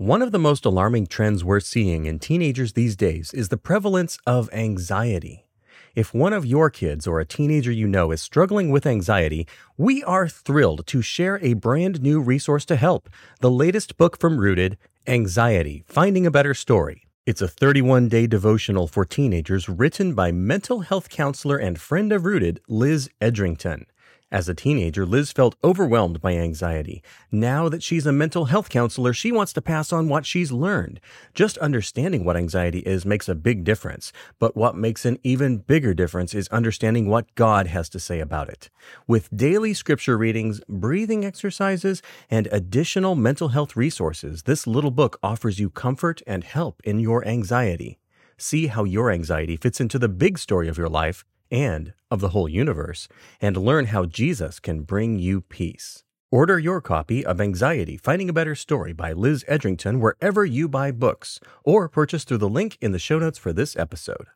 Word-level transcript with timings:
One 0.00 0.22
of 0.22 0.32
the 0.32 0.38
most 0.38 0.64
alarming 0.64 1.08
trends 1.08 1.44
we're 1.44 1.60
seeing 1.60 2.06
in 2.06 2.20
teenagers 2.20 2.72
these 2.72 2.96
days 2.96 3.34
is 3.34 3.50
the 3.50 3.58
prevalence 3.58 4.18
of 4.26 4.48
anxiety. 4.50 5.44
If 5.94 6.14
one 6.14 6.32
of 6.32 6.46
your 6.46 6.70
kids 6.70 7.06
or 7.06 7.20
a 7.20 7.26
teenager 7.26 7.70
you 7.70 7.86
know 7.86 8.10
is 8.10 8.22
struggling 8.22 8.70
with 8.70 8.86
anxiety, 8.86 9.46
we 9.76 10.02
are 10.04 10.26
thrilled 10.26 10.86
to 10.86 11.02
share 11.02 11.38
a 11.42 11.52
brand 11.52 12.00
new 12.00 12.18
resource 12.18 12.64
to 12.64 12.76
help 12.76 13.10
the 13.40 13.50
latest 13.50 13.98
book 13.98 14.18
from 14.18 14.38
Rooted 14.38 14.78
Anxiety 15.06 15.84
Finding 15.86 16.24
a 16.24 16.30
Better 16.30 16.54
Story. 16.54 17.06
It's 17.26 17.42
a 17.42 17.46
31 17.46 18.08
day 18.08 18.26
devotional 18.26 18.86
for 18.86 19.04
teenagers 19.04 19.68
written 19.68 20.14
by 20.14 20.32
mental 20.32 20.80
health 20.80 21.10
counselor 21.10 21.58
and 21.58 21.78
friend 21.78 22.10
of 22.10 22.24
Rooted, 22.24 22.62
Liz 22.68 23.10
Edrington. 23.20 23.84
As 24.32 24.48
a 24.48 24.54
teenager, 24.54 25.04
Liz 25.04 25.32
felt 25.32 25.56
overwhelmed 25.64 26.20
by 26.20 26.34
anxiety. 26.34 27.02
Now 27.32 27.68
that 27.68 27.82
she's 27.82 28.06
a 28.06 28.12
mental 28.12 28.44
health 28.44 28.68
counselor, 28.68 29.12
she 29.12 29.32
wants 29.32 29.52
to 29.54 29.60
pass 29.60 29.92
on 29.92 30.08
what 30.08 30.24
she's 30.24 30.52
learned. 30.52 31.00
Just 31.34 31.58
understanding 31.58 32.24
what 32.24 32.36
anxiety 32.36 32.78
is 32.80 33.04
makes 33.04 33.28
a 33.28 33.34
big 33.34 33.64
difference, 33.64 34.12
but 34.38 34.56
what 34.56 34.76
makes 34.76 35.04
an 35.04 35.18
even 35.24 35.58
bigger 35.58 35.94
difference 35.94 36.32
is 36.32 36.46
understanding 36.48 37.08
what 37.08 37.34
God 37.34 37.66
has 37.66 37.88
to 37.88 37.98
say 37.98 38.20
about 38.20 38.48
it. 38.48 38.70
With 39.08 39.36
daily 39.36 39.74
scripture 39.74 40.16
readings, 40.16 40.60
breathing 40.68 41.24
exercises, 41.24 42.00
and 42.30 42.46
additional 42.52 43.16
mental 43.16 43.48
health 43.48 43.74
resources, 43.74 44.44
this 44.44 44.64
little 44.64 44.92
book 44.92 45.18
offers 45.24 45.58
you 45.58 45.70
comfort 45.70 46.22
and 46.24 46.44
help 46.44 46.80
in 46.84 47.00
your 47.00 47.26
anxiety. 47.26 47.98
See 48.36 48.68
how 48.68 48.84
your 48.84 49.10
anxiety 49.10 49.56
fits 49.56 49.80
into 49.80 49.98
the 49.98 50.08
big 50.08 50.38
story 50.38 50.68
of 50.68 50.78
your 50.78 50.88
life 50.88 51.24
and 51.50 51.92
of 52.10 52.20
the 52.20 52.30
whole 52.30 52.48
universe, 52.48 53.08
and 53.40 53.56
learn 53.56 53.86
how 53.86 54.04
Jesus 54.04 54.60
can 54.60 54.82
bring 54.82 55.18
you 55.18 55.40
peace. 55.40 56.04
Order 56.32 56.60
your 56.60 56.80
copy 56.80 57.26
of 57.26 57.40
Anxiety 57.40 57.96
Finding 57.96 58.28
a 58.28 58.32
Better 58.32 58.54
Story 58.54 58.92
by 58.92 59.12
Liz 59.12 59.44
Edrington 59.48 60.00
wherever 60.00 60.44
you 60.44 60.68
buy 60.68 60.92
books, 60.92 61.40
or 61.64 61.88
purchase 61.88 62.22
through 62.22 62.38
the 62.38 62.48
link 62.48 62.78
in 62.80 62.92
the 62.92 63.00
show 63.00 63.18
notes 63.18 63.36
for 63.36 63.52
this 63.52 63.76
episode. 63.76 64.28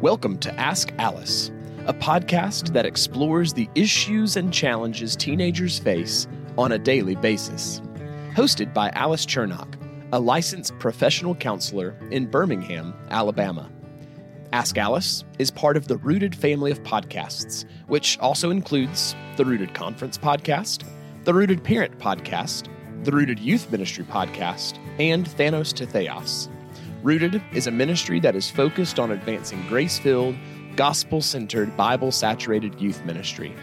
Welcome 0.00 0.38
to 0.38 0.54
Ask 0.58 0.92
Alice, 0.98 1.50
a 1.86 1.92
podcast 1.92 2.72
that 2.72 2.86
explores 2.86 3.52
the 3.52 3.68
issues 3.74 4.36
and 4.36 4.50
challenges 4.50 5.16
teenagers 5.16 5.78
face 5.78 6.26
on 6.56 6.72
a 6.72 6.78
daily 6.78 7.14
basis. 7.14 7.82
Hosted 8.34 8.72
by 8.72 8.88
Alice 8.94 9.26
Churnock, 9.26 9.76
a 10.12 10.18
licensed 10.18 10.78
professional 10.78 11.34
counselor 11.34 11.94
in 12.10 12.26
Birmingham, 12.26 12.94
Alabama. 13.10 13.70
Ask 14.54 14.78
Alice 14.78 15.24
is 15.40 15.50
part 15.50 15.76
of 15.76 15.88
the 15.88 15.96
Rooted 15.96 16.32
family 16.32 16.70
of 16.70 16.80
podcasts, 16.84 17.64
which 17.88 18.16
also 18.20 18.50
includes 18.50 19.16
the 19.36 19.44
Rooted 19.44 19.74
Conference 19.74 20.16
podcast, 20.16 20.84
the 21.24 21.34
Rooted 21.34 21.64
Parent 21.64 21.98
podcast, 21.98 22.68
the 23.02 23.10
Rooted 23.10 23.40
Youth 23.40 23.72
Ministry 23.72 24.04
podcast, 24.04 24.78
and 25.00 25.26
Thanos 25.26 25.72
to 25.72 25.86
Theos. 25.86 26.48
Rooted 27.02 27.42
is 27.52 27.66
a 27.66 27.72
ministry 27.72 28.20
that 28.20 28.36
is 28.36 28.48
focused 28.48 29.00
on 29.00 29.10
advancing 29.10 29.60
grace 29.66 29.98
filled, 29.98 30.36
gospel 30.76 31.20
centered, 31.20 31.76
Bible 31.76 32.12
saturated 32.12 32.80
youth 32.80 33.04
ministry. 33.04 33.56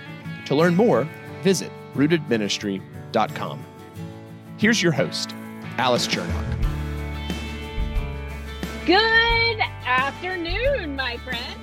To 0.47 0.55
learn 0.55 0.75
more, 0.75 1.07
visit 1.41 1.71
rootedministry.com. 1.95 3.65
Here's 4.57 4.83
your 4.83 4.91
host, 4.91 5.33
Alice 5.77 6.05
Churnock. 6.05 6.70
Good 8.85 9.59
afternoon, 9.85 10.95
my 10.95 11.15
friends. 11.17 11.59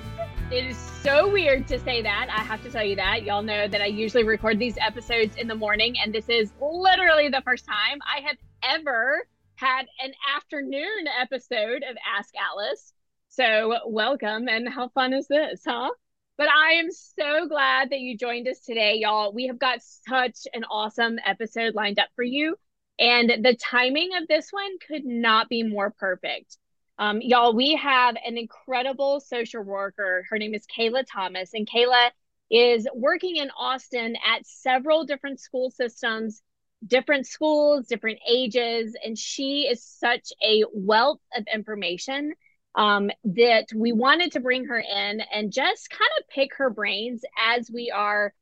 It 0.51 0.63
is 0.63 0.77
so 0.77 1.29
weird 1.29 1.67
to 1.67 1.77
say 1.77 2.01
that. 2.01 2.27
I 2.29 2.43
have 2.43 2.63
to 2.63 2.71
tell 2.71 2.83
you 2.83 2.95
that. 2.95 3.23
Y'all 3.23 3.41
know 3.41 3.67
that 3.67 3.81
I 3.81 3.87
usually 3.87 4.23
record 4.23 4.57
these 4.57 4.77
episodes 4.77 5.35
in 5.35 5.49
the 5.49 5.53
morning, 5.53 5.95
and 6.01 6.13
this 6.13 6.29
is 6.29 6.53
literally 6.61 7.27
the 7.27 7.41
first 7.43 7.65
time 7.65 7.99
I 8.07 8.21
have 8.21 8.37
ever 8.63 9.27
had 9.55 9.87
an 10.01 10.13
afternoon 10.33 11.07
episode 11.21 11.83
of 11.83 11.97
Ask 12.17 12.33
Alice. 12.37 12.93
So, 13.27 13.79
welcome, 13.85 14.47
and 14.47 14.69
how 14.69 14.87
fun 14.87 15.11
is 15.11 15.27
this, 15.27 15.61
huh? 15.67 15.89
But 16.37 16.47
I 16.47 16.75
am 16.75 16.89
so 16.89 17.49
glad 17.49 17.89
that 17.89 17.99
you 17.99 18.17
joined 18.17 18.47
us 18.47 18.61
today, 18.61 18.95
y'all. 18.95 19.33
We 19.33 19.47
have 19.47 19.59
got 19.59 19.81
such 19.81 20.47
an 20.53 20.63
awesome 20.71 21.19
episode 21.25 21.75
lined 21.75 21.99
up 21.99 22.07
for 22.15 22.23
you, 22.23 22.55
and 22.97 23.29
the 23.43 23.57
timing 23.59 24.11
of 24.15 24.29
this 24.29 24.51
one 24.51 24.79
could 24.87 25.03
not 25.03 25.49
be 25.49 25.63
more 25.63 25.93
perfect. 25.99 26.57
Um, 26.99 27.21
y'all, 27.21 27.55
we 27.55 27.77
have 27.77 28.17
an 28.25 28.37
incredible 28.37 29.21
social 29.21 29.63
worker. 29.63 30.25
Her 30.29 30.37
name 30.37 30.53
is 30.53 30.67
Kaila 30.67 31.05
Thomas, 31.09 31.51
and 31.53 31.67
Kaila 31.67 32.09
is 32.51 32.85
working 32.93 33.37
in 33.37 33.49
Austin 33.57 34.17
at 34.27 34.45
several 34.45 35.05
different 35.05 35.39
school 35.39 35.71
systems, 35.71 36.41
different 36.85 37.25
schools, 37.25 37.87
different 37.87 38.19
ages, 38.27 38.97
and 39.01 39.17
she 39.17 39.61
is 39.61 39.81
such 39.81 40.33
a 40.45 40.65
wealth 40.73 41.21
of 41.37 41.45
information 41.53 42.33
um, 42.75 43.09
that 43.23 43.67
we 43.73 43.93
wanted 43.93 44.33
to 44.33 44.41
bring 44.41 44.65
her 44.65 44.79
in 44.79 45.21
and 45.33 45.53
just 45.53 45.89
kind 45.89 46.11
of 46.19 46.27
pick 46.27 46.53
her 46.57 46.69
brains 46.69 47.21
as 47.37 47.71
we 47.71 47.91
are 47.91 48.33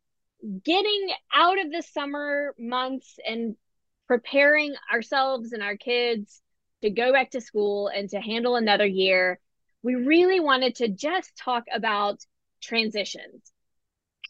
getting 0.64 1.10
out 1.32 1.64
of 1.64 1.72
the 1.72 1.84
summer 1.84 2.56
months 2.58 3.20
and 3.28 3.56
preparing 4.08 4.74
ourselves 4.92 5.54
and 5.54 5.62
our 5.62 5.78
kids 5.78 6.42
to 6.82 6.90
go 6.90 7.12
back 7.12 7.32
to 7.32 7.42
school 7.42 7.88
and 7.88 8.10
to 8.10 8.20
handle 8.20 8.56
another 8.56 8.86
year, 8.86 9.40
we 9.84 9.96
really 9.96 10.40
wanted 10.40 10.76
to 10.76 10.90
just 10.90 11.36
talk 11.38 11.66
about 11.74 12.20
transitions. 12.62 13.52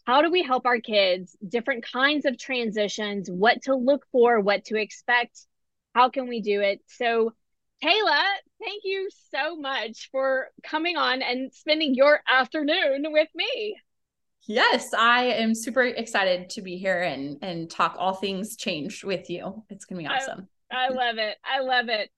How 0.06 0.22
do 0.22 0.30
we 0.30 0.42
help 0.42 0.64
our 0.64 0.80
kids? 0.80 1.36
Different 1.46 1.84
kinds 1.84 2.24
of 2.24 2.38
transitions, 2.38 3.30
what 3.30 3.62
to 3.64 3.74
look 3.74 4.06
for, 4.10 4.40
what 4.40 4.64
to 4.66 4.76
expect. 4.76 5.38
How 5.94 6.08
can 6.08 6.28
we 6.28 6.40
do 6.40 6.60
it? 6.60 6.80
So, 6.86 7.34
Kaila, 7.82 8.22
thank 8.58 8.82
you 8.84 9.10
so 9.30 9.56
much 9.56 10.08
for 10.10 10.48
coming 10.62 10.96
on 10.96 11.22
and 11.22 11.52
spending 11.52 11.94
your 11.94 12.22
afternoon 12.28 13.06
with 13.08 13.28
me. 13.34 13.76
Yes, 14.46 14.94
I 14.96 15.24
am 15.24 15.54
super 15.54 15.82
excited 15.82 16.48
to 16.50 16.62
be 16.62 16.78
here 16.78 17.02
and 17.02 17.36
and 17.42 17.70
talk 17.70 17.96
all 17.98 18.14
things 18.14 18.56
change 18.56 19.04
with 19.04 19.28
you. 19.28 19.62
It's 19.68 19.84
going 19.84 20.02
to 20.02 20.08
be 20.08 20.14
awesome. 20.14 20.48
I, 20.70 20.86
I 20.86 20.88
love 20.88 21.18
it. 21.18 21.36
I 21.44 21.60
love 21.60 21.88
it. 21.90 22.10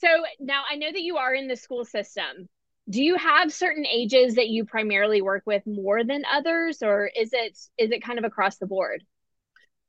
So 0.00 0.08
now 0.38 0.62
I 0.70 0.76
know 0.76 0.92
that 0.92 1.02
you 1.02 1.16
are 1.16 1.34
in 1.34 1.48
the 1.48 1.56
school 1.56 1.84
system. 1.84 2.48
Do 2.88 3.02
you 3.02 3.16
have 3.16 3.52
certain 3.52 3.84
ages 3.84 4.36
that 4.36 4.48
you 4.48 4.64
primarily 4.64 5.20
work 5.20 5.42
with 5.44 5.62
more 5.66 6.04
than 6.04 6.22
others, 6.30 6.82
or 6.82 7.10
is 7.14 7.30
it 7.32 7.58
is 7.76 7.90
it 7.90 8.02
kind 8.02 8.18
of 8.18 8.24
across 8.24 8.56
the 8.58 8.66
board? 8.66 9.04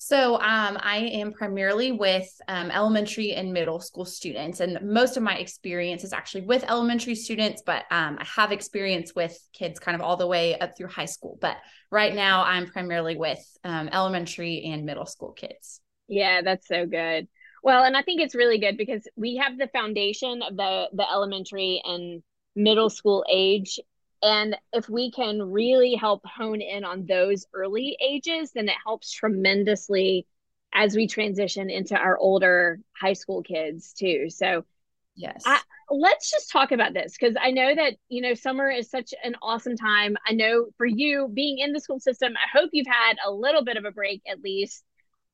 So 0.02 0.36
um, 0.36 0.78
I 0.82 0.98
am 0.98 1.34
primarily 1.34 1.92
with 1.92 2.30
um, 2.48 2.72
elementary 2.72 3.34
and 3.34 3.54
middle 3.54 3.80
school 3.82 4.06
students, 4.06 4.62
and 4.62 4.80
most 4.82 5.18
of 5.18 5.24
my 5.24 5.36
experience 5.38 6.04
is 6.04 6.14
actually 6.14 6.42
with 6.42 6.64
elementary 6.70 7.16
students. 7.16 7.62
But 7.66 7.84
um, 7.92 8.18
I 8.20 8.26
have 8.36 8.52
experience 8.52 9.14
with 9.14 9.38
kids 9.54 9.80
kind 9.80 9.96
of 9.96 10.02
all 10.02 10.18
the 10.18 10.28
way 10.28 10.58
up 10.58 10.76
through 10.76 10.88
high 10.88 11.06
school. 11.06 11.38
But 11.40 11.58
right 11.92 12.16
now, 12.16 12.44
I'm 12.44 12.66
primarily 12.68 13.16
with 13.16 13.46
um, 13.64 13.90
elementary 13.92 14.64
and 14.64 14.86
middle 14.86 15.06
school 15.06 15.34
kids. 15.34 15.82
Yeah, 16.08 16.42
that's 16.42 16.68
so 16.68 16.86
good. 16.86 17.28
Well, 17.64 17.84
and 17.84 17.96
I 17.96 18.02
think 18.02 18.22
it's 18.22 18.36
really 18.36 18.60
good 18.60 18.78
because 18.78 19.08
we 19.16 19.38
have 19.38 19.58
the 19.58 19.68
foundation 19.68 20.42
of 20.42 20.56
the 20.56 20.90
the 20.94 21.10
elementary 21.10 21.82
and 21.86 22.24
middle 22.56 22.90
school 22.90 23.26
age. 23.32 23.80
And 24.22 24.58
if 24.74 24.90
we 24.90 25.12
can 25.12 25.42
really 25.42 25.96
help 25.96 26.26
hone 26.26 26.62
in 26.62 26.84
on 26.84 27.06
those 27.06 27.46
early 27.54 27.98
ages 28.02 28.52
then 28.52 28.68
it 28.68 28.76
helps 28.86 29.12
tremendously 29.12 30.28
as 30.74 30.96
we 30.96 31.08
transition 31.08 31.70
into 31.70 31.96
our 31.96 32.18
older 32.18 32.80
high 33.00 33.14
school 33.14 33.42
kids 33.42 33.94
too. 33.94 34.30
So 34.30 34.66
yes. 35.16 35.44
I, 35.46 35.60
let's 35.90 36.30
just 36.30 36.52
talk 36.52 36.72
about 36.72 36.94
this 36.94 37.18
because 37.20 37.36
i 37.42 37.50
know 37.50 37.74
that 37.74 37.96
you 38.10 38.22
know 38.22 38.36
summer 38.36 38.70
is 38.70 38.90
such 38.92 39.14
an 39.24 39.36
awesome 39.42 39.76
time. 39.76 40.18
I 40.28 40.34
know 40.34 40.68
for 40.78 40.86
you 40.86 41.30
being 41.34 41.60
in 41.60 41.72
the 41.72 41.80
school 41.80 42.00
system 42.00 42.34
i 42.38 42.58
hope 42.58 42.70
you've 42.74 42.86
had 42.86 43.18
a 43.26 43.32
little 43.32 43.64
bit 43.64 43.78
of 43.78 43.86
a 43.86 43.92
break 43.92 44.22
at 44.30 44.42
least. 44.42 44.84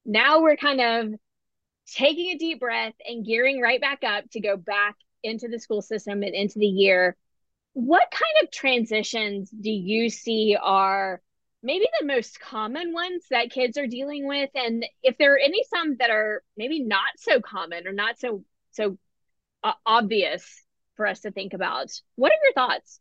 Now 0.06 0.42
we're 0.42 0.56
kind 0.56 0.80
of 0.82 1.20
taking 1.86 2.30
a 2.30 2.38
deep 2.38 2.60
breath 2.60 2.94
and 3.08 3.26
gearing 3.26 3.62
right 3.62 3.82
back 3.82 4.04
up 4.04 4.30
to 4.32 4.40
go 4.40 4.58
back 4.58 4.96
into 5.24 5.48
the 5.48 5.60
school 5.60 5.82
system 5.82 6.24
and 6.24 6.34
into 6.34 6.60
the 6.60 6.66
year. 6.66 7.16
What 7.74 8.10
kind 8.12 8.44
of 8.44 8.52
transitions 8.52 9.50
do 9.50 9.70
you 9.70 10.10
see 10.10 10.58
are 10.62 11.22
maybe 11.62 11.88
the 12.00 12.06
most 12.06 12.40
common 12.40 12.94
ones 12.94 13.26
that 13.32 13.52
kids 13.52 13.78
are 13.78 13.88
dealing 13.88 14.28
with? 14.28 14.50
And 14.56 14.86
if 15.04 15.18
there 15.18 15.34
are 15.34 15.40
any 15.40 15.64
some 15.64 15.98
that 15.98 16.10
are 16.10 16.44
maybe 16.56 16.80
not 16.82 17.02
so 17.18 17.42
common 17.42 17.88
or 17.88 17.92
not 17.92 18.20
so 18.20 18.44
so 18.72 18.98
uh, 19.64 19.74
obvious 19.86 20.64
for 20.96 21.08
us 21.08 21.22
to 21.22 21.32
think 21.32 21.54
about, 21.54 21.92
what 22.16 22.32
are 22.32 22.40
your 22.44 22.54
thoughts? 22.54 23.00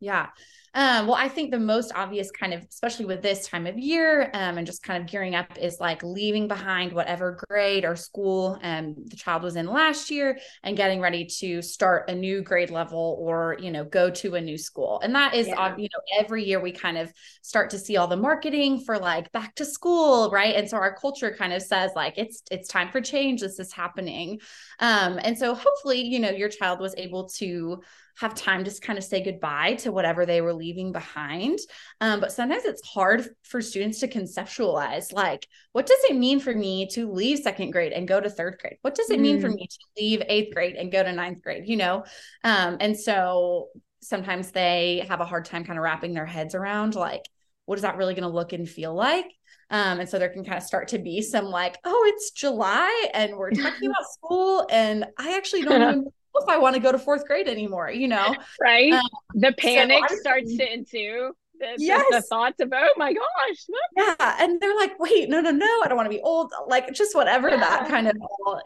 Yeah. 0.00 0.28
Um, 0.74 1.06
well, 1.06 1.16
I 1.16 1.28
think 1.28 1.50
the 1.50 1.58
most 1.58 1.92
obvious 1.94 2.30
kind 2.30 2.54
of, 2.54 2.64
especially 2.70 3.04
with 3.04 3.20
this 3.20 3.46
time 3.46 3.66
of 3.66 3.78
year 3.78 4.30
um, 4.32 4.56
and 4.56 4.66
just 4.66 4.82
kind 4.82 5.02
of 5.02 5.10
gearing 5.10 5.34
up, 5.34 5.58
is 5.58 5.78
like 5.80 6.02
leaving 6.02 6.48
behind 6.48 6.92
whatever 6.92 7.38
grade 7.48 7.84
or 7.84 7.94
school 7.94 8.58
um, 8.62 8.94
the 9.08 9.16
child 9.16 9.42
was 9.42 9.56
in 9.56 9.66
last 9.66 10.10
year 10.10 10.38
and 10.62 10.76
getting 10.76 11.00
ready 11.00 11.26
to 11.26 11.60
start 11.60 12.08
a 12.08 12.14
new 12.14 12.40
grade 12.40 12.70
level 12.70 13.18
or, 13.20 13.58
you 13.60 13.70
know, 13.70 13.84
go 13.84 14.08
to 14.08 14.34
a 14.36 14.40
new 14.40 14.56
school. 14.56 14.98
And 15.02 15.14
that 15.14 15.34
is, 15.34 15.48
yeah. 15.48 15.76
you 15.76 15.88
know, 15.92 16.18
every 16.18 16.44
year 16.44 16.58
we 16.58 16.72
kind 16.72 16.96
of 16.96 17.12
start 17.42 17.68
to 17.70 17.78
see 17.78 17.98
all 17.98 18.06
the 18.06 18.16
marketing 18.16 18.80
for 18.80 18.98
like 18.98 19.30
back 19.32 19.54
to 19.56 19.66
school, 19.66 20.30
right? 20.30 20.56
And 20.56 20.70
so 20.70 20.78
our 20.78 20.96
culture 20.96 21.34
kind 21.36 21.52
of 21.52 21.60
says 21.60 21.90
like 21.94 22.14
it's 22.16 22.42
it's 22.50 22.68
time 22.68 22.90
for 22.90 23.02
change. 23.02 23.42
This 23.42 23.58
is 23.58 23.72
happening. 23.72 24.40
Um, 24.78 25.20
and 25.22 25.36
so 25.36 25.54
hopefully, 25.54 26.00
you 26.00 26.18
know, 26.18 26.30
your 26.30 26.48
child 26.48 26.80
was 26.80 26.94
able 26.96 27.28
to 27.36 27.82
have 28.16 28.34
time 28.34 28.64
to 28.64 28.80
kind 28.80 28.98
of 28.98 29.04
say 29.04 29.22
goodbye 29.22 29.74
to 29.74 29.90
whatever 29.90 30.26
they 30.26 30.40
were 30.40 30.52
leaving 30.62 30.92
behind. 30.92 31.58
Um, 32.00 32.20
but 32.20 32.30
sometimes 32.30 32.64
it's 32.64 32.86
hard 32.86 33.28
for 33.42 33.60
students 33.60 33.98
to 34.00 34.08
conceptualize 34.08 35.12
like, 35.12 35.48
what 35.72 35.86
does 35.86 35.98
it 36.04 36.16
mean 36.16 36.38
for 36.38 36.54
me 36.54 36.86
to 36.92 37.10
leave 37.10 37.40
second 37.40 37.72
grade 37.72 37.92
and 37.92 38.06
go 38.06 38.20
to 38.20 38.30
third 38.30 38.58
grade? 38.60 38.78
What 38.82 38.94
does 38.94 39.10
it 39.10 39.18
mm. 39.18 39.22
mean 39.22 39.40
for 39.40 39.48
mm. 39.48 39.56
me 39.56 39.66
to 39.66 39.78
leave 40.00 40.22
eighth 40.28 40.54
grade 40.54 40.76
and 40.76 40.92
go 40.92 41.02
to 41.02 41.12
ninth 41.12 41.42
grade? 41.42 41.64
You 41.66 41.76
know? 41.76 42.04
Um, 42.44 42.76
and 42.78 42.96
so 42.96 43.70
sometimes 44.00 44.52
they 44.52 45.04
have 45.08 45.20
a 45.20 45.24
hard 45.24 45.44
time 45.44 45.64
kind 45.64 45.78
of 45.78 45.82
wrapping 45.82 46.14
their 46.14 46.26
heads 46.26 46.54
around 46.54 46.94
like, 46.94 47.28
what 47.66 47.76
is 47.76 47.82
that 47.82 47.96
really 47.96 48.14
going 48.14 48.22
to 48.22 48.28
look 48.28 48.52
and 48.52 48.68
feel 48.68 48.94
like? 48.94 49.26
Um, 49.70 50.00
and 50.00 50.08
so 50.08 50.18
there 50.18 50.28
can 50.28 50.44
kind 50.44 50.58
of 50.58 50.62
start 50.62 50.88
to 50.88 50.98
be 50.98 51.22
some 51.22 51.46
like, 51.46 51.78
oh, 51.84 52.04
it's 52.08 52.30
July 52.30 53.08
and 53.14 53.36
we're 53.36 53.50
talking 53.50 53.88
about 53.90 54.10
school. 54.10 54.66
And 54.70 55.06
I 55.18 55.36
actually 55.36 55.62
don't 55.62 55.82
even 55.90 56.12
if 56.42 56.48
I 56.48 56.58
want 56.58 56.74
to 56.74 56.80
go 56.80 56.92
to 56.92 56.98
fourth 56.98 57.26
grade 57.26 57.48
anymore, 57.48 57.90
you 57.90 58.08
know? 58.08 58.34
Right. 58.60 58.92
Um, 58.92 59.02
the 59.34 59.52
panic 59.52 60.08
so 60.08 60.16
starts 60.16 60.56
to 60.56 60.72
ensue. 60.72 61.32
The, 61.58 61.74
yes. 61.78 62.04
The, 62.10 62.22
thoughts 62.22 62.60
of, 62.60 62.72
oh 62.74 62.94
my 62.96 63.12
gosh. 63.12 63.66
Yeah. 63.96 64.36
And 64.40 64.60
they're 64.60 64.76
like, 64.76 64.98
wait, 64.98 65.28
no, 65.28 65.40
no, 65.40 65.50
no, 65.50 65.80
I 65.84 65.88
don't 65.88 65.96
want 65.96 66.06
to 66.06 66.16
be 66.16 66.22
old. 66.22 66.52
Like 66.66 66.92
just 66.92 67.14
whatever 67.14 67.50
yeah. 67.50 67.58
that 67.58 67.88
kind 67.88 68.08
of 68.08 68.16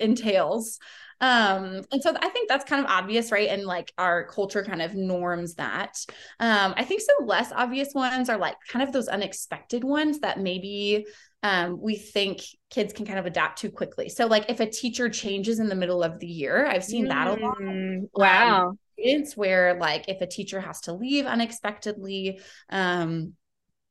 entails. 0.01 0.79
Um, 1.21 1.83
and 1.93 2.03
so 2.03 2.15
I 2.21 2.29
think 2.29 2.49
that's 2.49 2.65
kind 2.65 2.85
of 2.85 2.91
obvious, 2.91 3.33
right? 3.33 3.49
And 3.49 3.65
like 3.65 3.93
our 3.97 4.27
culture 4.27 4.63
kind 4.63 4.83
of 4.83 4.95
norms 4.95 5.55
that. 5.55 5.97
Um, 6.41 6.75
I 6.77 6.85
think 6.85 7.01
some 7.01 7.27
less 7.27 7.53
obvious 7.53 7.95
ones 7.95 8.29
are 8.29 8.37
like 8.37 8.57
kind 8.69 8.83
of 8.83 8.93
those 8.93 9.09
unexpected 9.09 9.83
ones 9.83 10.21
that 10.21 10.41
maybe 10.41 11.07
um, 11.43 11.81
we 11.81 11.97
think 11.97 12.41
kids 12.71 12.93
can 12.93 13.07
kind 13.07 13.19
of 13.19 13.27
adapt 13.27 13.59
too 13.59 13.71
quickly. 13.71 14.09
So, 14.09 14.27
like 14.27 14.51
if 14.51 14.61
a 14.61 14.67
teacher 14.67 15.09
changes 15.09 15.59
in 15.59 15.69
the 15.69 15.75
middle 15.75 16.03
of 16.03 16.19
the 16.19 16.27
year, 16.27 16.67
I've 16.67 16.85
seen 16.85 17.07
mm, 17.07 17.09
that 17.09 17.27
a 17.39 17.45
lot. 17.45 17.57
Um, 17.61 18.09
wow. 18.15 18.69
Um, 18.69 18.79
it's 18.97 19.37
where 19.37 19.79
like 19.79 20.09
if 20.09 20.21
a 20.21 20.27
teacher 20.27 20.61
has 20.61 20.81
to 20.83 20.93
leave 20.93 21.27
unexpectedly, 21.27 22.41
um, 22.71 23.35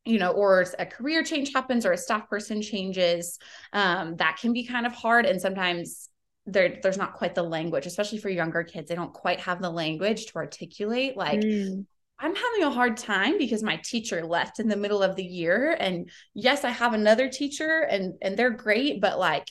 you 0.04 0.20
know, 0.20 0.32
or 0.32 0.66
a 0.78 0.86
career 0.86 1.24
change 1.24 1.54
happens 1.54 1.86
or 1.86 1.92
a 1.92 1.98
staff 1.98 2.30
person 2.30 2.62
changes, 2.62 3.40
um, 3.74 4.16
that 4.18 4.38
can 4.42 4.52
be 4.52 4.66
kind 4.66 4.86
of 4.86 4.94
hard. 4.94 5.26
And 5.26 5.40
sometimes 5.40 6.10
there 6.46 6.80
there's 6.82 6.98
not 6.98 7.14
quite 7.14 7.36
the 7.36 7.44
language, 7.44 7.86
especially 7.86 8.18
for 8.18 8.30
younger 8.30 8.64
kids. 8.64 8.90
They 8.90 8.96
don't 8.96 9.14
quite 9.14 9.40
have 9.42 9.62
the 9.62 9.70
language 9.70 10.28
to 10.28 10.36
articulate 10.36 11.16
like 11.16 11.40
mm. 11.40 11.86
I'm 12.20 12.36
having 12.36 12.64
a 12.64 12.72
hard 12.72 12.98
time 12.98 13.38
because 13.38 13.62
my 13.62 13.78
teacher 13.78 14.26
left 14.26 14.60
in 14.60 14.68
the 14.68 14.78
middle 14.78 15.04
of 15.04 15.16
the 15.16 15.24
year 15.24 15.76
and 15.80 16.10
yes 16.34 16.64
I 16.64 16.70
have 16.70 16.94
another 16.94 17.30
teacher 17.30 17.82
and 17.90 18.14
and 18.22 18.38
they're 18.38 18.52
great 18.52 19.02
but 19.02 19.20
like 19.20 19.46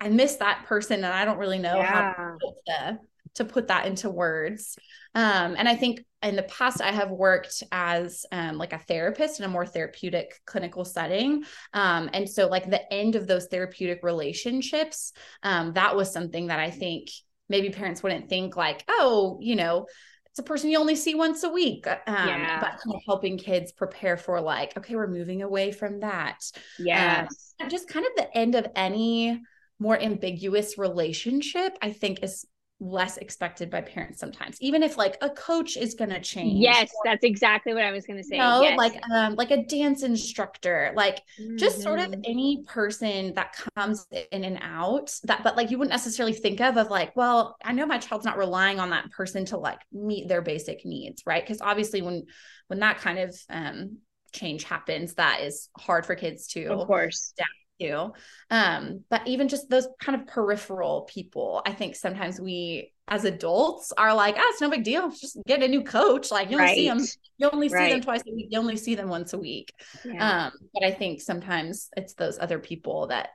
I 0.00 0.08
miss 0.08 0.36
that 0.36 0.64
person 0.66 1.04
and 1.04 1.12
I 1.12 1.24
don't 1.24 1.38
really 1.38 1.60
know 1.60 1.76
yeah. 1.76 2.14
how 2.14 2.36
to, 2.66 2.98
to 3.36 3.44
put 3.44 3.68
that 3.68 3.86
into 3.86 4.10
words. 4.10 4.76
Um, 5.14 5.54
and 5.56 5.68
I 5.68 5.76
think 5.76 6.04
in 6.22 6.34
the 6.34 6.42
past 6.42 6.80
I 6.80 6.90
have 6.90 7.10
worked 7.10 7.62
as 7.70 8.26
um, 8.32 8.58
like 8.58 8.72
a 8.72 8.78
therapist 8.78 9.38
in 9.38 9.46
a 9.46 9.48
more 9.48 9.64
therapeutic 9.64 10.40
clinical 10.44 10.84
setting. 10.84 11.44
Um, 11.72 12.10
and 12.12 12.28
so 12.28 12.48
like 12.48 12.68
the 12.68 12.92
end 12.92 13.14
of 13.14 13.28
those 13.28 13.46
therapeutic 13.46 14.00
relationships, 14.02 15.12
um, 15.44 15.72
that 15.74 15.94
was 15.94 16.12
something 16.12 16.48
that 16.48 16.58
I 16.58 16.70
think 16.70 17.08
maybe 17.48 17.70
parents 17.70 18.02
wouldn't 18.02 18.28
think 18.28 18.56
like, 18.56 18.82
oh, 18.88 19.38
you 19.40 19.54
know, 19.54 19.86
it's 20.32 20.38
a 20.38 20.42
person 20.42 20.70
you 20.70 20.78
only 20.78 20.96
see 20.96 21.14
once 21.14 21.42
a 21.42 21.50
week. 21.50 21.86
Um, 21.86 21.98
yeah. 22.06 22.58
But 22.58 22.80
kind 22.82 22.96
of 22.96 23.02
helping 23.04 23.36
kids 23.36 23.70
prepare 23.70 24.16
for 24.16 24.40
like, 24.40 24.74
okay, 24.78 24.96
we're 24.96 25.06
moving 25.06 25.42
away 25.42 25.72
from 25.72 26.00
that. 26.00 26.42
Yes. 26.78 27.54
Um, 27.60 27.68
just 27.68 27.86
kind 27.86 28.06
of 28.06 28.12
the 28.16 28.34
end 28.34 28.54
of 28.54 28.66
any 28.74 29.42
more 29.78 30.00
ambiguous 30.00 30.78
relationship, 30.78 31.76
I 31.82 31.92
think 31.92 32.22
is 32.22 32.46
less 32.82 33.16
expected 33.18 33.70
by 33.70 33.80
parents 33.80 34.18
sometimes 34.18 34.56
even 34.60 34.82
if 34.82 34.96
like 34.96 35.16
a 35.20 35.30
coach 35.30 35.76
is 35.76 35.94
going 35.94 36.10
to 36.10 36.20
change 36.20 36.58
yes 36.58 36.90
or, 36.90 37.02
that's 37.04 37.24
exactly 37.24 37.72
what 37.72 37.84
i 37.84 37.92
was 37.92 38.04
going 38.06 38.16
to 38.16 38.24
say 38.24 38.34
you 38.34 38.42
know, 38.42 38.60
yes. 38.60 38.76
like 38.76 39.00
um 39.14 39.36
like 39.36 39.52
a 39.52 39.64
dance 39.64 40.02
instructor 40.02 40.92
like 40.96 41.22
mm-hmm. 41.40 41.56
just 41.56 41.80
sort 41.80 42.00
of 42.00 42.10
mm-hmm. 42.10 42.20
any 42.24 42.64
person 42.66 43.32
that 43.34 43.54
comes 43.76 44.06
in 44.32 44.44
and 44.44 44.58
out 44.62 45.14
that 45.22 45.44
but 45.44 45.56
like 45.56 45.70
you 45.70 45.78
wouldn't 45.78 45.92
necessarily 45.92 46.32
think 46.32 46.60
of 46.60 46.76
of 46.76 46.90
like 46.90 47.14
well 47.14 47.56
i 47.64 47.72
know 47.72 47.86
my 47.86 47.98
child's 47.98 48.24
not 48.24 48.36
relying 48.36 48.80
on 48.80 48.90
that 48.90 49.08
person 49.12 49.44
to 49.44 49.56
like 49.56 49.78
meet 49.92 50.26
their 50.26 50.42
basic 50.42 50.84
needs 50.84 51.22
right 51.24 51.44
because 51.44 51.60
obviously 51.60 52.02
when 52.02 52.24
when 52.66 52.80
that 52.80 52.98
kind 52.98 53.20
of 53.20 53.38
um 53.48 53.98
change 54.32 54.64
happens 54.64 55.14
that 55.14 55.42
is 55.42 55.68
hard 55.78 56.04
for 56.04 56.16
kids 56.16 56.48
to 56.48 56.64
of 56.64 56.86
course 56.88 57.32
adapt 57.36 57.50
to. 57.82 58.12
Um, 58.50 59.04
but 59.10 59.26
even 59.26 59.48
just 59.48 59.68
those 59.68 59.88
kind 60.00 60.20
of 60.20 60.26
peripheral 60.26 61.02
people, 61.02 61.62
I 61.66 61.72
think 61.72 61.96
sometimes 61.96 62.40
we 62.40 62.92
as 63.08 63.24
adults 63.24 63.92
are 63.98 64.14
like, 64.14 64.36
ah, 64.38 64.44
it's 64.46 64.60
no 64.60 64.70
big 64.70 64.84
deal. 64.84 65.10
Just 65.10 65.36
get 65.46 65.62
a 65.62 65.68
new 65.68 65.82
coach. 65.82 66.30
Like 66.30 66.50
you 66.50 66.58
only 66.58 66.74
see 66.74 66.88
them, 66.88 67.00
you 67.38 67.50
only 67.52 67.68
see 67.68 67.74
right. 67.74 67.90
them 67.92 68.00
twice 68.00 68.22
a 68.26 68.34
week. 68.34 68.48
You 68.50 68.58
only 68.58 68.76
see 68.76 68.94
them 68.94 69.08
once 69.08 69.32
a 69.32 69.38
week. 69.38 69.72
Yeah. 70.04 70.46
Um, 70.46 70.52
but 70.72 70.84
I 70.84 70.92
think 70.92 71.20
sometimes 71.20 71.88
it's 71.96 72.14
those 72.14 72.38
other 72.38 72.58
people 72.58 73.08
that 73.08 73.30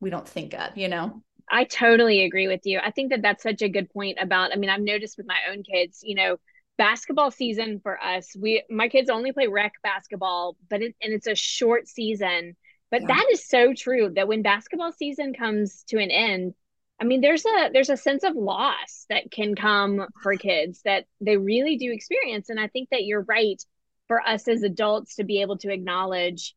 we 0.00 0.10
don't 0.10 0.28
think 0.28 0.54
of, 0.54 0.76
you 0.76 0.88
know? 0.88 1.22
I 1.50 1.64
totally 1.64 2.24
agree 2.24 2.46
with 2.46 2.60
you. 2.64 2.78
I 2.82 2.90
think 2.90 3.10
that 3.10 3.22
that's 3.22 3.42
such 3.42 3.62
a 3.62 3.68
good 3.68 3.90
point 3.90 4.18
about, 4.20 4.52
I 4.52 4.56
mean, 4.56 4.70
I've 4.70 4.80
noticed 4.80 5.16
with 5.16 5.26
my 5.26 5.38
own 5.50 5.62
kids, 5.62 6.00
you 6.02 6.14
know, 6.14 6.36
basketball 6.76 7.30
season 7.30 7.80
for 7.82 8.00
us, 8.02 8.36
we, 8.38 8.62
my 8.70 8.88
kids 8.88 9.10
only 9.10 9.32
play 9.32 9.48
rec 9.48 9.72
basketball, 9.82 10.56
but 10.70 10.82
it, 10.82 10.94
and 11.02 11.12
it's 11.12 11.26
a 11.26 11.34
short 11.34 11.88
season 11.88 12.54
but 12.90 13.02
yeah. 13.02 13.08
that 13.08 13.26
is 13.32 13.46
so 13.46 13.74
true 13.74 14.10
that 14.14 14.28
when 14.28 14.42
basketball 14.42 14.92
season 14.92 15.34
comes 15.34 15.84
to 15.88 15.98
an 15.98 16.10
end, 16.10 16.54
I 17.00 17.04
mean 17.04 17.20
there's 17.20 17.44
a 17.44 17.70
there's 17.72 17.90
a 17.90 17.96
sense 17.96 18.24
of 18.24 18.34
loss 18.34 19.06
that 19.08 19.30
can 19.30 19.54
come 19.54 20.06
for 20.22 20.34
kids 20.36 20.80
that 20.84 21.06
they 21.20 21.36
really 21.36 21.76
do 21.76 21.92
experience 21.92 22.48
and 22.48 22.58
I 22.58 22.68
think 22.68 22.90
that 22.90 23.04
you're 23.04 23.22
right 23.22 23.62
for 24.08 24.20
us 24.20 24.48
as 24.48 24.62
adults 24.62 25.16
to 25.16 25.24
be 25.24 25.42
able 25.42 25.58
to 25.58 25.72
acknowledge 25.72 26.54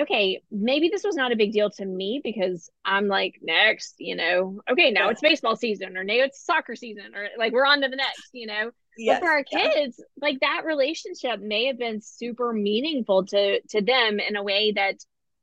okay, 0.00 0.42
maybe 0.50 0.88
this 0.88 1.04
was 1.04 1.16
not 1.16 1.32
a 1.32 1.36
big 1.36 1.52
deal 1.52 1.70
to 1.70 1.84
me 1.84 2.20
because 2.22 2.70
I'm 2.84 3.08
like, 3.08 3.38
next, 3.42 3.96
you 3.98 4.16
know, 4.16 4.60
okay, 4.70 4.90
now 4.90 5.10
it's 5.10 5.20
baseball 5.20 5.56
season 5.56 5.96
or 5.96 6.04
now 6.04 6.14
it's 6.14 6.44
soccer 6.44 6.74
season 6.74 7.14
or 7.14 7.28
like 7.38 7.52
we're 7.52 7.66
on 7.66 7.82
to 7.82 7.88
the 7.88 7.96
next, 7.96 8.30
you 8.32 8.46
know. 8.46 8.70
Yes. 8.96 9.20
But 9.20 9.26
for 9.26 9.32
our 9.32 9.44
kids, 9.44 9.96
yeah. 9.98 10.04
like 10.20 10.40
that 10.40 10.62
relationship 10.64 11.40
may 11.40 11.66
have 11.66 11.78
been 11.78 12.00
super 12.00 12.52
meaningful 12.52 13.26
to 13.26 13.60
to 13.70 13.80
them 13.80 14.20
in 14.20 14.36
a 14.36 14.42
way 14.42 14.72
that 14.72 14.96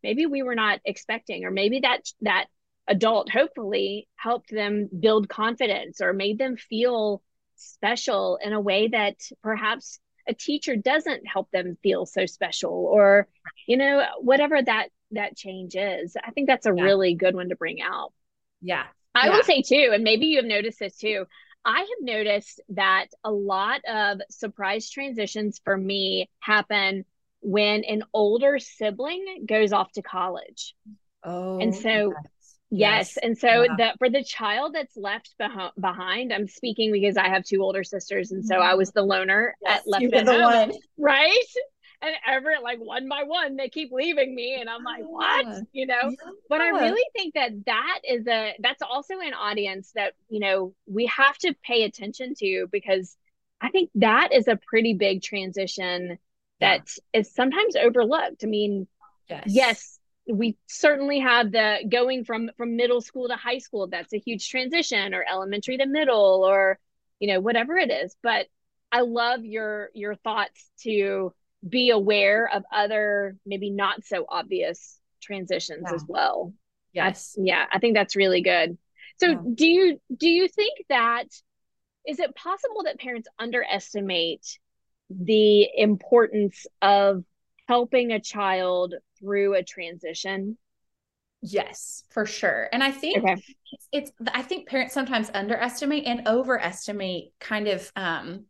maybe 0.04 0.26
we 0.26 0.44
were 0.44 0.56
not 0.56 0.80
expecting 0.86 1.46
or 1.46 1.52
maybe 1.52 1.82
that 1.82 2.02
that 2.22 2.46
adult 2.88 3.30
hopefully 3.30 4.08
helped 4.16 4.52
them 4.52 4.90
build 5.00 5.30
confidence 5.30 6.02
or 6.02 6.12
made 6.12 6.40
them 6.40 6.58
feel 6.58 7.22
special 7.56 8.40
in 8.42 8.54
a 8.54 8.60
way 8.60 8.88
that 8.88 9.16
perhaps 9.44 10.00
a 10.28 10.34
teacher 10.34 10.76
doesn't 10.76 11.28
help 11.28 11.50
them 11.52 11.78
feel 11.82 12.06
so 12.06 12.26
special 12.26 12.72
or 12.72 13.28
you 13.68 13.78
know 13.78 14.04
whatever 14.20 14.62
that 14.62 14.90
that 15.12 15.36
change 15.36 15.76
is 15.76 16.16
i 16.24 16.32
think 16.32 16.48
that's 16.48 16.66
a 16.66 16.74
yeah. 16.76 16.84
really 16.84 17.16
good 17.16 17.36
one 17.36 17.50
to 17.50 17.56
bring 17.56 17.82
out 17.82 18.14
yeah 18.62 18.86
i 19.16 19.28
yeah. 19.28 19.36
will 19.36 19.44
say 19.44 19.62
too 19.62 19.92
and 19.94 20.04
maybe 20.04 20.28
you 20.28 20.38
have 20.38 20.46
noticed 20.46 20.80
this 20.80 20.96
too 20.96 21.26
i 21.66 21.80
have 21.80 21.88
noticed 22.02 22.62
that 22.70 23.08
a 23.24 23.32
lot 23.32 23.82
of 23.86 24.20
surprise 24.30 24.90
transitions 24.90 25.60
for 25.64 25.76
me 25.76 26.30
happen 26.40 27.06
when 27.42 27.84
an 27.84 28.04
older 28.14 28.60
sibling 28.60 29.46
goes 29.48 29.72
off 29.72 29.92
to 29.94 30.02
college. 30.02 30.76
Oh, 31.24 31.60
and 31.60 31.76
so 31.76 32.14
yes, 32.70 33.16
yes. 33.16 33.18
and 33.18 33.38
so 33.38 33.64
yeah. 33.64 33.76
that 33.78 33.98
for 33.98 34.10
the 34.10 34.24
child 34.24 34.74
that's 34.74 34.96
left 34.96 35.34
beh- 35.40 35.72
behind, 35.80 36.32
I'm 36.34 36.48
speaking 36.48 36.92
because 36.92 37.18
I 37.18 37.30
have 37.30 37.44
two 37.44 37.62
older 37.62 37.84
sisters, 37.84 38.32
and 38.32 38.46
so 38.46 38.60
I 38.60 38.70
mm-hmm. 38.70 38.78
was 38.78 38.92
the 38.92 39.04
loner 39.04 39.56
yes, 39.62 39.80
at 39.80 39.88
left 39.88 40.14
at 40.14 40.28
home, 40.28 40.70
one. 40.70 40.74
right? 40.98 41.38
And 42.02 42.16
Everett, 42.26 42.64
like 42.64 42.80
one 42.80 43.10
by 43.10 43.24
one, 43.24 43.58
they 43.58 43.68
keep 43.68 43.92
leaving 43.92 44.34
me, 44.34 44.56
and 44.58 44.70
I'm 44.70 44.84
like, 44.86 45.04
what? 45.04 45.46
Ah, 45.46 45.60
you 45.74 45.86
know. 45.86 46.00
Yeah. 46.04 46.32
But 46.48 46.62
I 46.62 46.70
really 46.70 47.04
think 47.14 47.34
that 47.34 47.52
that 47.66 48.00
is 48.08 48.26
a 48.26 48.56
that's 48.60 48.82
also 48.82 49.16
an 49.20 49.34
audience 49.34 49.92
that 49.96 50.14
you 50.30 50.40
know 50.40 50.74
we 50.88 51.08
have 51.08 51.38
to 51.40 51.54
pay 51.62 51.84
attention 51.84 52.36
to 52.40 52.68
because 52.72 53.18
I 53.60 53.70
think 53.70 53.90
that 53.96 54.32
is 54.32 54.48
a 54.48 54.58
pretty 54.70 54.94
big 54.94 55.22
transition 55.22 56.18
that 56.60 56.90
yeah. 57.14 57.20
is 57.20 57.34
sometimes 57.34 57.76
overlooked. 57.76 58.44
I 58.44 58.48
mean, 58.48 58.88
yes. 59.30 59.44
yes, 59.48 60.00
we 60.28 60.58
certainly 60.68 61.20
have 61.20 61.52
the 61.52 61.78
going 61.90 62.26
from 62.26 62.52
from 62.58 62.76
middle 62.76 63.02
school 63.02 63.28
to 63.28 63.36
high 63.36 63.60
school. 63.60 63.88
That's 63.88 64.14
a 64.14 64.20
huge 64.20 64.50
transition, 64.50 65.14
or 65.14 65.26
elementary 65.30 65.78
to 65.78 65.86
middle, 65.86 66.44
or 66.46 66.80
you 67.20 67.32
know 67.32 67.40
whatever 67.40 67.78
it 67.78 67.92
is. 67.92 68.16
But 68.22 68.48
I 68.92 69.02
love 69.02 69.46
your 69.46 69.90
your 69.94 70.16
thoughts 70.16 70.70
to 70.84 71.34
be 71.68 71.90
aware 71.90 72.50
of 72.52 72.64
other 72.72 73.36
maybe 73.46 73.70
not 73.70 74.06
so 74.06 74.26
obvious 74.30 75.00
transitions 75.22 75.84
yeah. 75.86 75.96
as 75.96 76.06
well. 76.08 76.54
Yes. 76.94 77.36
I, 77.38 77.44
yeah, 77.44 77.66
I 77.72 77.80
think 77.80 77.96
that's 77.96 78.16
really 78.16 78.42
good. 78.42 78.78
So 79.18 79.28
yeah. 79.28 79.38
do 79.54 79.68
you 79.68 80.02
do 80.16 80.30
you 80.30 80.48
think 80.48 80.86
that 80.90 81.26
is 82.08 82.20
it 82.20 82.36
possible 82.36 82.84
that 82.86 83.00
parents 83.00 83.28
underestimate 83.38 84.60
the 85.10 85.68
importance 85.76 86.66
of 86.82 87.24
helping 87.68 88.12
a 88.12 88.20
child 88.20 88.96
through 89.20 89.56
a 89.56 89.64
transition? 89.64 90.58
Yes, 91.42 92.04
for 92.10 92.26
sure. 92.26 92.68
And 92.74 92.84
I 92.84 92.92
think 92.92 93.20
okay. 93.20 93.42
it's, 93.72 93.88
it's, 93.92 94.12
I 94.34 94.42
think 94.42 94.68
parents 94.68 94.94
sometimes 94.94 95.32
underestimate 95.34 96.06
and 96.06 96.28
overestimate 96.28 97.32
kind 97.40 97.68
of 97.68 97.92
um 97.96 98.46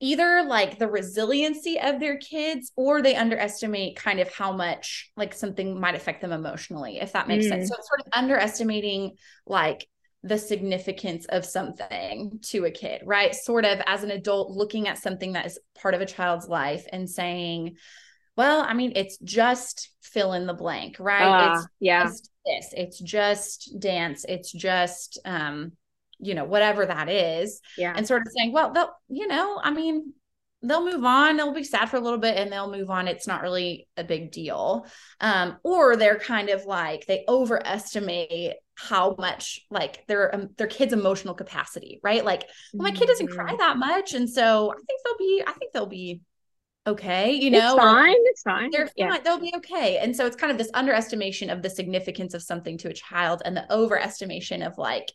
either 0.00 0.44
like 0.46 0.78
the 0.78 0.88
resiliency 0.88 1.78
of 1.80 2.00
their 2.00 2.18
kids 2.18 2.72
or 2.76 3.00
they 3.00 3.14
underestimate 3.14 3.96
kind 3.96 4.20
of 4.20 4.32
how 4.32 4.52
much 4.52 5.10
like 5.16 5.32
something 5.32 5.80
might 5.80 5.94
affect 5.94 6.20
them 6.20 6.32
emotionally 6.32 6.98
if 6.98 7.12
that 7.12 7.28
makes 7.28 7.46
mm. 7.46 7.50
sense 7.50 7.68
so 7.68 7.74
it's 7.76 7.88
sort 7.88 8.00
of 8.00 8.06
underestimating 8.12 9.12
like 9.46 9.86
the 10.24 10.38
significance 10.38 11.26
of 11.26 11.44
something 11.44 12.38
to 12.42 12.64
a 12.64 12.70
kid 12.70 13.02
right 13.04 13.34
sort 13.34 13.64
of 13.64 13.80
as 13.86 14.02
an 14.02 14.10
adult 14.10 14.50
looking 14.50 14.88
at 14.88 14.98
something 14.98 15.32
that 15.32 15.46
is 15.46 15.58
part 15.80 15.94
of 15.94 16.00
a 16.00 16.06
child's 16.06 16.48
life 16.48 16.86
and 16.92 17.08
saying 17.08 17.76
well 18.36 18.62
i 18.62 18.74
mean 18.74 18.92
it's 18.96 19.18
just 19.18 19.90
fill 20.02 20.32
in 20.32 20.46
the 20.46 20.54
blank 20.54 20.96
right 20.98 21.52
uh, 21.52 21.54
it's 21.54 21.68
yeah 21.78 22.10
this 22.46 22.74
it's 22.76 22.98
just 22.98 23.78
dance 23.78 24.24
it's 24.28 24.50
just 24.50 25.18
um 25.24 25.72
you 26.18 26.34
know, 26.34 26.44
whatever 26.44 26.86
that 26.86 27.08
is. 27.08 27.60
Yeah. 27.76 27.92
And 27.94 28.06
sort 28.06 28.22
of 28.22 28.28
saying, 28.36 28.52
well, 28.52 28.72
they'll, 28.72 28.90
you 29.08 29.26
know, 29.26 29.60
I 29.62 29.70
mean, 29.70 30.12
they'll 30.62 30.84
move 30.84 31.04
on, 31.04 31.36
they'll 31.36 31.52
be 31.52 31.64
sad 31.64 31.90
for 31.90 31.98
a 31.98 32.00
little 32.00 32.18
bit 32.18 32.36
and 32.36 32.50
they'll 32.50 32.70
move 32.70 32.90
on. 32.90 33.08
It's 33.08 33.26
not 33.26 33.42
really 33.42 33.86
a 33.96 34.04
big 34.04 34.32
deal. 34.32 34.86
Um, 35.20 35.58
or 35.62 35.96
they're 35.96 36.18
kind 36.18 36.48
of 36.48 36.64
like 36.64 37.06
they 37.06 37.24
overestimate 37.28 38.54
how 38.76 39.14
much 39.18 39.60
like 39.70 40.06
their 40.06 40.34
um, 40.34 40.50
their 40.56 40.66
kid's 40.66 40.92
emotional 40.92 41.34
capacity, 41.34 42.00
right? 42.02 42.24
Like, 42.24 42.48
well, 42.72 42.90
my 42.90 42.96
kid 42.96 43.06
doesn't 43.06 43.28
cry 43.28 43.48
mm-hmm. 43.48 43.58
that 43.58 43.76
much. 43.76 44.14
And 44.14 44.28
so 44.28 44.72
I 44.72 44.76
think 44.76 45.00
they'll 45.04 45.18
be, 45.18 45.42
I 45.46 45.52
think 45.52 45.72
they'll 45.72 45.86
be 45.86 46.20
okay 46.86 47.32
you 47.32 47.50
know 47.50 47.74
it's 47.74 47.82
fine 47.82 48.14
it's 48.24 48.42
fine 48.42 48.70
they're 48.70 48.90
yeah. 48.96 49.08
fine 49.08 49.22
they'll 49.24 49.40
be 49.40 49.52
okay 49.56 49.96
and 49.98 50.14
so 50.14 50.26
it's 50.26 50.36
kind 50.36 50.52
of 50.52 50.58
this 50.58 50.70
underestimation 50.74 51.48
of 51.48 51.62
the 51.62 51.70
significance 51.70 52.34
of 52.34 52.42
something 52.42 52.76
to 52.76 52.88
a 52.88 52.92
child 52.92 53.40
and 53.44 53.56
the 53.56 53.64
overestimation 53.70 54.66
of 54.66 54.76
like 54.76 55.10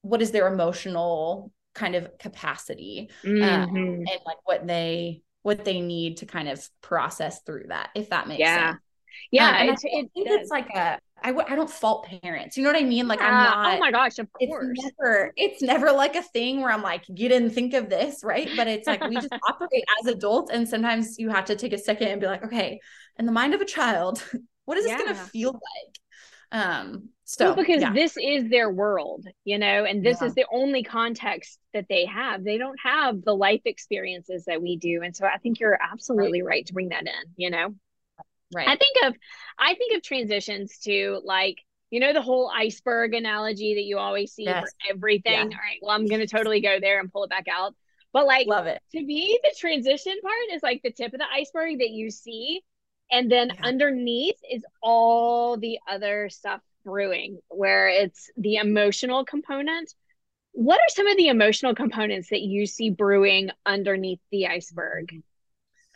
what 0.00 0.22
is 0.22 0.30
their 0.30 0.50
emotional 0.50 1.52
kind 1.74 1.94
of 1.94 2.16
capacity 2.18 3.10
um, 3.24 3.32
mm-hmm. 3.32 3.76
um, 3.76 3.76
and 3.76 4.20
like 4.24 4.38
what 4.44 4.66
they 4.66 5.20
what 5.42 5.64
they 5.64 5.82
need 5.82 6.16
to 6.18 6.26
kind 6.26 6.48
of 6.48 6.66
process 6.80 7.42
through 7.42 7.64
that 7.68 7.90
if 7.94 8.08
that 8.08 8.26
makes 8.26 8.40
yeah. 8.40 8.70
sense 8.70 8.80
yeah 9.30 9.60
um, 9.60 9.68
it, 9.70 9.78
it, 9.84 10.10
it's 10.14 10.50
like 10.50 10.68
a 10.70 10.98
I 11.24 11.28
w- 11.28 11.46
I 11.48 11.56
don't 11.56 11.70
fault 11.70 12.06
parents. 12.22 12.58
You 12.58 12.64
know 12.64 12.70
what 12.70 12.80
I 12.80 12.84
mean? 12.84 13.08
Like 13.08 13.20
I'm 13.22 13.32
not. 13.32 13.74
Oh 13.74 13.78
my 13.78 13.90
gosh, 13.90 14.18
of 14.18 14.30
course. 14.30 14.66
It's 14.74 14.92
never, 14.98 15.32
it's 15.36 15.62
never 15.62 15.90
like 15.90 16.16
a 16.16 16.22
thing 16.22 16.60
where 16.60 16.70
I'm 16.70 16.82
like, 16.82 17.04
you 17.08 17.30
didn't 17.30 17.50
think 17.50 17.72
of 17.72 17.88
this, 17.88 18.22
right? 18.22 18.50
But 18.54 18.68
it's 18.68 18.86
like 18.86 19.02
we 19.02 19.14
just 19.14 19.32
operate 19.48 19.84
as 20.00 20.06
adults, 20.06 20.50
and 20.50 20.68
sometimes 20.68 21.18
you 21.18 21.30
have 21.30 21.46
to 21.46 21.56
take 21.56 21.72
a 21.72 21.78
second 21.78 22.08
and 22.08 22.20
be 22.20 22.26
like, 22.26 22.44
okay, 22.44 22.78
in 23.18 23.24
the 23.24 23.32
mind 23.32 23.54
of 23.54 23.62
a 23.62 23.64
child, 23.64 24.22
what 24.66 24.76
is 24.76 24.84
this 24.84 25.00
going 25.00 25.08
to 25.08 25.14
feel 25.14 25.52
like? 25.52 25.98
Um, 26.52 27.08
so 27.24 27.46
well, 27.46 27.56
because 27.56 27.80
yeah. 27.80 27.92
this 27.94 28.18
is 28.18 28.50
their 28.50 28.70
world, 28.70 29.26
you 29.44 29.58
know, 29.58 29.84
and 29.84 30.04
this 30.04 30.18
yeah. 30.20 30.28
is 30.28 30.34
the 30.34 30.44
only 30.52 30.82
context 30.82 31.58
that 31.72 31.86
they 31.88 32.04
have. 32.04 32.44
They 32.44 32.58
don't 32.58 32.78
have 32.80 33.24
the 33.24 33.34
life 33.34 33.62
experiences 33.64 34.44
that 34.44 34.60
we 34.60 34.76
do. 34.76 35.00
And 35.02 35.16
so 35.16 35.26
I 35.26 35.38
think 35.38 35.58
you're 35.58 35.78
absolutely 35.80 36.42
right, 36.42 36.48
right 36.48 36.66
to 36.66 36.74
bring 36.74 36.90
that 36.90 37.06
in, 37.06 37.32
you 37.36 37.50
know. 37.50 37.74
Right. 38.54 38.68
I 38.68 38.76
think 38.76 38.96
of 39.04 39.14
I 39.58 39.74
think 39.74 39.96
of 39.96 40.02
transitions 40.02 40.78
to 40.84 41.20
like 41.24 41.58
you 41.90 42.00
know 42.00 42.12
the 42.12 42.22
whole 42.22 42.50
iceberg 42.54 43.14
analogy 43.14 43.74
that 43.74 43.84
you 43.84 43.98
always 43.98 44.32
see 44.32 44.44
yes. 44.44 44.62
for 44.62 44.94
everything. 44.94 45.32
Yeah. 45.32 45.42
All 45.42 45.48
right, 45.48 45.78
well 45.82 45.90
I'm 45.94 46.06
gonna 46.06 46.26
totally 46.26 46.60
go 46.60 46.78
there 46.80 47.00
and 47.00 47.12
pull 47.12 47.24
it 47.24 47.30
back 47.30 47.46
out. 47.50 47.74
But 48.12 48.26
like 48.26 48.46
love 48.46 48.66
it. 48.66 48.80
To 48.92 49.02
me, 49.02 49.38
the 49.42 49.54
transition 49.58 50.14
part 50.22 50.34
is 50.52 50.62
like 50.62 50.82
the 50.82 50.92
tip 50.92 51.12
of 51.12 51.18
the 51.18 51.26
iceberg 51.34 51.78
that 51.80 51.90
you 51.90 52.10
see. 52.10 52.62
And 53.10 53.30
then 53.30 53.50
yeah. 53.54 53.60
underneath 53.66 54.38
is 54.50 54.64
all 54.82 55.56
the 55.56 55.78
other 55.88 56.28
stuff 56.30 56.60
brewing, 56.84 57.38
where 57.48 57.88
it's 57.88 58.30
the 58.36 58.56
emotional 58.56 59.24
component. 59.24 59.92
What 60.52 60.78
are 60.80 60.88
some 60.88 61.08
of 61.08 61.16
the 61.16 61.28
emotional 61.28 61.74
components 61.74 62.30
that 62.30 62.40
you 62.40 62.66
see 62.66 62.90
brewing 62.90 63.50
underneath 63.66 64.20
the 64.30 64.46
iceberg? 64.46 65.08
Mm-hmm. 65.08 65.20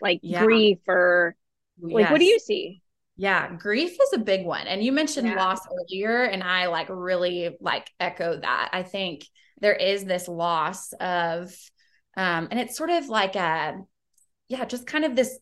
Like 0.00 0.20
yeah. 0.22 0.44
grief 0.44 0.78
or 0.86 1.34
like 1.80 2.02
yes. 2.02 2.10
what 2.10 2.18
do 2.18 2.24
you 2.24 2.38
see? 2.38 2.82
Yeah, 3.16 3.52
grief 3.54 3.92
is 4.00 4.12
a 4.14 4.18
big 4.18 4.46
one. 4.46 4.66
And 4.66 4.82
you 4.82 4.92
mentioned 4.92 5.28
yeah. 5.28 5.34
loss 5.34 5.60
earlier 5.66 6.22
and 6.22 6.42
I 6.42 6.66
like 6.66 6.88
really 6.88 7.56
like 7.60 7.90
echo 7.98 8.38
that. 8.40 8.70
I 8.72 8.82
think 8.84 9.24
there 9.60 9.74
is 9.74 10.04
this 10.04 10.28
loss 10.28 10.92
of 10.94 11.52
um 12.16 12.48
and 12.50 12.60
it's 12.60 12.76
sort 12.76 12.90
of 12.90 13.08
like 13.08 13.34
a 13.34 13.78
yeah, 14.48 14.64
just 14.64 14.86
kind 14.86 15.04
of 15.04 15.16
this 15.16 15.38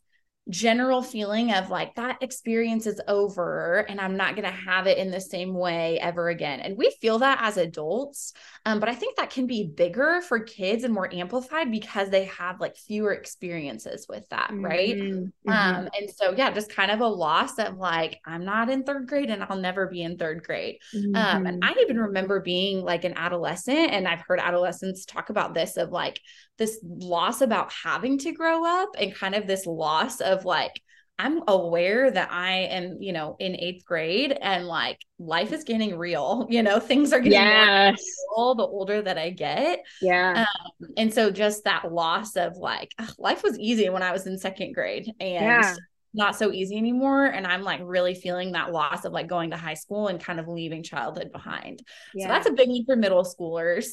general 0.48 1.02
feeling 1.02 1.52
of 1.52 1.70
like 1.70 1.94
that 1.96 2.22
experience 2.22 2.86
is 2.86 3.00
over 3.08 3.84
and 3.88 4.00
I'm 4.00 4.16
not 4.16 4.36
going 4.36 4.44
to 4.44 4.56
have 4.56 4.86
it 4.86 4.96
in 4.96 5.10
the 5.10 5.20
same 5.20 5.54
way 5.54 5.98
ever 5.98 6.28
again. 6.28 6.60
And 6.60 6.78
we 6.78 6.94
feel 7.00 7.18
that 7.18 7.38
as 7.40 7.56
adults. 7.56 8.32
Um, 8.64 8.78
but 8.78 8.88
I 8.88 8.94
think 8.94 9.16
that 9.16 9.30
can 9.30 9.48
be 9.48 9.64
bigger 9.64 10.20
for 10.20 10.38
kids 10.38 10.84
and 10.84 10.94
more 10.94 11.12
amplified 11.12 11.70
because 11.72 12.10
they 12.10 12.26
have 12.26 12.60
like 12.60 12.76
fewer 12.76 13.12
experiences 13.12 14.06
with 14.08 14.28
that. 14.28 14.50
Right. 14.52 14.96
Mm-hmm. 14.96 15.50
Um, 15.50 15.88
and 15.98 16.08
so, 16.14 16.32
yeah, 16.36 16.52
just 16.52 16.70
kind 16.70 16.92
of 16.92 17.00
a 17.00 17.08
loss 17.08 17.58
of 17.58 17.78
like, 17.78 18.20
I'm 18.24 18.44
not 18.44 18.70
in 18.70 18.84
third 18.84 19.08
grade 19.08 19.30
and 19.30 19.42
I'll 19.42 19.58
never 19.58 19.88
be 19.88 20.02
in 20.02 20.16
third 20.16 20.44
grade. 20.44 20.78
Mm-hmm. 20.94 21.16
Um, 21.16 21.46
and 21.46 21.62
mm-hmm. 21.62 21.76
I 21.76 21.82
even 21.82 21.98
remember 21.98 22.40
being 22.40 22.84
like 22.84 23.04
an 23.04 23.14
adolescent 23.16 23.90
and 23.90 24.06
I've 24.06 24.20
heard 24.20 24.38
adolescents 24.38 25.04
talk 25.06 25.30
about 25.30 25.54
this 25.54 25.76
of 25.76 25.90
like 25.90 26.20
this 26.58 26.78
loss 26.82 27.40
about 27.40 27.72
having 27.72 28.18
to 28.18 28.32
grow 28.32 28.64
up 28.64 28.90
and 28.98 29.14
kind 29.14 29.34
of 29.34 29.46
this 29.46 29.66
loss 29.66 30.20
of 30.20 30.35
like 30.44 30.72
I'm 31.18 31.42
aware 31.48 32.10
that 32.10 32.30
I 32.30 32.52
am, 32.52 32.98
you 33.00 33.12
know, 33.12 33.36
in 33.38 33.56
eighth 33.56 33.86
grade 33.86 34.36
and 34.38 34.66
like 34.66 35.00
life 35.18 35.52
is 35.52 35.64
getting 35.64 35.96
real, 35.96 36.46
you 36.50 36.62
know, 36.62 36.78
things 36.78 37.12
are 37.12 37.20
getting 37.20 37.32
yes. 37.32 38.02
real 38.36 38.54
the 38.54 38.66
older 38.66 39.00
that 39.00 39.16
I 39.16 39.30
get. 39.30 39.80
Yeah. 40.02 40.44
Um, 40.44 40.90
and 40.96 41.12
so 41.12 41.30
just 41.30 41.64
that 41.64 41.90
loss 41.92 42.36
of 42.36 42.56
like, 42.56 42.92
ugh, 42.98 43.14
life 43.18 43.42
was 43.42 43.58
easy 43.58 43.88
when 43.88 44.02
I 44.02 44.12
was 44.12 44.26
in 44.26 44.38
second 44.38 44.74
grade 44.74 45.10
and 45.18 45.44
yeah. 45.44 45.74
not 46.12 46.36
so 46.36 46.52
easy 46.52 46.76
anymore. 46.76 47.24
And 47.24 47.46
I'm 47.46 47.62
like 47.62 47.80
really 47.82 48.14
feeling 48.14 48.52
that 48.52 48.72
loss 48.72 49.06
of 49.06 49.12
like 49.12 49.26
going 49.26 49.50
to 49.52 49.56
high 49.56 49.74
school 49.74 50.08
and 50.08 50.22
kind 50.22 50.38
of 50.38 50.48
leaving 50.48 50.82
childhood 50.82 51.32
behind. 51.32 51.82
Yeah. 52.14 52.26
So 52.26 52.28
that's 52.28 52.48
a 52.48 52.52
big 52.52 52.68
one 52.68 52.84
for 52.84 52.96
middle 52.96 53.24
schoolers. 53.24 53.86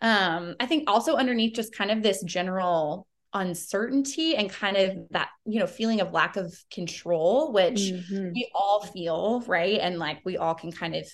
Um, 0.00 0.56
I 0.58 0.64
think 0.64 0.88
also 0.88 1.16
underneath 1.16 1.54
just 1.54 1.74
kind 1.74 1.90
of 1.90 2.02
this 2.02 2.22
general 2.22 3.06
uncertainty 3.32 4.34
and 4.34 4.50
kind 4.50 4.76
of 4.76 4.96
that 5.10 5.28
you 5.44 5.60
know 5.60 5.66
feeling 5.66 6.00
of 6.00 6.12
lack 6.12 6.36
of 6.36 6.52
control 6.72 7.52
which 7.52 7.80
mm-hmm. 7.80 8.32
we 8.32 8.50
all 8.54 8.82
feel 8.82 9.40
right? 9.46 9.78
And 9.80 9.98
like 9.98 10.20
we 10.24 10.36
all 10.36 10.54
can 10.54 10.72
kind 10.72 10.96
of 10.96 11.06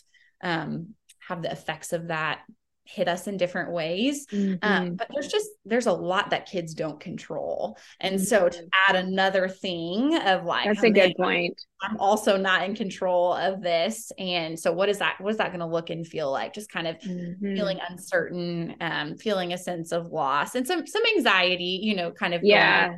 um 0.43 0.95
have 1.29 1.43
the 1.43 1.51
effects 1.51 1.93
of 1.93 2.09
that 2.09 2.41
hit 2.87 3.09
us 3.09 3.27
in 3.27 3.37
different 3.37 3.73
ways 3.73 4.27
um, 4.33 4.39
mm-hmm. 4.39 4.57
um, 4.63 4.95
but 4.95 5.09
there's 5.13 5.29
just 5.29 5.49
there's 5.65 5.87
a 5.87 5.93
lot 5.93 6.31
that 6.31 6.47
kids 6.47 6.75
don't 6.75 7.01
control 7.01 7.77
and 8.01 8.17
mm-hmm. 8.17 8.25
so 8.25 8.49
to 8.49 8.67
add 8.89 8.97
another 8.97 9.49
thing 9.49 10.17
of 10.17 10.45
like 10.45 10.67
that's 10.67 10.83
oh, 10.83 10.87
a 10.87 10.91
good 10.91 11.15
point 11.17 11.61
i'm 11.83 11.97
also 11.99 12.37
not 12.37 12.63
in 12.63 12.75
control 12.75 13.33
of 13.35 13.63
this 13.63 14.13
and 14.19 14.59
so 14.59 14.73
what 14.73 14.89
is 14.89 14.99
that 14.99 15.21
what 15.21 15.31
is 15.31 15.37
that 15.37 15.49
going 15.49 15.61
to 15.61 15.67
look 15.67 15.91
and 15.91 16.07
feel 16.07 16.31
like 16.31 16.55
just 16.55 16.71
kind 16.71 16.87
of 16.87 16.97
mm-hmm. 17.01 17.55
feeling 17.55 17.79
uncertain 17.91 18.75
um 18.81 19.17
feeling 19.17 19.53
a 19.53 19.59
sense 19.59 19.93
of 19.93 20.07
loss 20.13 20.55
and 20.55 20.67
some 20.67 20.87
some 20.87 21.03
anxiety 21.17 21.81
you 21.83 21.95
know 21.95 22.11
kind 22.11 22.35
of 22.35 22.41
yeah 22.43 22.97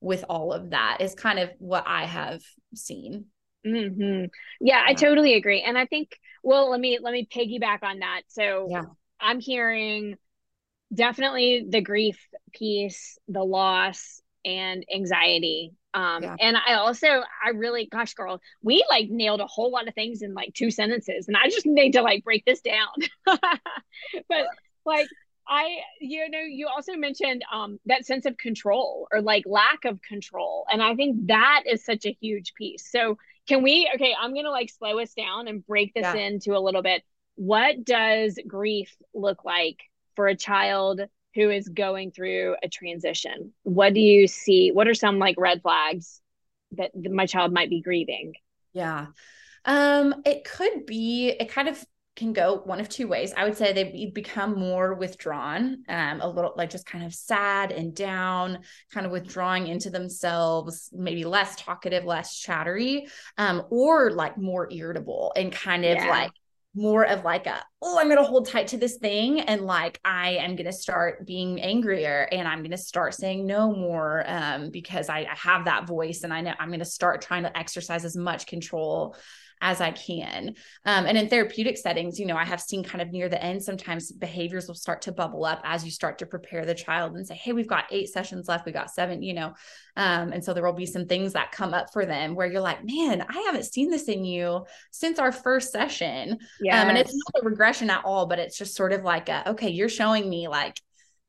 with 0.00 0.24
all 0.28 0.52
of 0.52 0.70
that 0.70 0.98
is 1.00 1.14
kind 1.14 1.38
of 1.38 1.50
what 1.58 1.84
i 1.86 2.04
have 2.04 2.42
seen 2.74 3.24
Mm-hmm. 3.66 4.26
Yeah, 4.60 4.82
I 4.86 4.94
totally 4.94 5.34
agree. 5.34 5.62
And 5.62 5.78
I 5.78 5.86
think, 5.86 6.18
well, 6.42 6.70
let 6.70 6.80
me 6.80 6.98
let 7.00 7.12
me 7.12 7.26
piggyback 7.32 7.82
on 7.82 8.00
that. 8.00 8.22
So 8.28 8.68
yeah. 8.70 8.82
I'm 9.24 9.40
hearing 9.40 10.16
definitely 10.94 11.66
the 11.68 11.80
grief 11.80 12.18
piece, 12.52 13.18
the 13.26 13.42
loss, 13.42 14.22
and 14.44 14.84
anxiety. 14.94 15.72
Um, 15.94 16.22
yeah. 16.22 16.36
and 16.40 16.56
I 16.56 16.74
also, 16.74 17.06
I 17.06 17.50
really, 17.54 17.86
gosh, 17.86 18.14
girl, 18.14 18.40
we 18.62 18.84
like 18.88 19.08
nailed 19.08 19.40
a 19.40 19.46
whole 19.46 19.70
lot 19.70 19.88
of 19.88 19.94
things 19.94 20.22
in 20.22 20.34
like 20.34 20.52
two 20.52 20.70
sentences, 20.70 21.28
and 21.28 21.36
I 21.36 21.48
just 21.48 21.66
need 21.66 21.92
to 21.92 22.02
like 22.02 22.24
break 22.24 22.44
this 22.44 22.60
down. 22.60 22.88
but 23.24 24.46
like, 24.84 25.08
I, 25.46 25.78
you 26.00 26.28
know, 26.30 26.40
you 26.40 26.68
also 26.68 26.94
mentioned 26.94 27.44
um, 27.52 27.78
that 27.86 28.06
sense 28.06 28.26
of 28.26 28.36
control 28.36 29.08
or 29.12 29.20
like 29.20 29.44
lack 29.46 29.84
of 29.84 30.00
control. 30.02 30.64
And 30.72 30.82
I 30.82 30.94
think 30.94 31.26
that 31.26 31.64
is 31.66 31.84
such 31.84 32.06
a 32.06 32.16
huge 32.20 32.54
piece. 32.54 32.90
So, 32.90 33.18
can 33.46 33.62
we, 33.62 33.90
okay, 33.94 34.14
I'm 34.18 34.32
going 34.32 34.46
to 34.46 34.50
like 34.50 34.70
slow 34.70 34.98
us 35.00 35.12
down 35.12 35.48
and 35.48 35.64
break 35.66 35.92
this 35.92 36.02
yeah. 36.02 36.14
into 36.14 36.56
a 36.56 36.60
little 36.60 36.80
bit 36.80 37.02
what 37.36 37.84
does 37.84 38.38
grief 38.46 38.94
look 39.14 39.44
like 39.44 39.80
for 40.16 40.26
a 40.26 40.36
child 40.36 41.00
who 41.34 41.50
is 41.50 41.68
going 41.68 42.12
through 42.12 42.56
a 42.62 42.68
transition? 42.68 43.52
What 43.64 43.94
do 43.94 44.00
you 44.00 44.28
see? 44.28 44.70
What 44.70 44.88
are 44.88 44.94
some 44.94 45.18
like 45.18 45.36
red 45.38 45.62
flags 45.62 46.20
that 46.72 46.92
my 46.94 47.26
child 47.26 47.52
might 47.52 47.70
be 47.70 47.80
grieving? 47.80 48.34
Yeah. 48.72 49.06
Um, 49.64 50.22
it 50.24 50.44
could 50.44 50.86
be, 50.86 51.28
it 51.28 51.48
kind 51.48 51.68
of 51.68 51.84
can 52.16 52.32
go 52.32 52.60
one 52.64 52.78
of 52.78 52.88
two 52.88 53.08
ways. 53.08 53.32
I 53.36 53.44
would 53.44 53.56
say 53.56 53.72
they 53.72 54.10
become 54.14 54.58
more 54.58 54.94
withdrawn, 54.94 55.82
um, 55.88 56.20
a 56.20 56.28
little 56.28 56.54
like 56.56 56.70
just 56.70 56.86
kind 56.86 57.04
of 57.04 57.12
sad 57.12 57.72
and 57.72 57.94
down, 57.94 58.60
kind 58.92 59.04
of 59.04 59.10
withdrawing 59.10 59.66
into 59.66 59.90
themselves, 59.90 60.90
maybe 60.92 61.24
less 61.24 61.56
talkative, 61.56 62.04
less 62.04 62.38
chattery, 62.38 63.08
um, 63.36 63.64
or 63.70 64.12
like 64.12 64.38
more 64.38 64.70
irritable 64.70 65.32
and 65.34 65.50
kind 65.50 65.84
of 65.84 65.96
yeah. 65.96 66.08
like 66.08 66.30
more 66.74 67.06
of 67.06 67.24
like 67.24 67.46
a 67.46 67.62
oh 67.82 67.98
i'm 67.98 68.06
going 68.06 68.18
to 68.18 68.24
hold 68.24 68.48
tight 68.48 68.66
to 68.66 68.76
this 68.76 68.96
thing 68.96 69.40
and 69.40 69.62
like 69.62 70.00
i 70.04 70.30
am 70.30 70.56
going 70.56 70.66
to 70.66 70.72
start 70.72 71.24
being 71.26 71.60
angrier 71.60 72.28
and 72.32 72.48
i'm 72.48 72.58
going 72.58 72.70
to 72.70 72.76
start 72.76 73.14
saying 73.14 73.46
no 73.46 73.72
more 73.72 74.24
um, 74.26 74.70
because 74.70 75.08
I, 75.08 75.20
I 75.20 75.34
have 75.36 75.66
that 75.66 75.86
voice 75.86 76.22
and 76.24 76.32
i 76.32 76.40
know 76.40 76.52
i'm 76.58 76.68
going 76.68 76.80
to 76.80 76.84
start 76.84 77.22
trying 77.22 77.44
to 77.44 77.56
exercise 77.56 78.04
as 78.04 78.16
much 78.16 78.46
control 78.46 79.16
as 79.60 79.80
I 79.80 79.90
can. 79.92 80.54
Um, 80.84 81.06
and 81.06 81.16
in 81.16 81.28
therapeutic 81.28 81.76
settings, 81.76 82.18
you 82.18 82.26
know, 82.26 82.36
I 82.36 82.44
have 82.44 82.60
seen 82.60 82.84
kind 82.84 83.02
of 83.02 83.10
near 83.10 83.28
the 83.28 83.42
end, 83.42 83.62
sometimes 83.62 84.12
behaviors 84.12 84.68
will 84.68 84.74
start 84.74 85.02
to 85.02 85.12
bubble 85.12 85.44
up 85.44 85.60
as 85.64 85.84
you 85.84 85.90
start 85.90 86.18
to 86.18 86.26
prepare 86.26 86.64
the 86.64 86.74
child 86.74 87.16
and 87.16 87.26
say, 87.26 87.34
Hey, 87.34 87.52
we've 87.52 87.68
got 87.68 87.84
eight 87.90 88.08
sessions 88.08 88.48
left. 88.48 88.66
We 88.66 88.72
got 88.72 88.90
seven, 88.90 89.22
you 89.22 89.34
know. 89.34 89.54
Um, 89.96 90.32
and 90.32 90.44
so 90.44 90.54
there 90.54 90.64
will 90.64 90.72
be 90.72 90.86
some 90.86 91.06
things 91.06 91.32
that 91.34 91.52
come 91.52 91.74
up 91.74 91.92
for 91.92 92.04
them 92.04 92.34
where 92.34 92.46
you're 92.46 92.60
like, 92.60 92.84
man, 92.84 93.24
I 93.28 93.40
haven't 93.46 93.64
seen 93.64 93.90
this 93.90 94.08
in 94.08 94.24
you 94.24 94.64
since 94.90 95.18
our 95.18 95.32
first 95.32 95.72
session. 95.72 96.38
Yeah. 96.60 96.82
Um, 96.82 96.88
and 96.88 96.98
it's 96.98 97.14
not 97.14 97.42
a 97.42 97.48
regression 97.48 97.90
at 97.90 98.04
all, 98.04 98.26
but 98.26 98.38
it's 98.38 98.58
just 98.58 98.74
sort 98.74 98.92
of 98.92 99.02
like, 99.02 99.28
a, 99.28 99.50
okay, 99.50 99.70
you're 99.70 99.88
showing 99.88 100.28
me 100.28 100.48
like, 100.48 100.80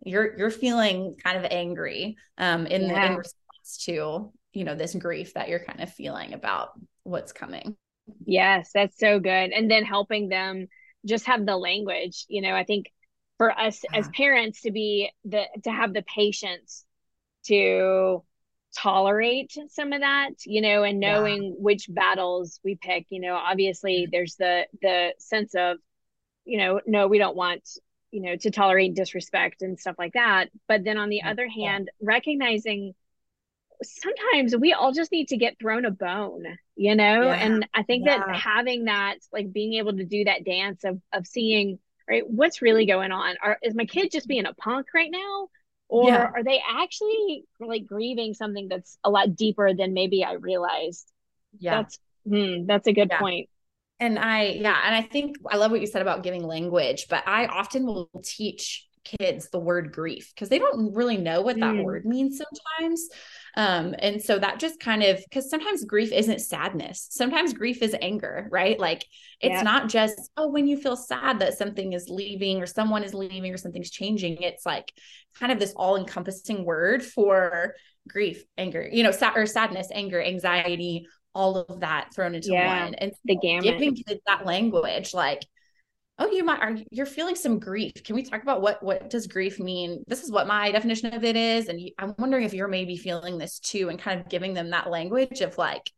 you're 0.05 0.37
you're 0.37 0.51
feeling 0.51 1.15
kind 1.21 1.37
of 1.37 1.45
angry 1.51 2.15
um 2.37 2.67
in, 2.67 2.83
yeah. 2.83 3.07
the, 3.07 3.11
in 3.11 3.17
response 3.17 3.77
to 3.85 4.31
you 4.53 4.63
know 4.63 4.75
this 4.75 4.95
grief 4.95 5.33
that 5.33 5.49
you're 5.49 5.63
kind 5.63 5.81
of 5.81 5.91
feeling 5.91 6.33
about 6.33 6.69
what's 7.03 7.33
coming 7.33 7.75
Yes, 8.25 8.71
that's 8.73 8.97
so 8.97 9.19
good. 9.19 9.51
And 9.51 9.69
then 9.69 9.83
helping 9.83 10.29
them 10.29 10.67
just 11.05 11.25
have 11.25 11.45
the 11.45 11.57
language, 11.57 12.25
you 12.27 12.41
know, 12.41 12.55
I 12.55 12.63
think 12.63 12.91
for 13.37 13.51
us 13.51 13.81
yeah. 13.83 13.99
as 13.99 14.09
parents 14.09 14.61
to 14.61 14.71
be 14.71 15.11
the 15.23 15.43
to 15.63 15.71
have 15.71 15.93
the 15.93 16.03
patience 16.03 16.85
to 17.47 18.23
tolerate 18.77 19.55
some 19.69 19.93
of 19.93 20.01
that, 20.01 20.31
you 20.45 20.61
know, 20.61 20.83
and 20.83 20.99
knowing 20.99 21.43
yeah. 21.43 21.51
which 21.57 21.87
battles 21.89 22.59
we 22.63 22.75
pick, 22.75 23.05
you 23.09 23.21
know, 23.21 23.35
obviously 23.35 24.01
mm-hmm. 24.01 24.11
there's 24.11 24.35
the 24.35 24.65
the 24.81 25.13
sense 25.19 25.55
of, 25.55 25.77
you 26.43 26.57
know, 26.57 26.81
no, 26.85 27.07
we 27.07 27.17
don't 27.17 27.35
want, 27.35 27.67
you 28.11 28.21
know, 28.21 28.35
to 28.35 28.51
tolerate 28.51 28.95
disrespect 28.95 29.61
and 29.61 29.79
stuff 29.79 29.95
like 29.97 30.13
that. 30.13 30.49
But 30.67 30.83
then 30.83 30.97
on 30.97 31.09
the 31.09 31.17
mm-hmm. 31.17 31.27
yeah. 31.27 31.31
other 31.31 31.47
hand, 31.47 31.91
recognizing 32.01 32.93
sometimes 33.85 34.55
we 34.55 34.73
all 34.73 34.91
just 34.91 35.11
need 35.11 35.27
to 35.29 35.37
get 35.37 35.57
thrown 35.59 35.85
a 35.85 35.91
bone 35.91 36.45
you 36.75 36.95
know 36.95 37.23
yeah. 37.23 37.33
and 37.33 37.67
i 37.73 37.83
think 37.83 38.05
yeah. 38.05 38.17
that 38.17 38.35
having 38.35 38.85
that 38.85 39.15
like 39.31 39.51
being 39.51 39.73
able 39.73 39.95
to 39.95 40.05
do 40.05 40.23
that 40.23 40.43
dance 40.43 40.83
of 40.83 41.01
of 41.13 41.25
seeing 41.25 41.79
right 42.09 42.23
what's 42.27 42.61
really 42.61 42.85
going 42.85 43.11
on 43.11 43.35
are 43.41 43.57
is 43.61 43.75
my 43.75 43.85
kid 43.85 44.11
just 44.11 44.27
being 44.27 44.45
a 44.45 44.53
punk 44.53 44.87
right 44.93 45.11
now 45.11 45.47
or 45.87 46.09
yeah. 46.09 46.31
are 46.33 46.43
they 46.43 46.61
actually 46.67 47.43
like 47.59 47.85
grieving 47.85 48.33
something 48.33 48.67
that's 48.67 48.97
a 49.03 49.09
lot 49.09 49.35
deeper 49.35 49.73
than 49.73 49.93
maybe 49.93 50.23
i 50.23 50.33
realized 50.33 51.11
yeah 51.59 51.81
that's 51.81 51.99
hmm, 52.27 52.65
that's 52.65 52.87
a 52.87 52.93
good 52.93 53.09
point. 53.09 53.19
point 53.19 53.49
and 53.99 54.19
i 54.19 54.43
yeah 54.43 54.81
and 54.85 54.95
i 54.95 55.01
think 55.01 55.37
i 55.49 55.57
love 55.57 55.71
what 55.71 55.81
you 55.81 55.87
said 55.87 56.01
about 56.01 56.23
giving 56.23 56.43
language 56.43 57.07
but 57.09 57.23
i 57.27 57.45
often 57.45 57.85
will 57.85 58.09
teach 58.23 58.87
kids 59.05 59.49
the 59.49 59.59
word 59.59 59.93
grief 59.93 60.31
because 60.33 60.49
they 60.49 60.59
don't 60.59 60.93
really 60.93 61.17
know 61.17 61.41
what 61.41 61.59
that 61.59 61.75
mm. 61.75 61.83
word 61.83 62.05
means 62.05 62.37
sometimes. 62.37 63.09
Um, 63.55 63.95
and 63.99 64.21
so 64.21 64.37
that 64.37 64.59
just 64.59 64.79
kind 64.79 65.03
of 65.03 65.19
because 65.23 65.49
sometimes 65.49 65.85
grief 65.85 66.11
isn't 66.11 66.41
sadness, 66.41 67.07
sometimes 67.11 67.53
grief 67.53 67.81
is 67.81 67.95
anger, 68.01 68.47
right? 68.51 68.79
Like 68.79 69.05
it's 69.39 69.53
yeah. 69.53 69.61
not 69.61 69.87
just, 69.87 70.31
oh, 70.35 70.49
when 70.49 70.67
you 70.67 70.77
feel 70.77 70.97
sad 70.97 71.39
that 71.39 71.57
something 71.57 71.93
is 71.93 72.09
leaving 72.09 72.61
or 72.61 72.65
someone 72.65 73.03
is 73.03 73.13
leaving 73.13 73.53
or 73.53 73.57
something's 73.57 73.91
changing. 73.91 74.41
It's 74.41 74.65
like 74.65 74.91
kind 75.39 75.51
of 75.51 75.59
this 75.59 75.73
all 75.75 75.95
encompassing 75.95 76.65
word 76.65 77.03
for 77.03 77.75
grief, 78.07 78.43
anger, 78.57 78.87
you 78.91 79.03
know, 79.03 79.11
sad 79.11 79.37
or 79.37 79.45
sadness, 79.45 79.87
anger, 79.91 80.21
anxiety, 80.21 81.07
all 81.33 81.57
of 81.57 81.81
that 81.81 82.13
thrown 82.13 82.33
into 82.33 82.51
yeah, 82.51 82.85
one. 82.85 82.95
And 82.95 83.11
the 83.25 83.37
gamut. 83.37 83.63
giving 83.63 83.95
kids 83.95 84.21
that 84.25 84.45
language, 84.45 85.13
like 85.13 85.45
oh 86.17 86.31
you 86.31 86.43
might 86.43 86.61
are 86.61 86.77
you're 86.91 87.05
feeling 87.05 87.35
some 87.35 87.59
grief. 87.59 87.93
Can 88.03 88.15
we 88.15 88.23
talk 88.23 88.41
about 88.41 88.61
what 88.61 88.81
what 88.83 89.09
does 89.09 89.27
grief 89.27 89.59
mean? 89.59 90.03
This 90.07 90.23
is 90.23 90.31
what 90.31 90.47
my 90.47 90.71
definition 90.71 91.13
of 91.13 91.23
it 91.23 91.35
is 91.35 91.67
and 91.67 91.79
i'm 91.97 92.15
wondering 92.17 92.43
if 92.45 92.53
you're 92.53 92.67
maybe 92.67 92.97
feeling 92.97 93.37
this 93.37 93.59
too 93.59 93.89
and 93.89 93.99
kind 93.99 94.19
of 94.19 94.29
giving 94.29 94.53
them 94.53 94.71
that 94.71 94.89
language 94.89 95.41
of 95.41 95.57
like 95.57 95.91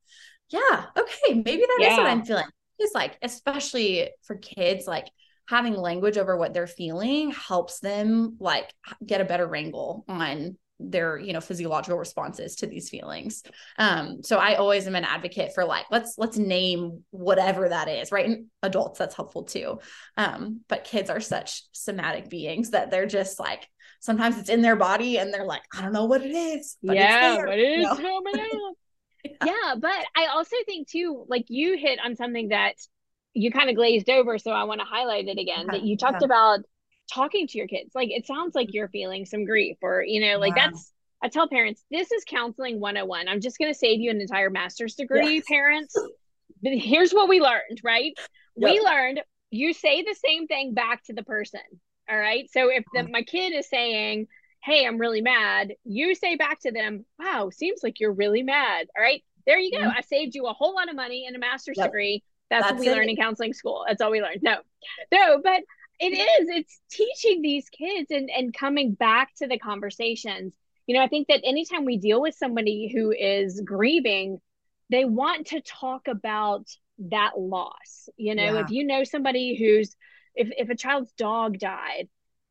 yeah 0.50 0.86
okay 0.98 1.34
maybe 1.34 1.62
that 1.62 1.78
yeah. 1.80 1.92
is 1.92 1.98
what 1.98 2.08
i'm 2.08 2.26
feeling. 2.26 2.46
It's 2.80 2.94
like 2.94 3.18
especially 3.22 4.12
for 4.24 4.36
kids 4.36 4.86
like 4.86 5.10
having 5.48 5.76
language 5.76 6.18
over 6.18 6.38
what 6.38 6.54
they're 6.54 6.68
feeling 6.68 7.32
helps 7.32 7.80
them 7.80 8.38
like 8.40 8.72
get 9.06 9.22
a 9.22 9.26
better 9.26 9.48
wrangle 9.48 10.04
on 10.08 10.58
their 10.80 11.18
you 11.18 11.34
know 11.34 11.42
physiological 11.42 11.98
responses 11.98 12.56
to 12.58 12.68
these 12.68 12.90
feelings. 12.90 13.44
Um 13.78 14.24
so 14.24 14.38
i 14.38 14.56
always 14.56 14.88
am 14.88 14.96
an 14.96 15.04
advocate 15.06 15.54
for 15.54 15.66
like 15.66 15.86
let's 15.92 16.16
let's 16.18 16.38
name 16.38 17.04
whatever 17.12 17.70
that 17.70 17.88
is 17.88 18.12
right? 18.12 18.26
And 18.26 18.46
adults 18.64 19.00
that's 19.00 19.16
helpful 19.16 19.44
too. 19.44 19.80
Um 20.16 20.62
but 20.68 20.84
kids 20.84 21.10
are 21.10 21.20
such 21.20 21.64
somatic 21.72 22.30
beings 22.30 22.72
that 22.72 22.92
they're 22.92 23.08
just 23.08 23.40
like 23.40 23.68
sometimes 24.00 24.38
it's 24.38 24.50
in 24.50 24.62
their 24.62 24.76
body 24.76 25.18
and 25.18 25.34
they're 25.34 25.46
like 25.46 25.64
i 25.76 25.82
don't 25.82 25.94
know 25.94 26.06
what 26.06 26.22
it 26.22 26.32
is 26.32 26.78
but 26.84 26.96
yeah 26.96 27.38
but 27.44 27.58
it 27.58 27.80
is 27.80 27.88
coming 27.88 28.34
out 28.40 28.76
yeah. 29.24 29.32
yeah 29.46 29.76
but 29.80 30.06
i 30.16 30.28
also 30.28 30.56
think 30.66 30.88
too 30.88 31.26
like 31.28 31.46
you 31.48 31.78
hit 31.78 32.00
on 32.04 32.16
something 32.16 32.50
that 32.50 32.74
you 33.34 33.52
kind 33.52 33.70
of 33.70 33.76
glazed 33.76 34.10
over 34.10 34.38
so 34.38 34.52
i 34.52 34.64
want 34.64 34.80
to 34.80 34.86
highlight 34.86 35.28
it 35.28 35.40
again 35.40 35.68
that 35.68 35.84
you 35.84 35.98
talked 35.98 36.24
about 36.24 36.60
talking 37.12 37.48
to 37.48 37.58
your 37.58 37.68
kids. 37.68 37.92
Like 37.96 38.10
it 38.12 38.26
sounds 38.28 38.56
like 38.56 38.74
you're 38.74 38.90
feeling 38.90 39.26
some 39.26 39.46
grief 39.46 39.78
or, 39.82 40.04
you 40.04 40.22
know, 40.22 40.38
like 40.38 40.56
wow. 40.56 40.70
that's, 40.72 40.92
I 41.22 41.30
tell 41.30 41.48
parents, 41.48 41.84
this 41.90 42.12
is 42.12 42.24
counseling 42.26 42.80
101. 42.80 43.28
I'm 43.28 43.42
just 43.42 43.58
going 43.58 43.72
to 43.72 43.78
save 43.78 44.00
you 44.00 44.12
an 44.12 44.22
entire 44.22 44.50
master's 44.50 44.96
degree, 44.96 45.36
yes. 45.36 45.46
parents. 45.48 45.96
But 46.62 46.74
here's 46.74 47.12
what 47.12 47.30
we 47.30 47.40
learned, 47.40 47.82
right? 47.84 48.14
Yep. 48.56 48.72
We 48.72 48.80
learned 48.80 49.22
you 49.52 49.74
say 49.74 50.02
the 50.02 50.16
same 50.16 50.48
thing 50.48 50.74
back 50.74 51.04
to 51.06 51.14
the 51.14 51.24
person. 51.24 51.62
All 52.10 52.18
right. 52.18 52.50
So 52.52 52.70
if 52.70 52.84
the, 52.94 53.04
my 53.04 53.24
kid 53.24 53.54
is 53.54 53.70
saying, 53.70 54.28
Hey, 54.64 54.86
I'm 54.86 54.98
really 54.98 55.22
mad, 55.22 55.74
you 55.86 56.16
say 56.16 56.36
back 56.36 56.60
to 56.62 56.72
them, 56.72 57.06
Wow, 57.20 57.50
seems 57.52 57.82
like 57.84 58.00
you're 58.00 58.14
really 58.14 58.44
mad. 58.44 58.88
All 58.96 59.04
right. 59.04 59.24
There 59.46 59.60
you 59.60 59.72
go. 59.72 59.78
Mm-hmm. 59.78 59.98
I 59.98 60.02
saved 60.02 60.36
you 60.36 60.48
a 60.48 60.54
whole 60.54 60.76
lot 60.76 60.90
of 60.90 60.96
money 60.96 61.26
and 61.26 61.36
a 61.36 61.40
master's 61.40 61.78
yep. 61.78 61.88
degree. 61.88 62.24
That's, 62.50 62.64
That's 62.64 62.74
what 62.74 62.82
we 62.82 62.90
it. 62.90 62.96
learn 62.96 63.10
in 63.10 63.16
counseling 63.16 63.54
school. 63.54 63.86
That's 63.88 64.02
all 64.02 64.12
we 64.12 64.22
learned. 64.22 64.42
No, 64.42 64.58
no, 65.12 65.42
but 65.44 65.62
it 66.00 66.14
is 66.14 66.48
it's 66.50 66.80
teaching 66.90 67.42
these 67.42 67.70
kids 67.70 68.12
and 68.12 68.30
and 68.30 68.54
coming 68.54 68.94
back 68.94 69.34
to 69.36 69.48
the 69.48 69.58
conversations 69.58 70.54
you 70.86 70.96
know 70.96 71.04
i 71.04 71.08
think 71.08 71.28
that 71.28 71.42
anytime 71.44 71.86
we 71.86 71.98
deal 71.98 72.22
with 72.22 72.36
somebody 72.36 72.92
who 72.94 73.12
is 73.12 73.62
grieving 73.66 74.40
they 74.90 75.06
want 75.06 75.48
to 75.48 75.62
talk 75.62 76.08
about 76.08 76.66
that 76.98 77.38
loss 77.38 78.10
you 78.18 78.36
know 78.36 78.54
yeah. 78.54 78.62
if 78.62 78.70
you 78.70 78.86
know 78.86 79.04
somebody 79.04 79.56
who's 79.58 79.96
if 80.36 80.50
if 80.58 80.70
a 80.70 80.76
child's 80.76 81.12
dog 81.14 81.58
died 81.60 82.08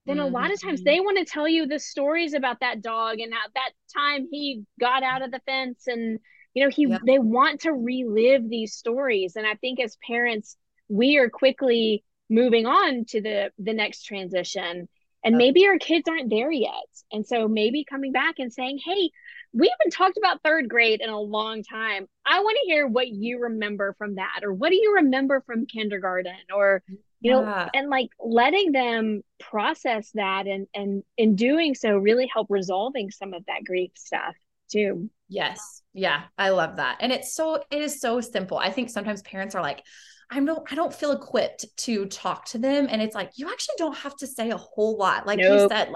then 0.07 0.19
mm-hmm. 0.19 0.27
a 0.27 0.29
lot 0.29 0.53
of 0.53 0.61
times 0.61 0.81
mm-hmm. 0.81 0.91
they 0.91 1.01
want 1.01 1.19
to 1.19 1.25
tell 1.25 1.49
you 1.49 1.67
the 1.67 1.79
stories 1.79 2.35
about 2.35 2.61
that 2.61 2.81
dog 2.81 3.19
and 3.19 3.33
how 3.33 3.49
that 3.55 3.71
time 3.97 4.29
he 4.31 4.65
got 4.79 5.03
out 5.03 5.23
of 5.23 5.31
the 5.31 5.41
fence 5.47 5.85
and 5.87 6.19
you 6.55 6.65
know 6.65 6.71
he 6.71 6.87
they 7.05 7.19
want 7.19 7.61
to 7.61 7.73
relive 7.73 8.49
these 8.49 8.75
stories 8.75 9.37
and 9.37 9.47
i 9.47 9.55
think 9.55 9.81
as 9.81 9.97
parents 10.07 10.57
we 10.89 11.19
are 11.19 11.29
quickly 11.29 12.05
moving 12.29 12.67
on 12.67 13.05
to 13.07 13.21
the 13.21 13.51
the 13.59 13.73
next 13.73 14.03
transition. 14.03 14.89
And 15.25 15.37
maybe 15.37 15.67
our 15.67 15.79
kids 15.79 16.09
aren't 16.09 16.31
there 16.31 16.53
yet. 16.53 16.87
And 17.11 17.27
so 17.27 17.49
maybe 17.49 17.85
coming 17.85 18.13
back 18.13 18.39
and 18.39 18.53
saying 18.53 18.81
hey 18.85 19.11
we 19.53 19.73
haven't 19.73 19.93
talked 19.93 20.19
about 20.19 20.43
third 20.43 20.69
grade 20.69 21.01
in 21.01 21.09
a 21.09 21.19
long 21.19 21.63
time. 21.63 22.07
I 22.27 22.41
want 22.41 22.59
to 22.63 22.71
hear 22.71 22.87
what 22.87 23.09
you 23.09 23.41
remember 23.41 23.95
from 23.97 24.17
that 24.17 24.41
or 24.43 24.53
what 24.53 24.69
do 24.69 24.77
you 24.77 24.97
remember 24.97 25.43
from 25.47 25.67
kindergarten? 25.67 26.37
Or 26.55 26.83
you 27.21 27.33
know 27.33 27.43
yeah. 27.43 27.69
and 27.75 27.89
like 27.89 28.11
letting 28.21 28.73
them 28.73 29.23
process 29.41 30.11
that 30.15 30.47
and 30.47 30.67
and 30.75 31.03
in 31.17 31.35
doing 31.35 31.75
so 31.75 31.97
really 31.97 32.29
help 32.33 32.49
resolving 32.51 33.11
some 33.11 33.33
of 33.33 33.45
that 33.47 33.65
grief 33.65 33.93
stuff 33.95 34.35
too. 34.71 35.09
Yes. 35.29 35.83
Yeah 35.95 36.25
i 36.37 36.51
love 36.51 36.77
that. 36.77 36.99
And 37.01 37.13
it's 37.13 37.35
so 37.35 37.63
it 37.71 37.83
is 37.83 38.01
so 38.01 38.21
simple. 38.21 38.59
I 38.59 38.71
think 38.71 38.91
sometimes 38.91 39.23
parents 39.23 39.55
are 39.55 39.63
like 39.63 39.83
I 40.31 40.41
don't 40.41 40.73
I 40.73 40.75
don't 40.75 40.93
feel 40.93 41.13
equipped 41.13 41.65
to 41.79 42.07
talk 42.07 42.47
to 42.47 42.59
them. 42.59 42.89
And 42.91 43.01
it's 43.01 43.15
like 43.15 43.31
you 43.37 43.49
actually 43.49 43.77
don't 43.79 43.97
have 43.97 44.17
to 44.17 44.27
say 44.27 44.51
a 44.51 44.57
whole 44.57 44.97
lot. 44.97 45.27
Like 45.27 45.39
nope. 45.39 45.61
you 45.61 45.69
said, 45.69 45.93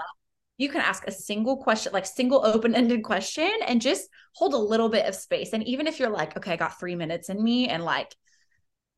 you 0.57 0.69
can 0.69 0.81
ask 0.81 1.07
a 1.07 1.11
single 1.11 1.57
question, 1.57 1.91
like 1.91 2.05
single 2.05 2.45
open-ended 2.45 3.03
question, 3.03 3.51
and 3.67 3.81
just 3.81 4.07
hold 4.33 4.53
a 4.53 4.57
little 4.57 4.89
bit 4.89 5.05
of 5.05 5.15
space. 5.15 5.53
And 5.53 5.67
even 5.67 5.87
if 5.87 5.99
you're 5.99 6.09
like, 6.09 6.37
okay, 6.37 6.53
I 6.53 6.55
got 6.55 6.79
three 6.79 6.95
minutes 6.95 7.29
in 7.29 7.43
me, 7.43 7.67
and 7.67 7.83
like, 7.83 8.15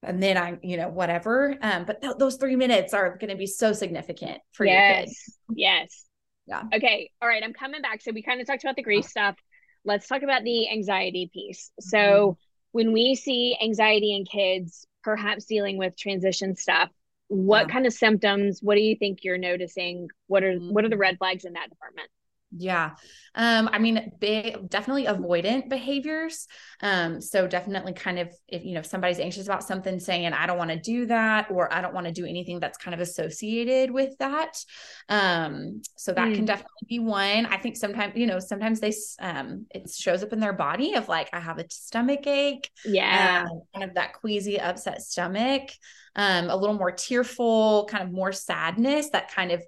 and 0.04 0.22
then 0.22 0.38
I'm, 0.38 0.60
you 0.62 0.76
know, 0.76 0.90
whatever. 0.90 1.56
Um, 1.62 1.86
but 1.86 2.02
th- 2.02 2.16
those 2.20 2.36
three 2.36 2.58
minutes 2.58 2.94
are 2.94 3.18
going 3.18 3.30
to 3.30 3.38
be 3.38 3.48
so 3.48 3.72
significant 3.72 4.40
for 4.52 4.66
yes. 4.66 5.08
your. 5.48 5.58
Yes. 5.58 6.06
Yeah. 6.46 6.64
Okay. 6.74 7.10
All 7.22 7.28
right. 7.28 7.42
I'm 7.42 7.54
coming 7.54 7.82
back. 7.82 8.02
So 8.02 8.12
we 8.12 8.22
kind 8.22 8.42
of 8.42 8.48
talked 8.48 8.64
about 8.66 8.76
the 8.76 8.84
grief 8.84 9.06
stuff. 9.06 9.38
Let's 9.86 10.08
talk 10.08 10.22
about 10.22 10.44
the 10.44 10.70
anxiety 10.70 11.30
piece. 11.34 11.72
So 11.80 11.98
mm-hmm. 11.98 12.40
when 12.74 12.92
we 12.92 13.16
see 13.16 13.58
anxiety 13.62 14.14
in 14.14 14.26
kids, 14.26 14.86
perhaps 15.04 15.46
dealing 15.46 15.78
with 15.78 15.98
transition 15.98 16.56
stuff, 16.56 16.90
what 17.28 17.68
yeah. 17.68 17.74
kind 17.74 17.86
of 17.86 17.94
symptoms, 17.94 18.60
what 18.62 18.76
do 18.76 18.82
you 18.82 18.96
think 18.96 19.20
you're 19.24 19.38
noticing? 19.38 20.10
What 20.28 20.44
are 20.44 20.56
what 20.56 20.86
are 20.86 20.90
the 20.90 20.98
red 20.98 21.18
flags 21.18 21.46
in 21.46 21.54
that 21.54 21.70
department? 21.70 22.10
Yeah. 22.56 22.92
Um, 23.36 23.68
I 23.72 23.80
mean, 23.80 24.12
big, 24.20 24.70
definitely 24.70 25.06
avoidant 25.06 25.70
behaviors. 25.70 26.48
Um, 26.82 27.20
so 27.20 27.48
definitely 27.48 27.94
kind 27.94 28.20
of 28.20 28.32
if 28.48 28.64
you 28.64 28.76
know 28.76 28.84
somebody's 28.84 29.20
anxious 29.20 29.48
about 29.48 29.64
something, 29.64 30.00
saying, 30.00 30.32
I 30.34 30.46
don't 30.46 30.58
want 30.58 30.70
to 30.70 30.80
do 30.80 31.08
that, 31.08 31.50
or 31.50 31.74
I 31.74 31.82
don't 31.82 31.94
want 31.94 32.06
to 32.06 32.14
do 32.14 32.26
anything 32.26 32.60
that's 32.60 32.78
kind 32.78 32.94
of 32.94 33.02
associated 33.02 33.90
with 33.90 34.18
that. 34.20 34.64
Um, 35.10 35.82
so 35.96 36.14
that 36.14 36.30
mm. 36.30 36.36
can 36.36 36.46
definitely 36.46 36.88
be 36.88 37.00
one. 37.00 37.48
I 37.48 37.58
think 37.58 37.76
sometimes, 37.76 38.14
you 38.16 38.28
know, 38.28 38.40
sometimes 38.40 38.80
they 38.80 38.94
um 39.20 39.66
it 39.72 39.90
shows 39.90 40.24
up 40.24 40.34
in 40.34 40.40
their 40.40 40.54
body 40.54 40.94
of 40.94 41.08
like, 41.08 41.30
I 41.34 41.40
have 41.40 41.58
a 41.58 41.66
stomach 41.70 42.28
ache. 42.28 42.70
Yeah. 42.86 43.48
Um, 43.50 43.62
kind 43.74 43.90
of 43.90 43.96
that 43.96 44.14
queasy, 44.14 44.60
upset 44.60 45.02
stomach. 45.02 45.70
Um, 46.16 46.52
a 46.52 46.56
little 46.56 46.76
more 46.76 46.92
tearful, 46.92 47.88
kind 47.90 48.04
of 48.04 48.12
more 48.12 48.32
sadness 48.32 49.10
that 49.10 49.32
kind 49.32 49.52
of 49.52 49.64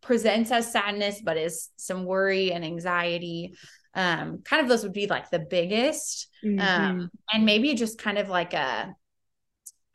presents 0.00 0.50
as 0.50 0.70
sadness, 0.72 1.20
but 1.22 1.36
is 1.36 1.70
some 1.76 2.04
worry 2.04 2.52
and 2.52 2.64
anxiety. 2.64 3.54
Um, 3.94 4.42
kind 4.44 4.62
of 4.62 4.68
those 4.68 4.82
would 4.82 4.92
be 4.92 5.06
like 5.06 5.30
the 5.30 5.38
biggest. 5.38 6.28
Mm-hmm. 6.44 6.60
Um, 6.60 7.10
and 7.32 7.44
maybe 7.44 7.74
just 7.74 7.98
kind 7.98 8.18
of 8.18 8.28
like 8.28 8.54
a, 8.54 8.94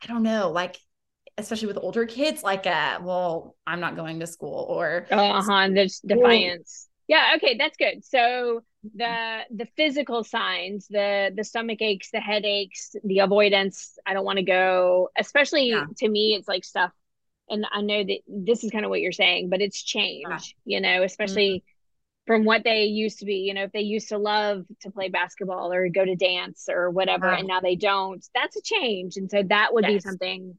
I 0.02 0.06
don't 0.06 0.22
know, 0.22 0.50
like 0.50 0.76
especially 1.38 1.68
with 1.68 1.78
older 1.78 2.06
kids, 2.06 2.42
like 2.42 2.66
a, 2.66 2.98
well, 3.02 3.56
I'm 3.66 3.80
not 3.80 3.96
going 3.96 4.20
to 4.20 4.26
school 4.26 4.66
or 4.68 5.06
uh-huh, 5.10 5.68
there's 5.72 6.00
defiance. 6.00 6.88
Yeah, 7.08 7.32
okay, 7.36 7.56
that's 7.58 7.76
good. 7.76 8.04
So 8.04 8.62
the 8.94 9.40
the 9.50 9.66
physical 9.76 10.22
signs, 10.22 10.86
the 10.88 11.32
the 11.34 11.42
stomach 11.42 11.82
aches, 11.82 12.10
the 12.12 12.20
headaches, 12.20 12.94
the 13.02 13.18
avoidance, 13.18 13.98
I 14.06 14.14
don't 14.14 14.24
want 14.24 14.38
to 14.38 14.44
go, 14.44 15.10
especially 15.18 15.70
yeah. 15.70 15.86
to 15.98 16.08
me, 16.08 16.34
it's 16.34 16.46
like 16.46 16.64
stuff 16.64 16.92
and 17.50 17.66
I 17.70 17.82
know 17.82 18.04
that 18.04 18.18
this 18.28 18.64
is 18.64 18.70
kind 18.70 18.84
of 18.84 18.90
what 18.90 19.00
you're 19.00 19.12
saying, 19.12 19.50
but 19.50 19.60
it's 19.60 19.82
change, 19.82 20.56
you 20.64 20.80
know, 20.80 21.02
especially 21.02 21.50
mm-hmm. 21.50 22.32
from 22.32 22.44
what 22.44 22.62
they 22.64 22.84
used 22.84 23.18
to 23.18 23.24
be. 23.24 23.38
You 23.38 23.54
know, 23.54 23.64
if 23.64 23.72
they 23.72 23.80
used 23.80 24.08
to 24.10 24.18
love 24.18 24.64
to 24.82 24.90
play 24.90 25.08
basketball 25.08 25.72
or 25.72 25.88
go 25.88 26.04
to 26.04 26.16
dance 26.16 26.66
or 26.70 26.90
whatever, 26.90 27.28
and 27.28 27.48
now 27.48 27.60
they 27.60 27.76
don't, 27.76 28.24
that's 28.34 28.56
a 28.56 28.62
change. 28.62 29.16
And 29.16 29.30
so 29.30 29.42
that 29.42 29.74
would 29.74 29.84
yes. 29.84 29.94
be 29.94 30.00
something 30.00 30.58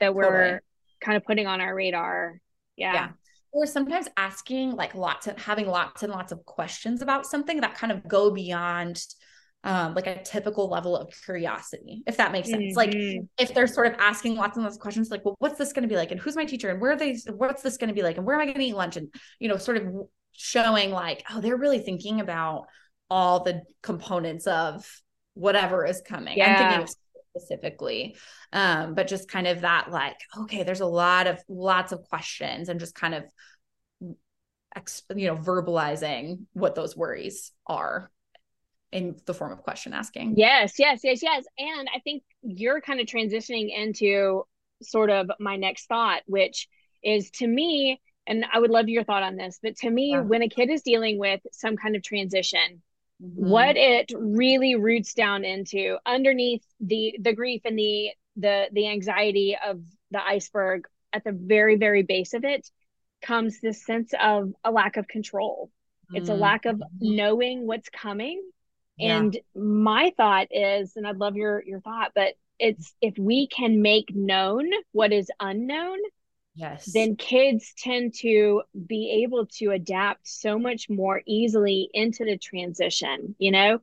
that 0.00 0.14
we're 0.14 0.24
totally. 0.24 0.60
kind 1.00 1.16
of 1.16 1.24
putting 1.24 1.46
on 1.46 1.60
our 1.60 1.74
radar. 1.74 2.40
Yeah. 2.76 2.92
yeah. 2.92 3.08
Or 3.52 3.66
sometimes 3.66 4.08
asking 4.16 4.72
like 4.72 4.94
lots 4.94 5.26
of 5.26 5.38
having 5.38 5.66
lots 5.66 6.02
and 6.02 6.12
lots 6.12 6.32
of 6.32 6.44
questions 6.44 7.02
about 7.02 7.26
something 7.26 7.60
that 7.60 7.74
kind 7.74 7.92
of 7.92 8.08
go 8.08 8.30
beyond 8.30 9.04
um, 9.64 9.94
like 9.94 10.06
a 10.06 10.22
typical 10.22 10.68
level 10.68 10.96
of 10.96 11.12
curiosity, 11.24 12.02
if 12.06 12.16
that 12.16 12.32
makes 12.32 12.48
sense. 12.48 12.76
Mm-hmm. 12.76 12.76
Like 12.76 12.94
if 13.38 13.54
they're 13.54 13.66
sort 13.66 13.86
of 13.86 13.94
asking 13.98 14.36
lots 14.36 14.56
and 14.56 14.64
lots 14.64 14.76
of 14.76 14.80
questions, 14.80 15.10
like, 15.10 15.24
well, 15.24 15.36
what's 15.38 15.58
this 15.58 15.72
going 15.72 15.82
to 15.82 15.88
be 15.88 15.96
like? 15.96 16.10
And 16.10 16.20
who's 16.20 16.36
my 16.36 16.44
teacher? 16.44 16.70
And 16.70 16.80
where 16.80 16.92
are 16.92 16.96
they? 16.96 17.16
What's 17.28 17.62
this 17.62 17.76
going 17.76 17.88
to 17.88 17.94
be 17.94 18.02
like? 18.02 18.16
And 18.16 18.26
where 18.26 18.34
am 18.34 18.42
I 18.42 18.46
going 18.46 18.58
to 18.58 18.64
eat 18.64 18.76
lunch? 18.76 18.96
And, 18.96 19.12
you 19.38 19.48
know, 19.48 19.56
sort 19.56 19.76
of 19.76 19.86
showing 20.32 20.90
like, 20.90 21.24
oh, 21.30 21.40
they're 21.40 21.56
really 21.56 21.78
thinking 21.78 22.20
about 22.20 22.66
all 23.08 23.44
the 23.44 23.62
components 23.82 24.46
of 24.46 24.84
whatever 25.34 25.86
is 25.86 26.02
coming. 26.04 26.38
Yeah. 26.38 26.56
I'm 26.56 26.70
thinking 26.70 26.94
specifically. 27.36 28.16
Um, 28.52 28.94
but 28.94 29.06
just 29.06 29.28
kind 29.28 29.46
of 29.46 29.60
that 29.60 29.90
like, 29.90 30.16
okay, 30.40 30.64
there's 30.64 30.80
a 30.80 30.86
lot 30.86 31.26
of 31.26 31.38
lots 31.48 31.92
of 31.92 32.02
questions 32.08 32.68
and 32.68 32.80
just 32.80 32.94
kind 32.94 33.14
of 33.14 33.24
you 35.14 35.26
know 35.26 35.36
verbalizing 35.36 36.40
what 36.54 36.74
those 36.74 36.96
worries 36.96 37.52
are 37.66 38.10
in 38.92 39.16
the 39.24 39.34
form 39.34 39.52
of 39.52 39.62
question 39.62 39.92
asking. 39.92 40.34
Yes, 40.36 40.74
yes, 40.78 41.00
yes, 41.02 41.22
yes. 41.22 41.44
And 41.58 41.88
I 41.94 42.00
think 42.00 42.22
you're 42.42 42.80
kind 42.80 43.00
of 43.00 43.06
transitioning 43.06 43.74
into 43.74 44.44
sort 44.82 45.10
of 45.10 45.30
my 45.40 45.56
next 45.56 45.86
thought, 45.86 46.22
which 46.26 46.68
is 47.02 47.30
to 47.30 47.46
me, 47.46 48.00
and 48.26 48.44
I 48.52 48.58
would 48.58 48.70
love 48.70 48.88
your 48.88 49.04
thought 49.04 49.22
on 49.22 49.36
this, 49.36 49.58
but 49.62 49.76
to 49.78 49.90
me, 49.90 50.16
when 50.16 50.42
a 50.42 50.48
kid 50.48 50.70
is 50.70 50.82
dealing 50.82 51.18
with 51.18 51.40
some 51.52 51.76
kind 51.76 51.96
of 51.96 52.02
transition, 52.02 52.82
mm-hmm. 53.22 53.48
what 53.48 53.76
it 53.76 54.12
really 54.14 54.76
roots 54.76 55.14
down 55.14 55.44
into 55.44 55.96
underneath 56.06 56.64
the 56.80 57.16
the 57.20 57.32
grief 57.32 57.62
and 57.64 57.78
the 57.78 58.10
the 58.36 58.68
the 58.72 58.88
anxiety 58.88 59.56
of 59.66 59.80
the 60.12 60.22
iceberg 60.22 60.86
at 61.12 61.24
the 61.24 61.32
very, 61.32 61.76
very 61.76 62.02
base 62.02 62.34
of 62.34 62.44
it 62.44 62.68
comes 63.22 63.60
this 63.60 63.84
sense 63.84 64.12
of 64.20 64.52
a 64.64 64.70
lack 64.70 64.96
of 64.96 65.06
control. 65.08 65.70
It's 66.14 66.28
a 66.28 66.34
lack 66.34 66.66
of 66.66 66.76
mm-hmm. 66.76 67.16
knowing 67.16 67.66
what's 67.66 67.88
coming 67.88 68.42
and 68.98 69.38
my 69.54 70.12
thought 70.16 70.48
is, 70.50 70.92
and 70.96 71.06
I'd 71.06 71.18
love 71.18 71.36
your 71.36 71.62
your 71.64 71.80
thought, 71.80 72.12
but 72.14 72.34
it's 72.58 72.94
if 73.00 73.18
we 73.18 73.48
can 73.48 73.82
make 73.82 74.14
known 74.14 74.70
what 74.92 75.12
is 75.12 75.30
unknown, 75.40 75.98
yes, 76.54 76.90
then 76.92 77.16
kids 77.16 77.72
tend 77.76 78.14
to 78.20 78.62
be 78.86 79.22
able 79.24 79.46
to 79.58 79.70
adapt 79.70 80.28
so 80.28 80.58
much 80.58 80.88
more 80.88 81.22
easily 81.26 81.88
into 81.92 82.24
the 82.24 82.38
transition, 82.38 83.34
you 83.38 83.50
know? 83.50 83.80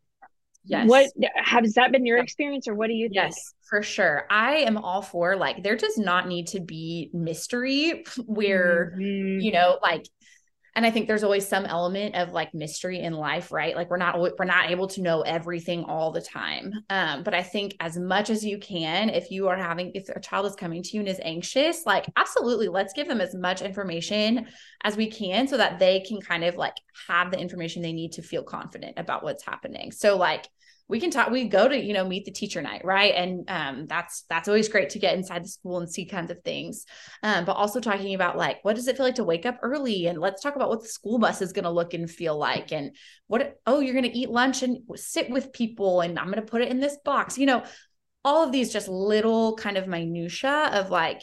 Yes. 0.66 0.88
What 0.88 1.10
has 1.36 1.74
that 1.74 1.92
been 1.92 2.06
your 2.06 2.20
experience 2.20 2.68
or 2.68 2.76
what 2.76 2.88
do 2.88 2.94
you 2.94 3.08
think? 3.08 3.16
Yes, 3.16 3.54
for 3.68 3.82
sure. 3.82 4.28
I 4.30 4.58
am 4.58 4.78
all 4.78 5.02
for 5.02 5.36
like 5.36 5.64
there 5.64 5.78
does 5.78 5.98
not 5.98 6.28
need 6.28 6.48
to 6.48 6.60
be 6.60 7.10
mystery 7.14 8.04
where 8.26 8.94
mm-hmm. 8.96 9.40
you 9.40 9.52
know 9.52 9.80
like 9.82 10.08
and 10.80 10.86
i 10.86 10.92
think 10.92 11.08
there's 11.08 11.26
always 11.26 11.46
some 11.46 11.66
element 11.66 12.16
of 12.16 12.32
like 12.32 12.54
mystery 12.54 13.00
in 13.00 13.12
life 13.12 13.52
right? 13.52 13.76
Like 13.76 13.90
we're 13.90 13.98
not 13.98 14.18
we're 14.18 14.46
not 14.46 14.70
able 14.70 14.88
to 14.88 15.02
know 15.02 15.22
everything 15.22 15.84
all 15.84 16.12
the 16.12 16.22
time. 16.22 16.72
Um, 16.90 17.24
but 17.24 17.34
i 17.34 17.44
think 17.44 17.76
as 17.82 17.98
much 17.98 18.30
as 18.30 18.46
you 18.46 18.58
can 18.58 19.10
if 19.10 19.30
you 19.30 19.50
are 19.50 19.58
having 19.58 19.92
if 19.94 20.08
a 20.08 20.22
child 20.22 20.46
is 20.46 20.56
coming 20.56 20.82
to 20.84 20.90
you 20.94 21.02
and 21.02 21.10
is 21.10 21.20
anxious 21.22 21.86
like 21.86 22.06
absolutely 22.16 22.70
let's 22.70 22.94
give 22.94 23.10
them 23.10 23.20
as 23.20 23.36
much 23.36 23.62
information 23.62 24.48
as 24.86 24.96
we 24.96 25.08
can 25.08 25.48
so 25.50 25.58
that 25.58 25.80
they 25.80 26.00
can 26.00 26.22
kind 26.22 26.46
of 26.46 26.56
like 26.56 26.76
have 27.10 27.32
the 27.32 27.40
information 27.40 27.82
they 27.82 27.92
need 27.92 28.14
to 28.14 28.22
feel 28.22 28.44
confident 28.44 28.98
about 28.98 29.22
what's 29.22 29.44
happening. 29.44 29.92
So 29.92 30.16
like 30.16 30.48
we 30.90 31.00
can 31.00 31.12
talk 31.12 31.30
we 31.30 31.48
go 31.48 31.68
to 31.68 31.78
you 31.78 31.94
know 31.94 32.06
meet 32.06 32.26
the 32.26 32.32
teacher 32.32 32.62
night 32.62 32.82
right? 32.84 33.14
And 33.16 33.50
um, 33.50 33.86
that's 33.88 34.24
that's 34.30 34.50
always 34.50 34.68
great 34.68 34.90
to 34.90 35.00
get 35.00 35.16
inside 35.16 35.44
the 35.44 35.50
school 35.50 35.78
and 35.78 35.90
see 35.90 36.06
kinds 36.06 36.32
of 36.32 36.42
things. 36.44 36.86
Um, 37.24 37.46
but 37.46 37.54
also 37.54 37.80
talking 37.80 38.16
about 38.16 38.36
like 38.36 38.58
what 38.64 38.76
does 38.76 38.88
it 38.88 38.98
feel 38.98 39.06
like 39.06 39.16
to 39.16 39.24
wake 39.24 39.46
up 39.46 39.60
early? 39.62 40.08
And 40.08 40.20
let's 40.20 40.42
talk 40.42 40.56
about 40.56 40.70
what 40.70 40.82
the 40.82 40.88
school 40.88 41.20
bus 41.20 41.42
is 41.42 41.54
going 41.54 41.64
to 41.64 41.70
look 41.70 41.94
and 41.94 42.10
feel 42.10 42.38
like. 42.38 42.74
And 42.74 42.96
what 43.28 43.60
oh 43.66 43.80
you're 43.80 43.94
going 43.94 44.12
to 44.12 44.18
eat 44.18 44.30
lunch 44.30 44.64
and 44.64 44.80
sit 44.96 45.30
with 45.30 45.54
people 45.54 46.02
and 46.02 46.18
i'm 46.18 46.26
going 46.26 46.44
to 46.44 46.52
put 46.52 46.62
it 46.62 46.70
in 46.70 46.80
this 46.80 46.98
box. 47.06 47.38
You 47.38 47.46
know 47.46 47.64
all 48.26 48.44
of 48.44 48.52
these 48.52 48.74
just 48.74 48.90
little 48.90 49.56
kind 49.56 49.78
of 49.78 49.88
minutia 49.88 50.72
of 50.74 50.90
like 50.90 51.22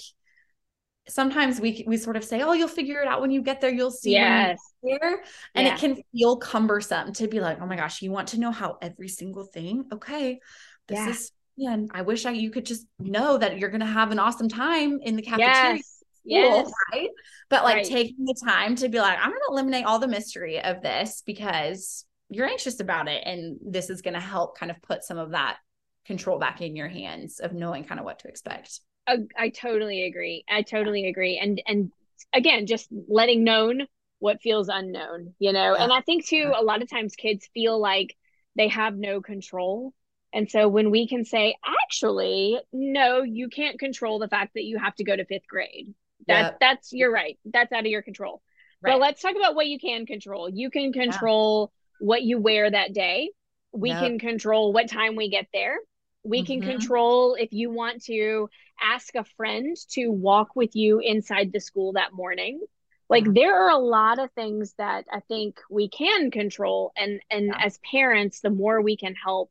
sometimes 1.08 1.60
we 1.60 1.84
we 1.86 1.96
sort 1.96 2.16
of 2.16 2.24
say, 2.24 2.42
"Oh, 2.42 2.52
you'll 2.52 2.68
figure 2.68 3.00
it 3.00 3.08
out 3.08 3.20
when 3.20 3.30
you 3.30 3.42
get 3.42 3.60
there. 3.60 3.70
You'll 3.70 3.90
see." 3.90 4.12
Yes. 4.12 4.58
There, 4.82 5.22
and 5.54 5.66
yeah. 5.66 5.74
it 5.74 5.80
can 5.80 6.02
feel 6.12 6.36
cumbersome 6.36 7.12
to 7.14 7.28
be 7.28 7.40
like, 7.40 7.60
"Oh 7.60 7.66
my 7.66 7.76
gosh, 7.76 8.02
you 8.02 8.10
want 8.10 8.28
to 8.28 8.40
know 8.40 8.50
how 8.50 8.78
every 8.82 9.08
single 9.08 9.44
thing?" 9.44 9.86
Okay, 9.92 10.40
this 10.88 10.98
yeah. 10.98 11.10
is. 11.10 11.32
And 11.58 11.90
I 11.94 12.02
wish 12.02 12.26
I 12.26 12.32
you 12.32 12.50
could 12.50 12.66
just 12.66 12.86
know 12.98 13.38
that 13.38 13.58
you're 13.58 13.70
gonna 13.70 13.86
have 13.86 14.10
an 14.10 14.18
awesome 14.18 14.48
time 14.48 15.00
in 15.02 15.16
the 15.16 15.22
cafeteria. 15.22 15.74
Yes. 15.74 16.02
yes. 16.24 16.72
right? 16.92 17.08
But 17.48 17.64
like 17.64 17.76
right. 17.76 17.86
taking 17.86 18.24
the 18.24 18.36
time 18.44 18.76
to 18.76 18.88
be 18.88 19.00
like, 19.00 19.18
I'm 19.18 19.30
gonna 19.30 19.40
eliminate 19.48 19.86
all 19.86 19.98
the 19.98 20.08
mystery 20.08 20.60
of 20.60 20.82
this 20.82 21.22
because 21.24 22.04
you're 22.28 22.46
anxious 22.46 22.80
about 22.80 23.08
it, 23.08 23.22
and 23.24 23.58
this 23.64 23.88
is 23.88 24.02
gonna 24.02 24.20
help 24.20 24.58
kind 24.58 24.70
of 24.70 24.82
put 24.82 25.04
some 25.04 25.18
of 25.18 25.30
that 25.30 25.56
control 26.04 26.38
back 26.38 26.60
in 26.60 26.76
your 26.76 26.88
hands 26.88 27.40
of 27.40 27.52
knowing 27.52 27.84
kind 27.84 27.98
of 27.98 28.04
what 28.04 28.18
to 28.20 28.28
expect. 28.28 28.80
I 29.06 29.48
totally 29.50 30.04
agree. 30.04 30.44
I 30.48 30.62
totally 30.62 31.06
agree. 31.08 31.38
And 31.38 31.62
and 31.66 31.92
again, 32.32 32.66
just 32.66 32.88
letting 33.08 33.44
known 33.44 33.86
what 34.18 34.40
feels 34.40 34.68
unknown, 34.68 35.34
you 35.38 35.52
know. 35.52 35.74
Yeah. 35.74 35.82
And 35.84 35.92
I 35.92 36.00
think 36.00 36.26
too, 36.26 36.52
a 36.54 36.62
lot 36.62 36.82
of 36.82 36.90
times 36.90 37.14
kids 37.14 37.48
feel 37.54 37.78
like 37.78 38.16
they 38.56 38.68
have 38.68 38.96
no 38.96 39.20
control. 39.20 39.92
And 40.32 40.50
so 40.50 40.68
when 40.68 40.90
we 40.90 41.08
can 41.08 41.24
say, 41.24 41.56
actually, 41.84 42.58
no, 42.72 43.22
you 43.22 43.48
can't 43.48 43.78
control 43.78 44.18
the 44.18 44.28
fact 44.28 44.54
that 44.54 44.64
you 44.64 44.78
have 44.78 44.94
to 44.96 45.04
go 45.04 45.14
to 45.14 45.24
fifth 45.24 45.46
grade. 45.48 45.94
That 46.26 46.40
yeah. 46.40 46.50
that's 46.60 46.92
you're 46.92 47.12
right. 47.12 47.38
That's 47.44 47.72
out 47.72 47.80
of 47.80 47.86
your 47.86 48.02
control. 48.02 48.42
Right. 48.82 48.92
But 48.92 49.00
let's 49.00 49.22
talk 49.22 49.36
about 49.36 49.54
what 49.54 49.66
you 49.66 49.78
can 49.78 50.06
control. 50.06 50.50
You 50.50 50.70
can 50.70 50.92
control 50.92 51.72
yeah. 52.00 52.06
what 52.06 52.22
you 52.22 52.38
wear 52.38 52.70
that 52.70 52.92
day. 52.92 53.30
We 53.72 53.90
can 53.90 54.18
control 54.18 54.72
what 54.72 54.88
time 54.88 55.16
we 55.16 55.28
get 55.28 55.46
there. 55.52 55.76
We 56.26 56.42
mm-hmm. 56.42 56.60
can 56.60 56.70
control 56.70 57.34
if 57.34 57.52
you 57.52 57.70
want 57.70 58.04
to 58.04 58.48
ask 58.80 59.14
a 59.14 59.24
friend 59.36 59.76
to 59.90 60.08
walk 60.08 60.56
with 60.56 60.74
you 60.74 61.00
inside 61.00 61.52
the 61.52 61.60
school 61.60 61.94
that 61.94 62.12
morning. 62.12 62.60
Like 63.08 63.26
yeah. 63.26 63.32
there 63.34 63.62
are 63.62 63.70
a 63.70 63.78
lot 63.78 64.18
of 64.18 64.30
things 64.32 64.74
that 64.78 65.06
I 65.10 65.20
think 65.20 65.60
we 65.70 65.88
can 65.88 66.30
control 66.30 66.92
and 66.96 67.20
and 67.30 67.46
yeah. 67.46 67.60
as 67.64 67.78
parents 67.90 68.40
the 68.40 68.50
more 68.50 68.80
we 68.80 68.96
can 68.96 69.14
help 69.14 69.50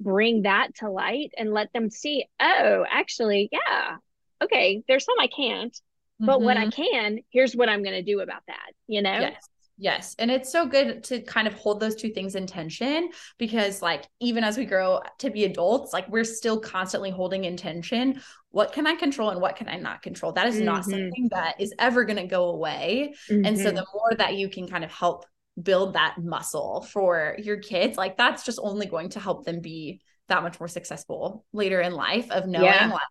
bring 0.00 0.42
that 0.42 0.74
to 0.76 0.90
light 0.90 1.32
and 1.36 1.52
let 1.52 1.72
them 1.72 1.90
see, 1.90 2.26
oh, 2.40 2.84
actually, 2.90 3.48
yeah. 3.52 3.96
Okay, 4.42 4.82
there's 4.86 5.04
some 5.04 5.18
I 5.18 5.28
can't, 5.28 5.78
but 6.20 6.36
mm-hmm. 6.36 6.44
what 6.44 6.56
I 6.56 6.66
mm-hmm. 6.66 6.82
can, 6.82 7.18
here's 7.30 7.56
what 7.56 7.68
I'm 7.68 7.82
going 7.82 7.94
to 7.94 8.02
do 8.02 8.20
about 8.20 8.42
that, 8.46 8.72
you 8.86 9.02
know? 9.02 9.18
Yes. 9.18 9.48
Yes. 9.78 10.16
And 10.18 10.30
it's 10.30 10.50
so 10.50 10.66
good 10.66 11.04
to 11.04 11.20
kind 11.20 11.46
of 11.46 11.52
hold 11.54 11.80
those 11.80 11.94
two 11.94 12.10
things 12.10 12.34
in 12.34 12.46
tension 12.46 13.10
because, 13.36 13.82
like, 13.82 14.04
even 14.20 14.42
as 14.42 14.56
we 14.56 14.64
grow 14.64 15.00
to 15.18 15.30
be 15.30 15.44
adults, 15.44 15.92
like, 15.92 16.08
we're 16.08 16.24
still 16.24 16.58
constantly 16.58 17.10
holding 17.10 17.44
in 17.44 17.58
tension. 17.58 18.22
What 18.50 18.72
can 18.72 18.86
I 18.86 18.94
control 18.94 19.30
and 19.30 19.40
what 19.40 19.56
can 19.56 19.68
I 19.68 19.76
not 19.76 20.00
control? 20.00 20.32
That 20.32 20.46
is 20.46 20.56
mm-hmm. 20.56 20.64
not 20.64 20.84
something 20.84 21.28
that 21.30 21.60
is 21.60 21.74
ever 21.78 22.04
going 22.04 22.16
to 22.16 22.26
go 22.26 22.48
away. 22.48 23.14
Mm-hmm. 23.30 23.44
And 23.44 23.58
so, 23.58 23.66
mm-hmm. 23.66 23.76
the 23.76 23.86
more 23.92 24.16
that 24.16 24.36
you 24.36 24.48
can 24.48 24.66
kind 24.66 24.82
of 24.82 24.90
help 24.90 25.26
build 25.62 25.92
that 25.92 26.16
muscle 26.18 26.86
for 26.90 27.36
your 27.38 27.58
kids, 27.58 27.98
like, 27.98 28.16
that's 28.16 28.44
just 28.44 28.58
only 28.62 28.86
going 28.86 29.10
to 29.10 29.20
help 29.20 29.44
them 29.44 29.60
be 29.60 30.00
that 30.28 30.42
much 30.42 30.58
more 30.58 30.68
successful 30.68 31.44
later 31.52 31.82
in 31.82 31.92
life 31.92 32.30
of 32.30 32.46
knowing, 32.46 32.64
yeah. 32.64 32.90
like, 32.92 33.02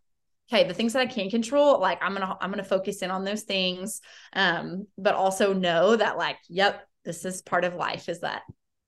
okay 0.52 0.68
the 0.68 0.74
things 0.74 0.94
that 0.94 1.02
i 1.02 1.06
can 1.06 1.30
control 1.30 1.80
like 1.80 2.02
i'm 2.02 2.14
gonna 2.14 2.38
i'm 2.42 2.50
gonna 2.50 2.64
focus 2.64 3.02
in 3.02 3.12
on 3.12 3.24
those 3.24 3.44
things 3.44 4.02
um 4.34 4.88
but 4.98 5.16
also 5.16 5.54
know 5.54 5.96
that 5.96 6.18
like 6.18 6.38
yep 6.50 6.88
this 7.04 7.26
is 7.26 7.42
part 7.42 7.64
of 7.64 7.76
life 7.76 8.10
is 8.10 8.22
that 8.22 8.42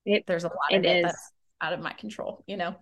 it, 0.05 0.23
there's 0.27 0.43
a 0.43 0.47
lot 0.47 0.73
of 0.73 0.83
it, 0.83 1.03
that's 1.03 1.31
out 1.61 1.73
of 1.73 1.79
my 1.79 1.93
control 1.93 2.43
you 2.47 2.57
know? 2.57 2.75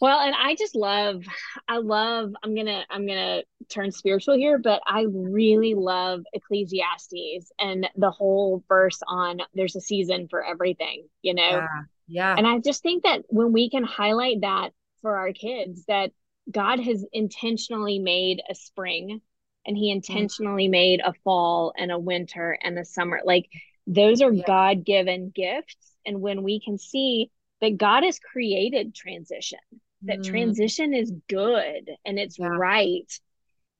Well 0.00 0.18
and 0.18 0.34
i 0.36 0.56
just 0.56 0.74
love 0.74 1.22
i 1.68 1.76
love 1.78 2.32
i'm 2.42 2.56
gonna 2.56 2.84
i'm 2.90 3.06
gonna 3.06 3.42
turn 3.68 3.92
spiritual 3.92 4.36
here 4.36 4.58
but 4.58 4.80
i 4.84 5.06
really 5.08 5.74
love 5.74 6.22
ecclesiastes 6.32 7.52
and 7.60 7.88
the 7.96 8.10
whole 8.10 8.64
verse 8.68 9.00
on 9.06 9.40
there's 9.54 9.76
a 9.76 9.80
season 9.80 10.26
for 10.28 10.44
everything 10.44 11.06
you 11.22 11.34
know? 11.34 11.42
Yeah, 11.42 11.68
yeah. 12.08 12.34
and 12.36 12.48
i 12.48 12.58
just 12.58 12.82
think 12.82 13.04
that 13.04 13.22
when 13.28 13.52
we 13.52 13.70
can 13.70 13.84
highlight 13.84 14.40
that 14.40 14.70
for 15.02 15.16
our 15.16 15.32
kids 15.32 15.84
that 15.86 16.10
God 16.50 16.80
has 16.80 17.04
intentionally 17.12 17.98
made 17.98 18.42
a 18.48 18.54
spring 18.54 19.20
and 19.66 19.76
he 19.76 19.90
intentionally 19.90 20.64
mm-hmm. 20.64 20.72
made 20.72 21.00
a 21.04 21.12
fall 21.24 21.72
and 21.76 21.92
a 21.92 21.98
winter 21.98 22.58
and 22.62 22.78
a 22.78 22.84
summer. 22.84 23.20
Like 23.24 23.48
those 23.86 24.20
are 24.22 24.32
yeah. 24.32 24.44
God 24.46 24.84
given 24.84 25.30
gifts. 25.34 25.76
And 26.04 26.20
when 26.20 26.42
we 26.42 26.60
can 26.60 26.78
see 26.78 27.30
that 27.60 27.76
God 27.76 28.02
has 28.02 28.18
created 28.18 28.94
transition, 28.94 29.60
that 30.02 30.20
mm. 30.20 30.24
transition 30.24 30.94
is 30.94 31.12
good 31.28 31.90
and 32.04 32.18
it's 32.18 32.38
yeah. 32.38 32.48
right. 32.48 33.10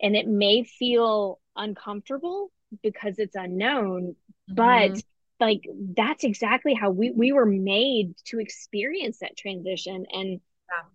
And 0.01 0.16
it 0.16 0.29
may 0.29 0.62
feel 0.62 1.40
uncomfortable 1.57 2.53
because 2.83 3.18
it's 3.18 3.35
unknown, 3.35 4.14
mm-hmm. 4.51 4.55
but 4.55 5.03
like 5.40 5.62
that's 5.96 6.22
exactly 6.22 6.75
how 6.75 6.90
we, 6.90 7.11
we 7.11 7.33
were 7.33 7.46
made 7.46 8.14
to 8.27 8.38
experience 8.38 9.18
that 9.18 9.37
transition. 9.37 10.07
And 10.12 10.31
yeah 10.31 10.88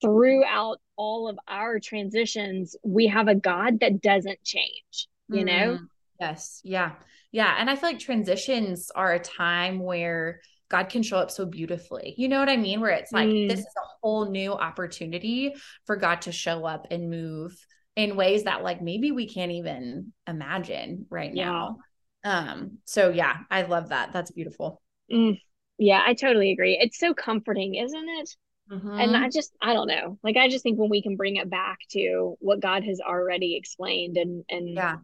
throughout 0.00 0.80
all 0.96 1.28
of 1.28 1.38
our 1.48 1.78
transitions, 1.78 2.76
we 2.84 3.06
have 3.06 3.28
a 3.28 3.34
God 3.34 3.80
that 3.80 4.00
doesn't 4.00 4.42
change, 4.42 5.08
you 5.28 5.44
know? 5.44 5.78
Mm, 5.78 5.86
yes. 6.20 6.60
Yeah. 6.64 6.92
Yeah. 7.32 7.54
And 7.58 7.70
I 7.70 7.76
feel 7.76 7.90
like 7.90 7.98
transitions 7.98 8.90
are 8.94 9.12
a 9.12 9.20
time 9.20 9.78
where 9.80 10.40
God 10.68 10.88
can 10.88 11.02
show 11.02 11.18
up 11.18 11.30
so 11.30 11.46
beautifully. 11.46 12.14
You 12.16 12.28
know 12.28 12.38
what 12.38 12.48
I 12.48 12.56
mean? 12.56 12.80
Where 12.80 12.90
it's 12.90 13.12
like, 13.12 13.28
mm. 13.28 13.48
this 13.48 13.60
is 13.60 13.66
a 13.76 13.88
whole 14.02 14.30
new 14.30 14.52
opportunity 14.52 15.54
for 15.84 15.96
God 15.96 16.22
to 16.22 16.32
show 16.32 16.64
up 16.64 16.86
and 16.90 17.10
move 17.10 17.54
in 17.96 18.16
ways 18.16 18.44
that 18.44 18.62
like 18.62 18.80
maybe 18.80 19.10
we 19.10 19.28
can't 19.28 19.52
even 19.52 20.12
imagine 20.26 21.06
right 21.10 21.34
yeah. 21.34 21.44
now. 21.44 21.76
Um, 22.22 22.78
so 22.84 23.10
yeah, 23.10 23.38
I 23.50 23.62
love 23.62 23.88
that. 23.88 24.12
That's 24.12 24.30
beautiful. 24.30 24.80
Mm. 25.12 25.40
Yeah, 25.78 26.02
I 26.06 26.14
totally 26.14 26.52
agree. 26.52 26.78
It's 26.80 26.98
so 26.98 27.14
comforting, 27.14 27.74
isn't 27.74 28.08
it? 28.20 28.36
Mm-hmm. 28.70 29.00
And 29.00 29.16
I 29.16 29.28
just, 29.28 29.52
I 29.60 29.72
don't 29.72 29.88
know. 29.88 30.18
Like, 30.22 30.36
I 30.36 30.48
just 30.48 30.62
think 30.62 30.78
when 30.78 30.90
we 30.90 31.02
can 31.02 31.16
bring 31.16 31.36
it 31.36 31.50
back 31.50 31.78
to 31.90 32.36
what 32.40 32.60
God 32.60 32.84
has 32.84 33.00
already 33.00 33.56
explained 33.56 34.16
and, 34.16 34.44
and, 34.48 34.68
yeah. 34.70 34.96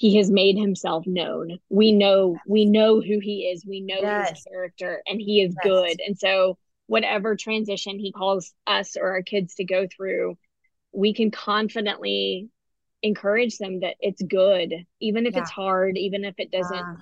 He 0.00 0.16
has 0.18 0.30
made 0.30 0.56
himself 0.56 1.08
known. 1.08 1.58
We 1.70 1.90
know, 1.90 2.38
we 2.46 2.66
know 2.66 3.00
who 3.00 3.18
he 3.18 3.50
is. 3.52 3.66
We 3.66 3.80
know 3.80 3.96
yes. 4.00 4.30
his 4.30 4.44
character 4.44 5.02
and 5.08 5.20
he 5.20 5.42
is 5.42 5.56
yes. 5.56 5.64
good. 5.64 6.00
And 6.06 6.16
so 6.16 6.56
whatever 6.86 7.34
transition 7.34 7.98
he 7.98 8.12
calls 8.12 8.54
us 8.64 8.96
or 8.96 9.10
our 9.10 9.22
kids 9.22 9.56
to 9.56 9.64
go 9.64 9.88
through, 9.88 10.38
we 10.92 11.14
can 11.14 11.32
confidently 11.32 12.48
encourage 13.02 13.58
them 13.58 13.80
that 13.80 13.96
it's 13.98 14.22
good, 14.22 14.72
even 15.00 15.26
if 15.26 15.34
yeah. 15.34 15.40
it's 15.40 15.50
hard, 15.50 15.96
even 15.96 16.24
if 16.24 16.36
it 16.38 16.52
doesn't 16.52 16.76
yeah. 16.76 16.94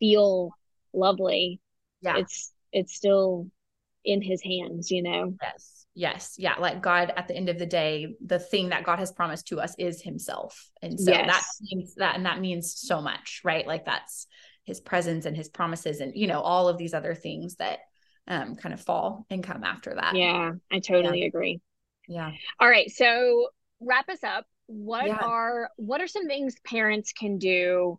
feel 0.00 0.50
lovely. 0.92 1.60
Yeah. 2.02 2.16
It's 2.16 2.52
it's 2.72 2.96
still 2.96 3.46
in 4.04 4.22
his 4.22 4.42
hands, 4.42 4.90
you 4.90 5.02
know? 5.02 5.34
Yes. 5.42 5.86
Yes. 5.94 6.34
Yeah. 6.38 6.54
Like 6.58 6.80
God, 6.80 7.12
at 7.16 7.28
the 7.28 7.34
end 7.34 7.48
of 7.48 7.58
the 7.58 7.66
day, 7.66 8.14
the 8.24 8.38
thing 8.38 8.68
that 8.70 8.84
God 8.84 8.98
has 8.98 9.12
promised 9.12 9.48
to 9.48 9.60
us 9.60 9.74
is 9.78 10.00
himself. 10.00 10.70
And 10.80 10.98
so 10.98 11.10
yes. 11.10 11.26
that 11.26 11.42
means 11.62 11.94
that, 11.96 12.16
and 12.16 12.24
that 12.26 12.40
means 12.40 12.74
so 12.78 13.02
much, 13.02 13.40
right? 13.44 13.66
Like 13.66 13.84
that's 13.84 14.26
his 14.64 14.80
presence 14.80 15.26
and 15.26 15.36
his 15.36 15.48
promises 15.48 16.00
and, 16.00 16.12
you 16.14 16.28
know, 16.28 16.40
all 16.40 16.68
of 16.68 16.78
these 16.78 16.94
other 16.94 17.14
things 17.14 17.56
that 17.56 17.80
um, 18.28 18.54
kind 18.54 18.72
of 18.72 18.80
fall 18.80 19.26
and 19.30 19.42
come 19.42 19.64
after 19.64 19.94
that. 19.94 20.14
Yeah. 20.14 20.52
I 20.70 20.78
totally 20.78 21.22
yeah. 21.22 21.26
agree. 21.26 21.60
Yeah. 22.08 22.30
All 22.60 22.68
right. 22.68 22.90
So 22.90 23.48
wrap 23.80 24.08
us 24.08 24.22
up. 24.22 24.46
What 24.66 25.08
yeah. 25.08 25.16
are, 25.16 25.70
what 25.76 26.00
are 26.00 26.06
some 26.06 26.28
things 26.28 26.54
parents 26.64 27.12
can 27.12 27.38
do, 27.38 27.98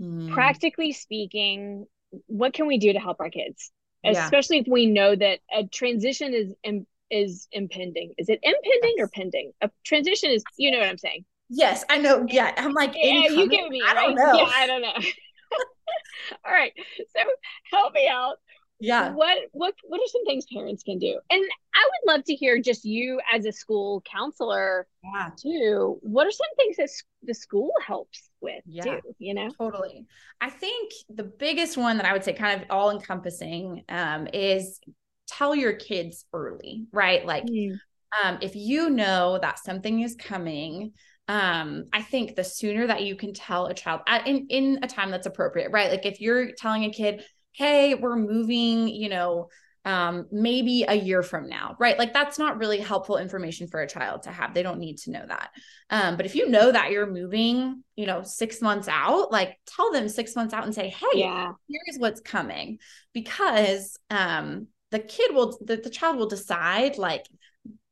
mm. 0.00 0.32
practically 0.32 0.92
speaking? 0.92 1.86
What 2.26 2.54
can 2.54 2.66
we 2.66 2.78
do 2.78 2.94
to 2.94 2.98
help 2.98 3.20
our 3.20 3.28
kids? 3.28 3.70
Especially 4.04 4.56
yeah. 4.56 4.62
if 4.62 4.68
we 4.68 4.86
know 4.86 5.14
that 5.14 5.40
a 5.54 5.66
transition 5.66 6.34
is 6.34 6.54
Im- 6.64 6.86
is 7.10 7.48
impending. 7.52 8.14
Is 8.18 8.28
it 8.28 8.40
impending 8.42 8.94
yes. 8.96 9.04
or 9.04 9.08
pending? 9.08 9.52
A 9.60 9.70
transition 9.84 10.30
is, 10.30 10.42
you 10.56 10.70
know 10.70 10.78
what 10.78 10.88
I'm 10.88 10.98
saying? 10.98 11.24
Yes, 11.50 11.84
I 11.90 11.98
know. 11.98 12.24
Yeah, 12.28 12.54
I'm 12.56 12.72
like, 12.72 12.94
yeah, 12.94 13.28
you 13.28 13.48
give 13.48 13.68
me. 13.68 13.82
I 13.86 13.92
right? 13.92 14.06
don't 14.06 14.14
know. 14.14 14.34
Yeah, 14.34 14.50
I 14.50 14.66
don't 14.66 14.80
know. 14.80 14.94
All 16.46 16.52
right, 16.52 16.72
so 17.14 17.22
help 17.70 17.92
me 17.92 18.08
out 18.08 18.36
yeah 18.82 19.12
what 19.12 19.38
what 19.52 19.74
what 19.84 20.00
are 20.00 20.08
some 20.08 20.24
things 20.24 20.44
parents 20.52 20.82
can 20.82 20.98
do 20.98 21.18
and 21.30 21.42
i 21.74 21.88
would 21.88 22.12
love 22.12 22.24
to 22.24 22.34
hear 22.34 22.60
just 22.60 22.84
you 22.84 23.20
as 23.32 23.46
a 23.46 23.52
school 23.52 24.02
counselor 24.10 24.88
yeah. 25.04 25.30
too 25.36 25.98
what 26.02 26.26
are 26.26 26.32
some 26.32 26.54
things 26.56 26.76
that 26.76 26.90
the 27.22 27.32
school 27.32 27.72
helps 27.86 28.28
with 28.42 28.62
yeah, 28.66 28.82
too 28.82 29.00
you 29.18 29.34
know? 29.34 29.50
totally. 29.58 30.06
I 30.40 30.50
think 30.50 30.92
the 31.08 31.24
biggest 31.24 31.76
one 31.76 31.96
that 31.98 32.06
i 32.06 32.12
would 32.12 32.24
say 32.24 32.32
kind 32.32 32.60
of 32.60 32.68
all 32.70 32.90
encompassing 32.90 33.84
um, 33.88 34.28
is 34.32 34.80
tell 35.26 35.54
your 35.54 35.74
kids 35.74 36.24
early 36.32 36.86
right? 36.92 37.24
Like 37.24 37.44
mm. 37.44 37.78
um, 38.22 38.38
if 38.40 38.54
you 38.54 38.90
know 38.90 39.38
that 39.40 39.58
something 39.58 40.00
is 40.00 40.14
coming 40.14 40.92
um 41.28 41.84
i 41.92 42.02
think 42.02 42.34
the 42.34 42.42
sooner 42.42 42.84
that 42.84 43.02
you 43.02 43.14
can 43.14 43.32
tell 43.32 43.66
a 43.66 43.74
child 43.74 44.00
at, 44.08 44.26
in 44.26 44.44
in 44.48 44.80
a 44.82 44.88
time 44.88 45.12
that's 45.12 45.26
appropriate 45.26 45.70
right? 45.70 45.90
Like 45.90 46.04
if 46.04 46.20
you're 46.20 46.50
telling 46.58 46.84
a 46.84 46.90
kid 46.90 47.22
hey, 47.52 47.94
we're 47.94 48.16
moving, 48.16 48.88
you 48.88 49.08
know, 49.08 49.48
um, 49.84 50.26
maybe 50.30 50.84
a 50.86 50.94
year 50.94 51.22
from 51.22 51.48
now, 51.48 51.76
right? 51.78 51.98
Like 51.98 52.12
that's 52.12 52.38
not 52.38 52.58
really 52.58 52.78
helpful 52.78 53.16
information 53.16 53.66
for 53.66 53.80
a 53.80 53.88
child 53.88 54.22
to 54.22 54.30
have. 54.30 54.54
They 54.54 54.62
don't 54.62 54.78
need 54.78 54.98
to 54.98 55.10
know 55.10 55.24
that. 55.26 55.50
Um, 55.90 56.16
but 56.16 56.26
if 56.26 56.34
you 56.34 56.48
know 56.48 56.70
that 56.70 56.90
you're 56.90 57.10
moving, 57.10 57.82
you 57.96 58.06
know, 58.06 58.22
six 58.22 58.60
months 58.60 58.88
out, 58.88 59.32
like 59.32 59.58
tell 59.66 59.92
them 59.92 60.08
six 60.08 60.36
months 60.36 60.54
out 60.54 60.64
and 60.64 60.74
say, 60.74 60.88
hey, 60.88 61.06
yeah. 61.18 61.52
here's 61.68 61.98
what's 61.98 62.20
coming. 62.20 62.78
Because 63.12 63.98
um, 64.08 64.68
the 64.90 65.00
kid 65.00 65.34
will, 65.34 65.58
the, 65.64 65.76
the 65.76 65.90
child 65.90 66.16
will 66.16 66.28
decide, 66.28 66.96
like, 66.98 67.26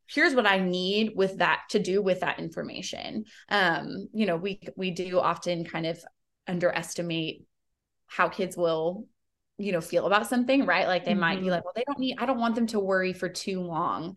here's 0.07 0.35
what 0.35 0.47
I 0.47 0.59
need 0.59 1.13
with 1.15 1.39
that 1.39 1.63
to 1.71 1.79
do 1.79 2.03
with 2.03 2.21
that 2.21 2.39
information. 2.39 3.25
Um, 3.49 4.09
you 4.13 4.27
know, 4.27 4.37
we 4.37 4.61
we 4.77 4.91
do 4.91 5.21
often 5.21 5.65
kind 5.65 5.87
of 5.87 6.05
underestimate 6.49 7.45
how 8.07 8.29
kids 8.29 8.57
will 8.57 9.07
you 9.61 9.73
know 9.73 9.81
feel 9.81 10.07
about 10.07 10.27
something 10.27 10.65
right 10.65 10.87
like 10.87 11.05
they 11.05 11.13
mm-hmm. 11.13 11.21
might 11.21 11.37
be 11.37 11.43
mm-hmm. 11.43 11.51
like 11.51 11.65
well 11.65 11.75
they 11.77 11.85
don't 11.87 11.99
need 11.99 12.17
i 12.19 12.27
don't 12.27 12.39
want 12.39 12.55
them 12.55 12.67
to 12.67 12.81
worry 12.81 13.13
for 13.13 13.29
too 13.29 13.61
long 13.61 14.17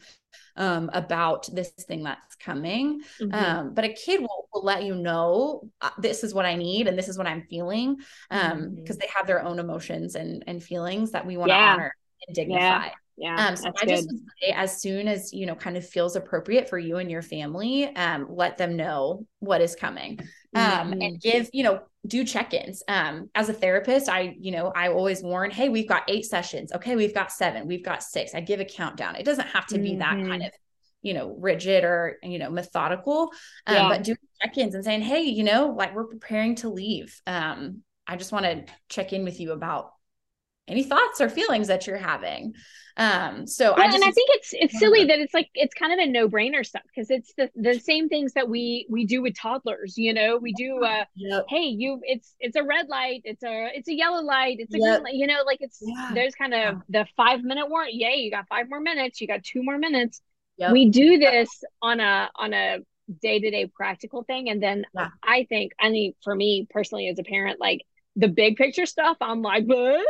um, 0.56 0.90
about 0.94 1.48
this 1.54 1.72
thing 1.72 2.04
that's 2.04 2.36
coming 2.36 3.02
mm-hmm. 3.20 3.34
um, 3.34 3.74
but 3.74 3.84
a 3.86 3.90
kid 3.90 4.22
will, 4.22 4.48
will 4.54 4.64
let 4.64 4.84
you 4.84 4.96
know 4.96 5.68
uh, 5.82 5.90
this 6.00 6.24
is 6.24 6.34
what 6.34 6.46
i 6.46 6.56
need 6.56 6.88
and 6.88 6.98
this 6.98 7.10
is 7.10 7.18
what 7.18 7.28
i'm 7.28 7.44
feeling 7.50 7.98
um 8.32 8.76
because 8.76 8.96
mm-hmm. 8.96 9.02
they 9.02 9.10
have 9.16 9.28
their 9.28 9.44
own 9.44 9.60
emotions 9.60 10.16
and 10.16 10.44
and 10.48 10.64
feelings 10.64 11.12
that 11.12 11.26
we 11.26 11.38
want 11.38 11.50
to 11.50 11.56
yeah. 11.56 11.74
honor 11.74 11.96
and 12.28 12.36
dignify 12.36 12.86
yeah. 12.86 12.92
Yeah. 13.16 13.36
Um, 13.36 13.56
so 13.56 13.72
I 13.80 13.86
just 13.86 14.08
would 14.12 14.22
say 14.42 14.50
as 14.56 14.82
soon 14.82 15.08
as 15.08 15.32
you 15.32 15.46
know 15.46 15.54
kind 15.54 15.78
of 15.78 15.88
feels 15.88 16.16
appropriate 16.16 16.68
for 16.68 16.80
you 16.80 16.98
and 16.98 17.12
your 17.12 17.22
family, 17.22 17.96
um, 17.96 18.26
let 18.28 18.58
them 18.58 18.76
know 18.76 19.28
what 19.40 19.62
is 19.62 19.76
coming. 19.76 20.20
Um, 20.56 20.92
mm-hmm. 20.92 21.02
and 21.02 21.22
give, 21.22 21.48
you 21.54 21.64
know, 21.64 21.82
do 22.06 22.24
check-ins. 22.26 22.84
Um, 22.88 23.30
as 23.34 23.50
a 23.50 23.54
therapist, 23.54 24.10
I, 24.10 24.36
you 24.40 24.52
know, 24.52 24.72
I 24.76 24.90
always 24.90 25.24
warn, 25.24 25.52
hey, 25.52 25.70
we've 25.70 25.88
got 25.88 26.04
eight 26.08 26.26
sessions. 26.26 26.74
Okay, 26.74 26.96
we've 26.96 27.14
got 27.14 27.32
seven, 27.32 27.68
we've 27.68 27.84
got 27.84 28.04
six. 28.04 28.36
I 28.36 28.42
give 28.42 28.60
a 28.60 28.66
countdown. 28.66 29.16
It 29.16 29.24
doesn't 29.24 29.48
have 29.48 29.68
to 29.68 29.78
be 29.78 29.92
mm-hmm. 29.92 30.00
that 30.00 30.16
kind 30.16 30.28
mm-hmm. 30.28 30.42
of 30.44 30.52
you 31.04 31.14
know 31.14 31.36
rigid 31.38 31.84
or 31.84 32.18
you 32.24 32.40
know 32.40 32.50
methodical 32.50 33.24
um, 33.68 33.76
yeah. 33.76 33.90
but 33.90 34.04
doing 34.04 34.18
check-ins 34.42 34.74
and 34.74 34.86
saying 34.86 35.02
hey 35.02 35.24
you 35.24 35.44
know 35.44 35.68
like 35.78 35.94
we're 35.94 36.08
preparing 36.08 36.56
to 36.56 36.70
leave 36.70 37.22
um 37.28 37.82
i 38.08 38.16
just 38.16 38.32
want 38.32 38.46
to 38.46 38.64
check 38.88 39.12
in 39.12 39.26
with 39.26 39.40
you 39.40 39.52
about 39.52 39.92
any 40.68 40.84
thoughts 40.84 41.20
or 41.22 41.30
feelings 41.30 41.68
that 41.68 41.86
you're 41.88 41.98
having 41.98 42.54
um 42.98 43.48
so 43.48 43.74
yeah, 43.76 43.84
I 43.84 43.88
just, 43.88 43.96
and 43.96 44.04
i 44.04 44.12
think 44.12 44.30
it's 44.34 44.50
it's 44.54 44.78
silly 44.80 45.06
that 45.06 45.18
it's 45.18 45.34
like 45.34 45.50
it's 45.56 45.74
kind 45.74 45.92
of 45.92 45.98
a 45.98 46.06
no-brainer 46.12 46.64
stuff 46.64 46.84
because 46.96 47.10
it's 47.10 47.34
the 47.36 47.50
the 47.56 47.80
same 47.80 48.08
things 48.08 48.34
that 48.34 48.48
we 48.48 48.86
we 48.88 49.04
do 49.06 49.24
with 49.24 49.36
toddlers 49.36 49.98
you 49.98 50.14
know 50.14 50.38
we 50.38 50.54
do 50.54 50.84
uh 50.84 51.04
yep. 51.16 51.46
hey 51.50 51.64
you 51.64 52.00
it's 52.04 52.36
it's 52.40 52.56
a 52.56 52.64
red 52.64 52.88
light 52.90 53.22
it's 53.26 53.44
a 53.44 53.70
it's 53.74 53.88
a 53.90 53.94
yellow 53.96 54.22
light 54.22 54.58
it's 54.60 54.76
a 54.76 54.78
Yep. 54.78 54.84
green 54.84 55.04
light 55.06 55.14
you 55.16 55.26
know 55.26 55.42
like 55.44 55.58
it's 55.62 55.80
Yeah. 55.82 56.12
there's 56.14 56.36
kind 56.36 56.54
of 56.54 56.82
the 56.88 57.08
five 57.18 57.42
minute 57.44 57.68
warrant 57.68 57.96
yay 57.96 58.18
you 58.18 58.30
got 58.30 58.48
five 58.48 58.70
more 58.70 58.80
minutes 58.80 59.20
you 59.20 59.28
got 59.28 59.44
two 59.44 59.64
more 59.64 59.80
minutes 59.80 60.22
Yep. 60.58 60.72
we 60.72 60.90
do 60.92 61.18
this 61.18 61.50
on 61.82 62.00
a 62.00 62.30
on 62.36 62.54
a 62.54 62.78
day-to-day 63.24 63.72
practical 63.76 64.24
thing 64.24 64.50
and 64.50 64.62
then 64.62 64.86
Yeah. 64.94 65.10
i 65.24 65.46
think 65.50 65.72
i 65.80 65.90
mean 65.90 66.14
for 66.24 66.36
me 66.36 66.68
personally 66.70 67.08
as 67.10 67.18
a 67.18 67.24
parent 67.24 67.60
like 67.60 67.82
the 68.16 68.28
big 68.28 68.56
picture 68.56 68.86
stuff 68.86 69.18
i'm 69.20 69.42
like 69.42 69.66
what 69.66 70.06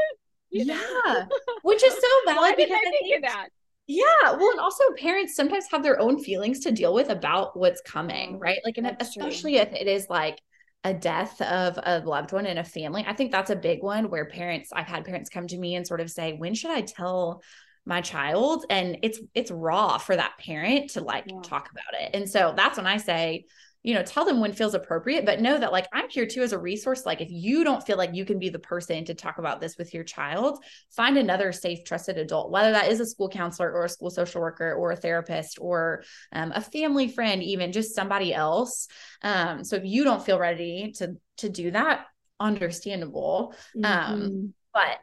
You 0.54 0.66
know? 0.66 0.76
yeah 1.06 1.26
which 1.64 1.84
is 1.84 1.94
so 1.94 2.08
valid 2.26 2.56
because 2.58 2.78
I 2.78 2.92
think 3.00 3.22
that? 3.22 3.50
Yeah, 3.86 4.32
well, 4.32 4.52
and 4.52 4.60
also 4.62 4.84
parents 4.98 5.36
sometimes 5.36 5.66
have 5.72 5.84
their 5.84 6.00
own 6.00 6.24
feelings 6.24 6.62
to 6.62 6.72
deal 6.72 6.94
with 6.94 7.10
about 7.10 7.58
what's 7.58 7.82
coming, 7.82 8.38
Mm, 8.38 8.42
right? 8.42 8.60
Like, 8.64 8.78
and 8.78 8.86
that's 8.86 9.14
true. 9.14 9.24
especially 9.24 9.58
if 9.58 9.74
it 9.74 9.88
is 9.88 10.08
like 10.10 10.40
a 10.86 10.94
death 10.94 11.42
of 11.42 11.78
a 11.84 12.00
loved 12.00 12.32
one 12.32 12.46
in 12.46 12.58
a 12.58 12.64
family. 12.64 13.04
I 13.06 13.14
think 13.14 13.32
that's 13.32 13.50
a 13.50 13.56
big 13.56 13.84
one 13.84 14.10
where 14.10 14.26
parents, 14.26 14.70
I've 14.74 14.88
had 14.88 15.06
parents 15.06 15.30
come 15.30 15.48
to 15.48 15.58
me 15.58 15.76
and 15.76 15.86
sort 15.86 16.02
of 16.02 16.10
say, 16.12 16.34
when 16.34 16.54
should 16.56 16.72
I 16.72 16.82
tell 16.82 17.42
my 17.86 18.00
child? 18.02 18.66
And 18.70 19.00
it's 19.04 19.20
it's 19.34 19.52
raw 19.52 19.98
for 19.98 20.16
that 20.16 20.38
parent 20.40 20.92
to 20.92 21.02
like 21.02 21.26
Yeah. 21.28 21.42
talk 21.44 21.70
about 21.72 22.02
it. 22.02 22.12
And 22.14 22.30
so 22.30 22.54
that's 22.56 22.78
when 22.78 22.88
I 22.88 22.98
say, 22.98 23.46
you 23.84 23.94
know, 23.94 24.04
tell 24.04 24.26
them 24.26 24.40
when 24.40 24.54
feels 24.54 24.74
appropriate, 24.74 25.26
but 25.26 25.42
know 25.42 25.60
that 25.60 25.72
like 25.74 25.88
I'm 25.94 26.10
here 26.10 26.26
too 26.26 26.42
as 26.42 26.54
a 26.54 26.58
resource. 26.58 27.06
Like 27.06 27.22
if 27.22 27.30
you 27.30 27.64
don't 27.64 27.86
feel 27.86 27.98
like 27.98 28.16
you 28.16 28.26
can 28.26 28.40
be 28.40 28.50
the 28.50 28.60
person 28.60 29.04
to 29.06 29.14
talk 29.14 29.38
about 29.38 29.60
this 29.60 29.78
with 29.78 29.94
your 29.94 30.06
child, 30.06 30.64
find 30.96 31.18
another 31.18 31.52
safe, 31.52 31.84
trusted 31.84 32.18
adult, 32.18 32.50
whether 32.50 32.72
that 32.72 32.90
is 32.92 33.00
a 33.02 33.06
school 33.06 33.30
counselor 33.30 33.72
or 33.72 33.86
a 33.86 33.90
school 33.90 34.10
social 34.10 34.42
worker 34.42 34.74
or 34.74 34.92
a 34.92 34.96
therapist 34.96 35.58
or 35.60 36.04
um, 36.32 36.52
a 36.56 36.62
family 36.62 37.10
friend, 37.10 37.44
even 37.44 37.72
just 37.74 37.94
somebody 37.94 38.34
else. 38.34 38.88
Um, 39.22 39.64
so 39.64 39.76
if 39.76 39.84
you 39.86 40.04
don't 40.04 40.24
feel 40.26 40.40
ready 40.40 40.94
to 40.98 41.16
to 41.38 41.50
do 41.50 41.72
that, 41.72 42.06
understandable. 42.40 43.54
Um, 43.84 44.20
Mhm. 44.20 44.54
but 44.74 45.00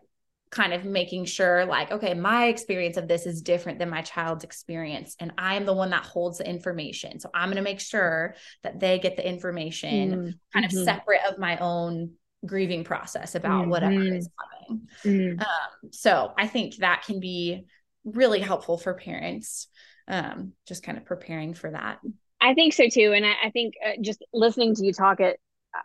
kind 0.50 0.72
of 0.72 0.84
making 0.84 1.24
sure 1.24 1.64
like 1.64 1.92
okay 1.92 2.12
my 2.14 2.46
experience 2.46 2.96
of 2.96 3.06
this 3.06 3.24
is 3.26 3.40
different 3.42 3.78
than 3.78 3.88
my 3.88 4.02
child's 4.02 4.42
experience 4.44 5.14
and 5.20 5.32
i'm 5.38 5.64
the 5.64 5.72
one 5.72 5.90
that 5.90 6.02
holds 6.04 6.38
the 6.38 6.48
information 6.48 7.20
so 7.20 7.30
i'm 7.34 7.48
going 7.48 7.56
to 7.56 7.62
make 7.62 7.80
sure 7.80 8.34
that 8.62 8.80
they 8.80 8.98
get 8.98 9.16
the 9.16 9.26
information 9.28 10.16
Mm, 10.16 10.34
kind 10.52 10.64
of 10.66 10.72
mhm, 10.72 10.72
separate 10.72 11.20
of 11.28 11.38
my 11.38 11.56
own 11.58 12.10
grieving 12.44 12.82
process 12.84 13.34
about 13.36 13.68
whatever 13.68 13.92
Mhm. 13.92 14.16
is 14.18 14.28
coming 14.68 14.88
mm. 15.04 15.46
um, 15.46 15.90
so 15.90 16.32
I 16.36 16.46
think 16.46 16.76
that 16.76 17.04
can 17.06 17.20
be 17.20 17.64
really 18.04 18.40
helpful 18.40 18.78
for 18.78 18.94
parents, 18.94 19.68
um, 20.08 20.52
just 20.66 20.82
kind 20.82 20.98
of 20.98 21.04
preparing 21.04 21.54
for 21.54 21.70
that. 21.70 21.98
I 22.40 22.54
think 22.54 22.72
so 22.72 22.88
too, 22.88 23.12
and 23.14 23.24
I, 23.26 23.32
I 23.44 23.50
think 23.50 23.74
uh, 23.84 23.92
just 24.00 24.24
listening 24.32 24.74
to 24.74 24.84
you 24.84 24.92
talk 24.92 25.20
it, 25.20 25.38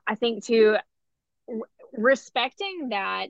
I 0.08 0.16
think 0.16 0.46
too, 0.46 0.78
r- 1.50 1.56
respecting 1.98 2.90
that 2.90 3.30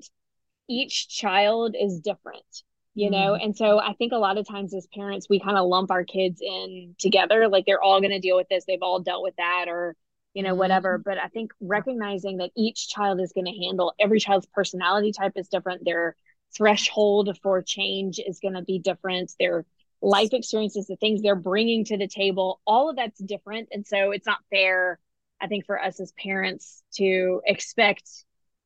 each 0.68 1.08
child 1.10 1.76
is 1.80 2.00
different, 2.00 2.64
you 2.94 3.10
know, 3.10 3.34
Mhm. 3.34 3.44
and 3.44 3.58
so 3.58 3.80
I 3.80 3.94
think 3.94 4.14
a 4.14 4.18
lot 4.18 4.38
of 4.38 4.48
times 4.48 4.74
as 4.74 4.88
parents 4.88 5.28
we 5.30 5.40
kind 5.40 5.58
of 5.58 5.68
lump 5.68 5.92
our 5.92 6.04
kids 6.04 6.42
in 6.42 6.96
together, 6.98 7.48
like 7.48 7.66
they're 7.66 7.82
all 7.82 8.00
going 8.02 8.12
to 8.12 8.20
deal 8.20 8.36
with 8.38 8.48
this, 8.50 8.66
they've 8.66 8.82
all 8.82 9.00
dealt 9.00 9.24
with 9.24 9.36
that, 9.38 9.66
or 9.68 9.96
you 10.34 10.44
know 10.44 10.56
whatever. 10.56 10.98
But 10.98 11.18
I 11.18 11.28
think 11.28 11.52
recognizing 11.62 12.38
that 12.38 12.52
each 12.56 12.90
child 12.90 13.20
is 13.22 13.34
going 13.34 13.46
to 13.46 13.66
handle 13.66 13.94
every 14.00 14.20
child's 14.20 14.48
personality 14.48 15.12
type 15.12 15.34
is 15.36 15.48
different, 15.50 15.86
their 15.86 16.16
threshold 16.56 17.38
for 17.42 17.62
change 17.62 18.20
is 18.20 18.40
going 18.40 18.54
to 18.54 18.62
be 18.62 18.80
different, 18.80 19.32
their 19.40 19.66
life 20.02 20.34
experiences, 20.34 20.88
the 20.88 20.96
things 20.98 21.22
they're 21.22 21.36
bringing 21.36 21.84
to 21.86 21.98
the 21.98 22.08
table, 22.08 22.62
all 22.66 22.90
of 22.90 22.96
that's 22.96 23.20
different. 23.20 23.70
And 23.72 23.86
so 23.86 24.12
it's 24.12 24.26
not 24.26 24.40
fair, 24.50 25.00
I 25.42 25.48
think, 25.48 25.66
for 25.66 25.82
us 25.82 26.00
as 26.00 26.12
parents 26.14 26.84
to 26.96 27.42
expect 27.46 28.10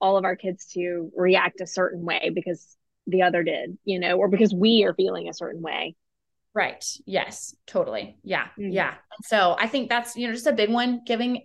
all 0.02 0.18
of 0.18 0.26
our 0.26 0.36
kids 0.36 0.66
to 0.74 1.12
react 1.16 1.62
a 1.62 1.68
certain 1.68 2.04
way 2.04 2.32
because 2.34 2.76
the 3.08 3.24
other 3.24 3.44
did, 3.44 3.78
you 3.86 4.00
know, 4.00 4.18
or 4.18 4.28
because 4.28 4.54
we 4.54 4.84
are 4.84 4.94
feeling 4.94 5.30
a 5.30 5.34
certain 5.34 5.62
way. 5.62 5.96
Right. 6.54 6.84
Yes, 7.06 7.56
totally. 7.68 8.18
Yeah. 8.24 8.48
Mm. 8.58 8.74
Yeah. 8.74 8.96
So 9.24 9.56
I 9.60 9.68
think 9.68 9.90
that's, 9.90 10.16
you 10.16 10.28
know, 10.28 10.34
just 10.34 10.48
a 10.48 10.54
big 10.54 10.70
one, 10.70 11.02
giving 11.06 11.44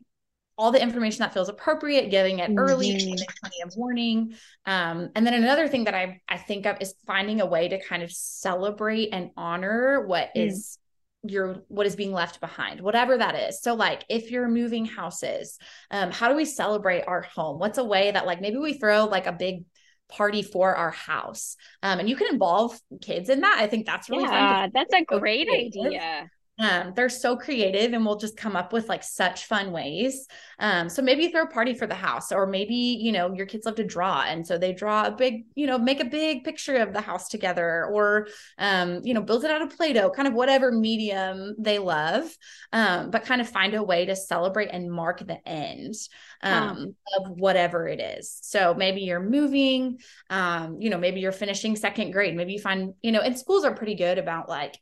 all 0.56 0.70
the 0.70 0.80
information 0.80 1.18
that 1.20 1.34
feels 1.34 1.48
appropriate, 1.48 2.10
giving 2.10 2.38
it 2.38 2.52
early, 2.56 2.86
Mhm. 2.86 3.10
giving 3.10 3.28
plenty 3.40 3.60
of 3.64 3.76
warning. 3.76 4.34
Um, 4.66 5.10
and 5.14 5.26
then 5.26 5.34
another 5.34 5.68
thing 5.68 5.84
that 5.84 5.94
I 5.94 6.20
I 6.28 6.38
think 6.38 6.64
of 6.66 6.76
is 6.80 6.94
finding 7.06 7.40
a 7.40 7.46
way 7.46 7.68
to 7.68 7.80
kind 7.84 8.02
of 8.02 8.12
celebrate 8.12 9.08
and 9.12 9.30
honor 9.36 10.06
what 10.06 10.30
Mm. 10.36 10.46
is 10.46 10.78
your 11.24 11.62
what 11.68 11.86
is 11.86 11.96
being 11.96 12.12
left 12.12 12.40
behind, 12.40 12.80
whatever 12.80 13.16
that 13.18 13.34
is. 13.34 13.60
So 13.62 13.74
like 13.74 14.04
if 14.08 14.30
you're 14.30 14.48
moving 14.48 14.84
houses, 14.84 15.58
um, 15.90 16.10
how 16.10 16.28
do 16.28 16.36
we 16.36 16.44
celebrate 16.44 17.04
our 17.06 17.22
home? 17.22 17.58
What's 17.58 17.78
a 17.78 17.84
way 17.84 18.10
that 18.10 18.26
like 18.26 18.40
maybe 18.40 18.58
we 18.58 18.74
throw 18.74 19.04
like 19.06 19.26
a 19.26 19.32
big 19.32 19.64
party 20.08 20.42
for 20.42 20.74
our 20.74 20.90
house. 20.90 21.56
Um, 21.82 22.00
and 22.00 22.08
you 22.08 22.16
can 22.16 22.32
involve 22.32 22.78
kids 23.00 23.28
in 23.28 23.40
that. 23.40 23.56
I 23.58 23.66
think 23.66 23.86
that's 23.86 24.08
really 24.10 24.24
fun. 24.24 24.34
Yeah, 24.34 24.68
that's 24.72 24.94
a 24.94 25.04
great 25.18 25.48
idea. 25.48 26.30
Um, 26.56 26.92
they're 26.94 27.08
so 27.08 27.36
creative 27.36 27.94
and 27.94 28.06
will 28.06 28.14
just 28.14 28.36
come 28.36 28.54
up 28.54 28.72
with 28.72 28.88
like 28.88 29.02
such 29.02 29.46
fun 29.46 29.72
ways. 29.72 30.28
Um, 30.60 30.88
so 30.88 31.02
maybe 31.02 31.26
throw 31.26 31.42
a 31.42 31.46
party 31.48 31.74
for 31.74 31.88
the 31.88 31.96
house, 31.96 32.30
or 32.30 32.46
maybe, 32.46 32.76
you 32.76 33.10
know, 33.10 33.34
your 33.34 33.46
kids 33.46 33.66
love 33.66 33.74
to 33.74 33.84
draw. 33.84 34.22
And 34.22 34.46
so 34.46 34.56
they 34.56 34.72
draw 34.72 35.06
a 35.06 35.10
big, 35.10 35.46
you 35.56 35.66
know, 35.66 35.78
make 35.78 35.98
a 35.98 36.04
big 36.04 36.44
picture 36.44 36.76
of 36.76 36.92
the 36.92 37.00
house 37.00 37.28
together, 37.28 37.86
or, 37.92 38.28
um, 38.56 39.00
you 39.02 39.14
know, 39.14 39.20
build 39.20 39.44
it 39.44 39.50
out 39.50 39.62
of 39.62 39.76
Play 39.76 39.94
Doh, 39.94 40.10
kind 40.10 40.28
of 40.28 40.34
whatever 40.34 40.70
medium 40.70 41.56
they 41.58 41.80
love, 41.80 42.32
um, 42.72 43.10
but 43.10 43.24
kind 43.24 43.40
of 43.40 43.48
find 43.48 43.74
a 43.74 43.82
way 43.82 44.04
to 44.06 44.14
celebrate 44.14 44.68
and 44.68 44.88
mark 44.88 45.26
the 45.26 45.40
end 45.48 45.94
um, 46.42 46.94
of 47.18 47.30
whatever 47.30 47.88
it 47.88 47.98
is. 47.98 48.38
So 48.42 48.74
maybe 48.74 49.00
you're 49.00 49.18
moving, 49.18 49.98
um, 50.30 50.76
you 50.78 50.90
know, 50.90 50.98
maybe 50.98 51.18
you're 51.18 51.32
finishing 51.32 51.74
second 51.74 52.12
grade. 52.12 52.36
Maybe 52.36 52.52
you 52.52 52.60
find, 52.60 52.94
you 53.02 53.10
know, 53.10 53.22
and 53.22 53.36
schools 53.36 53.64
are 53.64 53.74
pretty 53.74 53.96
good 53.96 54.18
about 54.18 54.48
like, 54.48 54.78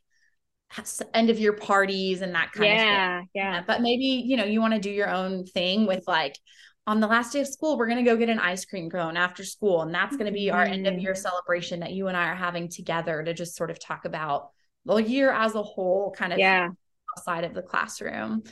end 1.13 1.29
of 1.29 1.39
year 1.39 1.53
parties 1.53 2.21
and 2.21 2.35
that 2.35 2.51
kind 2.51 2.71
of 2.71 2.79
thing. 2.79 2.93
Yeah, 2.93 3.21
yeah. 3.33 3.63
But 3.65 3.81
maybe, 3.81 4.23
you 4.25 4.37
know, 4.37 4.45
you 4.45 4.61
want 4.61 4.73
to 4.73 4.79
do 4.79 4.89
your 4.89 5.09
own 5.09 5.45
thing 5.45 5.85
with 5.85 6.03
like, 6.07 6.37
on 6.85 6.99
the 6.99 7.07
last 7.07 7.31
day 7.31 7.39
of 7.39 7.47
school, 7.47 7.77
we're 7.77 7.87
going 7.87 8.03
to 8.03 8.09
go 8.09 8.17
get 8.17 8.27
an 8.27 8.39
ice 8.39 8.65
cream 8.65 8.89
cone 8.89 9.15
after 9.15 9.43
school. 9.45 9.83
And 9.83 9.95
that's 9.95 10.17
going 10.17 10.27
to 10.27 10.33
be 10.33 10.51
our 10.51 10.65
end 10.65 10.85
of 10.85 10.99
year 10.99 11.15
celebration 11.15 11.79
that 11.79 11.93
you 11.93 12.09
and 12.09 12.17
I 12.17 12.27
are 12.27 12.35
having 12.35 12.67
together 12.67 13.23
to 13.23 13.33
just 13.33 13.55
sort 13.55 13.71
of 13.71 13.79
talk 13.79 14.03
about 14.03 14.49
the 14.85 14.97
year 14.97 15.31
as 15.31 15.55
a 15.55 15.63
whole, 15.63 16.11
kind 16.11 16.33
of 16.33 16.39
Yeah. 16.39 16.69
outside 17.17 17.45
of 17.45 17.53
the 17.53 17.61
classroom. 17.61 18.43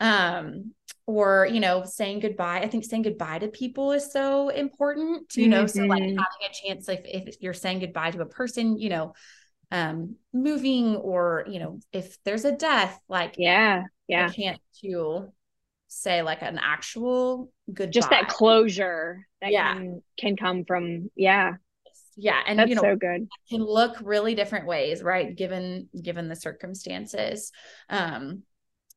Um, 0.00 0.74
or, 1.06 1.48
you 1.50 1.60
know, 1.60 1.84
saying 1.84 2.20
goodbye. 2.20 2.60
I 2.60 2.68
think 2.68 2.84
saying 2.84 3.02
goodbye 3.02 3.38
to 3.38 3.48
people 3.48 3.92
is 3.92 4.12
so 4.12 4.50
important, 4.50 5.34
you 5.34 5.48
know, 5.48 5.66
so 5.66 5.80
like 5.86 6.02
Mhm. 6.02 6.18
having 6.18 6.50
a 6.50 6.52
chance, 6.52 6.86
like 6.86 7.06
if 7.06 7.36
you're 7.40 7.54
saying 7.54 7.78
goodbye 7.78 8.10
to 8.10 8.20
a 8.20 8.26
person, 8.26 8.78
you 8.78 8.90
know, 8.90 9.14
um, 9.70 10.16
moving 10.32 10.96
or, 10.96 11.44
you 11.48 11.58
know, 11.58 11.80
if 11.92 12.16
there's 12.24 12.44
a 12.44 12.52
death, 12.52 12.98
like 13.08 13.34
Yeah. 13.38 13.84
Yeah. 14.06 14.28
can't 14.30 14.60
to 14.82 15.32
say 15.88 16.22
like 16.22 16.42
an 16.42 16.58
actual 16.62 17.50
goodbye. 17.72 17.90
Just 17.90 18.10
that 18.10 18.28
closure 18.28 19.26
that 19.40 19.52
Yeah. 19.52 19.74
can 19.74 20.02
can 20.18 20.36
come 20.36 20.64
from 20.64 21.10
yeah. 21.16 21.54
yeah. 22.16 22.40
And, 22.46 22.58
That's 22.58 22.68
you 22.70 22.74
know, 22.76 22.82
so 22.82 22.96
good. 22.96 23.28
can 23.50 23.62
look 23.62 23.96
really 24.02 24.34
different 24.34 24.66
ways, 24.66 25.02
right? 25.02 25.34
Given, 25.36 25.88
given 26.02 26.28
the 26.28 26.36
circumstances. 26.36 27.52
Um, 27.88 28.42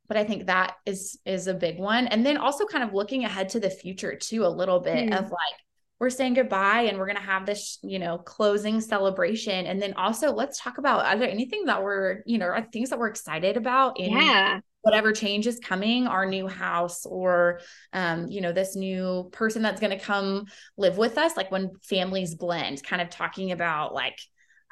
but 0.08 0.18
I 0.18 0.24
think 0.26 0.48
that 0.48 0.76
is, 0.86 1.20
is 1.26 1.48
a 1.48 1.54
big 1.54 1.80
one. 1.80 2.08
And 2.08 2.26
then 2.26 2.36
also 2.38 2.66
kind 2.66 2.84
of 2.84 2.94
looking 2.94 3.24
ahead 3.24 3.50
to 3.50 3.60
the 3.62 3.70
future 3.70 4.16
too, 4.16 4.46
a 4.46 4.50
little 4.50 4.80
bit 4.80 5.08
Hmm. 5.10 5.14
of 5.14 5.24
like, 5.32 5.60
we're 6.02 6.10
saying 6.10 6.34
goodbye 6.34 6.82
and 6.82 6.98
we're 6.98 7.06
going 7.06 7.16
to 7.16 7.22
have 7.22 7.46
this, 7.46 7.78
you 7.84 8.00
know, 8.00 8.18
closing 8.18 8.82
celebration. 8.82 9.68
And 9.68 9.80
then 9.80 9.94
also 9.94 10.34
let's 10.34 10.60
talk 10.60 10.80
about, 10.80 11.06
are 11.06 11.16
there 11.16 11.30
anything 11.30 11.66
that 11.66 11.84
we're, 11.84 12.24
you 12.26 12.40
know, 12.40 12.48
are 12.48 12.64
things 12.64 12.90
that 12.90 12.98
we're 12.98 13.08
excited 13.08 13.56
about 13.56 14.00
in 14.00 14.12
Yeah. 14.12 14.62
whatever 14.82 15.12
change 15.12 15.46
is 15.46 15.60
coming, 15.60 16.08
our 16.08 16.26
new 16.26 16.48
house 16.48 17.06
or, 17.06 17.60
um, 17.94 18.28
you 18.28 18.42
know, 18.42 18.52
this 18.52 18.76
new 18.76 19.30
person 19.32 19.62
that's 19.62 19.80
going 19.80 19.96
to 19.96 20.04
come 20.04 20.46
live 20.76 20.98
with 20.98 21.20
us, 21.20 21.38
like 21.38 21.52
when 21.52 21.70
families 21.84 22.34
blend, 22.34 22.82
kind 22.82 23.00
of 23.00 23.12
talking 23.12 23.52
about 23.52 23.94
like, 23.94 24.18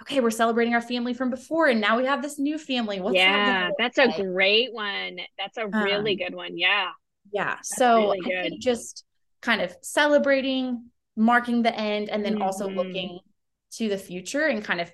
okay, 0.01 0.21
we're 0.21 0.31
celebrating 0.31 0.73
our 0.73 0.81
family 0.81 1.13
from 1.13 1.29
before 1.29 1.67
and 1.67 1.79
now 1.79 1.95
we 1.97 2.05
have 2.05 2.23
this 2.23 2.39
new 2.39 2.57
family. 2.57 2.99
What's 3.01 3.17
yeah. 3.17 3.69
That's 3.77 3.99
a 3.99 4.07
great 4.23 4.73
one. 4.73 5.19
That's 5.37 5.57
a 5.57 5.67
really 5.67 6.13
Um, 6.13 6.17
good 6.17 6.33
one. 6.33 6.57
Yeah. 6.57 6.89
Yeah. 7.31 7.57
So 7.61 7.97
really 7.97 8.21
I 8.25 8.49
think 8.49 8.63
just 8.63 9.03
kind 9.41 9.61
of 9.61 9.75
celebrating, 9.83 10.85
marking 11.19 11.61
the 11.61 11.75
end, 11.75 12.09
and 12.09 12.23
then 12.23 12.41
also 12.41 12.67
Mhm. 12.67 12.75
looking 12.75 13.19
to 13.73 13.89
the 13.89 13.97
future 13.97 14.47
and 14.47 14.63
kind 14.63 14.79
of 14.81 14.91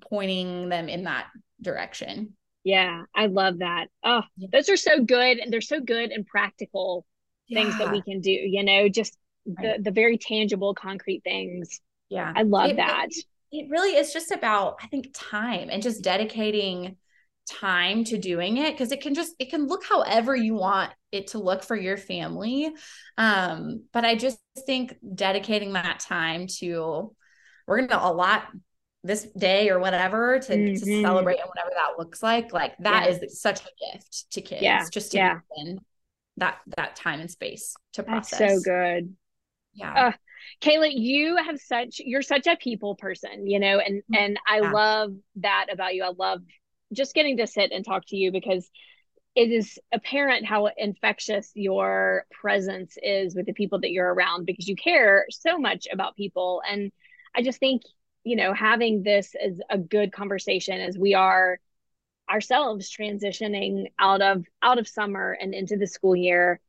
pointing 0.00 0.68
them 0.70 0.88
in 0.88 1.04
that 1.04 1.28
direction. 1.60 2.36
Yeah. 2.64 3.04
I 3.14 3.26
love 3.26 3.58
that. 3.58 3.88
Oh, 4.02 4.22
those 4.52 4.68
are 4.68 4.76
so 4.76 5.04
good 5.04 5.38
and 5.38 5.52
they're 5.52 5.60
so 5.60 5.80
good 5.80 6.10
and 6.10 6.26
practical 6.26 7.06
things 7.52 7.78
that 7.78 7.92
we 7.92 8.02
can 8.02 8.20
do, 8.20 8.30
you 8.30 8.64
know, 8.64 8.88
just 8.88 9.16
the 9.44 9.52
Right. 9.68 9.84
the 9.84 9.92
very 9.92 10.18
tangible 10.18 10.74
concrete 10.74 11.22
things. 11.22 11.80
Yeah. 12.08 12.32
I 12.34 12.42
love 12.42 12.70
it, 12.70 12.76
that. 12.76 13.08
It, 13.10 13.24
it 13.52 13.70
really 13.70 13.96
is 13.96 14.12
just 14.12 14.32
about, 14.32 14.78
I 14.82 14.88
think, 14.88 15.10
time 15.12 15.68
and 15.70 15.82
just 15.82 16.02
dedicating 16.02 16.96
time 17.48 18.04
to 18.04 18.18
doing 18.18 18.56
it 18.56 18.72
because 18.72 18.92
it 18.92 19.00
can 19.00 19.14
just 19.14 19.34
it 19.38 19.50
can 19.50 19.66
look 19.66 19.84
however 19.84 20.34
you 20.34 20.54
want 20.54 20.92
it 21.12 21.28
to 21.28 21.38
look 21.38 21.62
for 21.62 21.76
your 21.76 21.96
family 21.96 22.72
um 23.18 23.84
but 23.92 24.04
i 24.04 24.14
just 24.14 24.38
think 24.66 24.96
dedicating 25.14 25.74
that 25.74 26.00
time 26.00 26.46
to 26.46 27.14
we're 27.66 27.86
gonna 27.86 28.02
allot 28.02 28.48
this 29.04 29.28
day 29.36 29.70
or 29.70 29.78
whatever 29.78 30.40
to, 30.40 30.52
mm-hmm. 30.52 30.74
to 30.74 31.02
celebrate 31.02 31.38
and 31.38 31.48
whatever 31.48 31.70
that 31.74 31.98
looks 31.98 32.22
like 32.22 32.52
like 32.52 32.76
that 32.78 33.04
yeah. 33.04 33.16
is 33.16 33.40
such 33.40 33.60
a 33.60 33.92
gift 33.92 34.30
to 34.32 34.40
kids 34.40 34.62
yeah. 34.62 34.84
just 34.90 35.12
to 35.12 35.18
yeah. 35.18 35.38
that 36.36 36.58
that 36.76 36.96
time 36.96 37.20
and 37.20 37.30
space 37.30 37.74
to 37.92 38.02
process 38.02 38.38
That's 38.38 38.54
so 38.54 38.60
good 38.62 39.14
yeah 39.74 40.08
uh, 40.08 40.12
Kaila, 40.60 40.90
you 40.92 41.36
have 41.36 41.58
such 41.60 42.00
you're 42.04 42.22
such 42.22 42.46
a 42.46 42.56
people 42.56 42.94
person, 42.94 43.46
you 43.46 43.58
know, 43.58 43.78
and 43.78 43.96
mm-hmm. 43.96 44.14
and 44.14 44.40
I 44.46 44.60
yeah. 44.60 44.70
love 44.70 45.12
that 45.36 45.66
about 45.70 45.94
you. 45.94 46.04
I 46.04 46.12
love 46.16 46.42
just 46.92 47.14
getting 47.14 47.38
to 47.38 47.46
sit 47.46 47.72
and 47.72 47.84
talk 47.84 48.04
to 48.06 48.16
you 48.16 48.32
because 48.32 48.70
it 49.34 49.50
is 49.50 49.78
apparent 49.92 50.46
how 50.46 50.68
infectious 50.76 51.50
your 51.54 52.24
presence 52.30 52.96
is 53.02 53.34
with 53.34 53.46
the 53.46 53.52
people 53.52 53.80
that 53.80 53.90
you're 53.90 54.12
around 54.12 54.46
because 54.46 54.66
you 54.66 54.76
care 54.76 55.26
so 55.30 55.58
much 55.58 55.86
about 55.92 56.16
people. 56.16 56.62
And 56.68 56.90
I 57.34 57.42
just 57.42 57.60
think, 57.60 57.82
you 58.24 58.36
know, 58.36 58.54
having 58.54 59.02
this 59.02 59.34
as 59.34 59.60
a 59.68 59.76
good 59.78 60.12
conversation 60.12 60.80
as 60.80 60.96
we 60.98 61.14
are 61.14 61.58
ourselves 62.30 62.90
transitioning 62.90 63.86
out 63.98 64.22
of 64.22 64.44
out 64.62 64.78
of 64.78 64.88
summer 64.88 65.36
and 65.40 65.54
into 65.54 65.76
the 65.76 65.86
school 65.86 66.16
year 66.16 66.60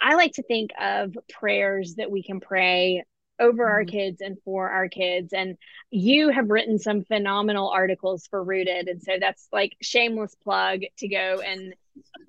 I 0.00 0.14
like 0.14 0.32
to 0.34 0.42
think 0.42 0.70
of 0.80 1.16
prayers 1.28 1.94
that 1.96 2.10
we 2.10 2.22
can 2.22 2.40
pray 2.40 3.04
over 3.38 3.64
mm-hmm. 3.64 3.72
our 3.72 3.84
kids 3.84 4.20
and 4.20 4.38
for 4.44 4.70
our 4.70 4.88
kids. 4.88 5.32
And 5.32 5.56
you 5.90 6.30
have 6.30 6.50
written 6.50 6.78
some 6.78 7.04
phenomenal 7.04 7.68
articles 7.68 8.26
for 8.26 8.42
Rooted. 8.42 8.88
And 8.88 9.02
so 9.02 9.12
that's 9.20 9.48
like 9.52 9.76
shameless 9.82 10.34
plug 10.42 10.80
to 10.98 11.08
go 11.08 11.40
and 11.44 11.74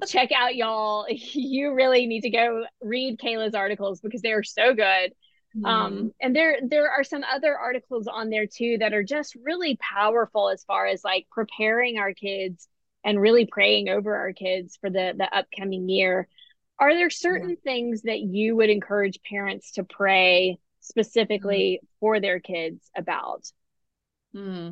check 0.08 0.32
out 0.32 0.56
y'all. 0.56 1.06
You 1.34 1.74
really 1.74 2.08
need 2.08 2.22
to 2.22 2.30
go 2.30 2.66
read 2.82 3.20
Kaila's 3.20 3.56
articles 3.56 4.02
because 4.02 4.22
they 4.22 4.32
are 4.32 4.44
so 4.44 4.74
good. 4.74 5.14
Mm-hmm. 5.56 5.66
Um, 5.66 6.12
and 6.22 6.36
there 6.36 6.58
there 6.62 6.92
are 6.92 7.04
some 7.04 7.24
other 7.24 7.58
articles 7.58 8.08
on 8.08 8.30
there 8.30 8.48
too 8.48 8.78
that 8.80 8.94
are 8.94 9.04
just 9.04 9.36
really 9.36 9.78
powerful 9.78 10.50
as 10.50 10.64
far 10.64 10.86
as 10.88 11.04
like 11.04 11.28
preparing 11.32 11.98
our 11.98 12.14
kids 12.14 12.68
and 13.04 13.20
really 13.20 13.46
praying 13.46 13.90
over 13.90 14.16
our 14.16 14.34
kids 14.34 14.78
for 14.80 14.90
the 14.90 15.14
the 15.18 15.36
upcoming 15.36 15.90
year. 15.90 16.28
Are 16.80 16.94
there 16.94 17.10
certain 17.10 17.52
yeah. 17.52 17.56
things 17.64 18.04
that 18.04 18.20
you 18.20 18.56
would 18.56 18.70
encourage 18.70 19.20
parents 19.24 19.72
to 19.74 19.84
pray 19.84 20.60
specifically 20.88 21.80
mm. 21.84 21.88
for 22.00 22.20
their 22.20 22.40
kids 22.40 22.90
about? 22.96 23.52
Hmm. 24.34 24.70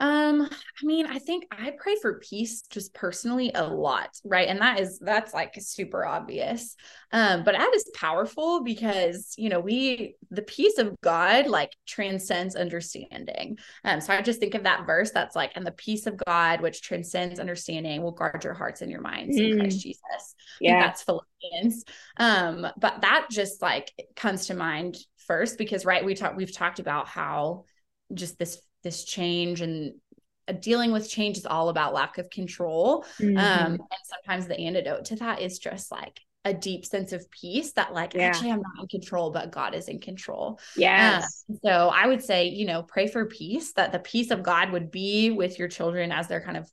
Um, 0.00 0.42
I 0.42 0.86
mean, 0.86 1.06
I 1.06 1.18
think 1.18 1.46
I 1.50 1.72
pray 1.78 1.96
for 2.00 2.20
peace 2.20 2.62
just 2.62 2.94
personally 2.94 3.50
a 3.54 3.66
lot, 3.66 4.10
right? 4.24 4.48
And 4.48 4.60
that 4.60 4.80
is 4.80 4.98
that's 4.98 5.34
like 5.34 5.54
super 5.58 6.04
obvious. 6.04 6.76
Um, 7.12 7.42
but 7.44 7.52
that 7.52 7.72
is 7.74 7.90
powerful 7.94 8.62
because 8.62 9.34
you 9.36 9.48
know, 9.48 9.60
we 9.60 10.16
the 10.30 10.42
peace 10.42 10.78
of 10.78 10.94
God 11.00 11.46
like 11.46 11.72
transcends 11.86 12.54
understanding. 12.54 13.58
Um, 13.84 14.00
so 14.00 14.12
I 14.12 14.22
just 14.22 14.40
think 14.40 14.54
of 14.54 14.64
that 14.64 14.86
verse 14.86 15.10
that's 15.10 15.34
like, 15.34 15.52
and 15.54 15.66
the 15.66 15.72
peace 15.72 16.06
of 16.06 16.16
God, 16.26 16.60
which 16.60 16.82
transcends 16.82 17.40
understanding, 17.40 18.02
will 18.02 18.12
guard 18.12 18.44
your 18.44 18.54
hearts 18.54 18.82
and 18.82 18.90
your 18.90 19.00
minds 19.00 19.36
mm. 19.36 19.52
in 19.52 19.58
Christ 19.58 19.80
Jesus. 19.80 20.34
Yeah, 20.60 20.80
that's 20.80 21.02
Philippians. 21.02 21.84
Um, 22.16 22.66
but 22.76 23.00
that 23.02 23.26
just 23.30 23.62
like 23.62 23.92
comes 24.16 24.46
to 24.46 24.54
mind 24.54 24.96
first 25.26 25.58
because 25.58 25.84
right, 25.84 26.04
we 26.04 26.14
talked 26.14 26.36
we've 26.36 26.54
talked 26.54 26.78
about 26.78 27.08
how 27.08 27.64
just 28.14 28.38
this 28.38 28.60
this 28.82 29.04
change 29.04 29.60
and 29.60 29.94
uh, 30.48 30.52
dealing 30.52 30.92
with 30.92 31.08
change 31.08 31.36
is 31.36 31.46
all 31.46 31.68
about 31.68 31.94
lack 31.94 32.18
of 32.18 32.30
control 32.30 33.04
mm-hmm. 33.20 33.36
um 33.36 33.72
and 33.72 34.00
sometimes 34.04 34.46
the 34.46 34.58
antidote 34.58 35.04
to 35.04 35.16
that 35.16 35.40
is 35.40 35.58
just 35.58 35.90
like 35.90 36.20
a 36.44 36.54
deep 36.54 36.84
sense 36.84 37.12
of 37.12 37.30
peace 37.30 37.72
that 37.72 37.92
like 37.92 38.14
yeah. 38.14 38.22
actually 38.22 38.50
I'm 38.50 38.62
not 38.62 38.82
in 38.82 38.88
control 38.88 39.30
but 39.30 39.52
God 39.52 39.74
is 39.74 39.88
in 39.88 40.00
control. 40.00 40.58
Yeah. 40.76 41.22
Um, 41.48 41.58
so 41.64 41.90
I 41.92 42.06
would 42.06 42.24
say, 42.24 42.48
you 42.48 42.66
know, 42.66 42.82
pray 42.82 43.06
for 43.06 43.26
peace 43.26 43.72
that 43.74 43.92
the 43.92 43.98
peace 43.98 44.30
of 44.30 44.42
God 44.42 44.72
would 44.72 44.90
be 44.90 45.30
with 45.30 45.58
your 45.58 45.68
children 45.68 46.10
as 46.10 46.28
they're 46.28 46.40
kind 46.40 46.56
of 46.56 46.70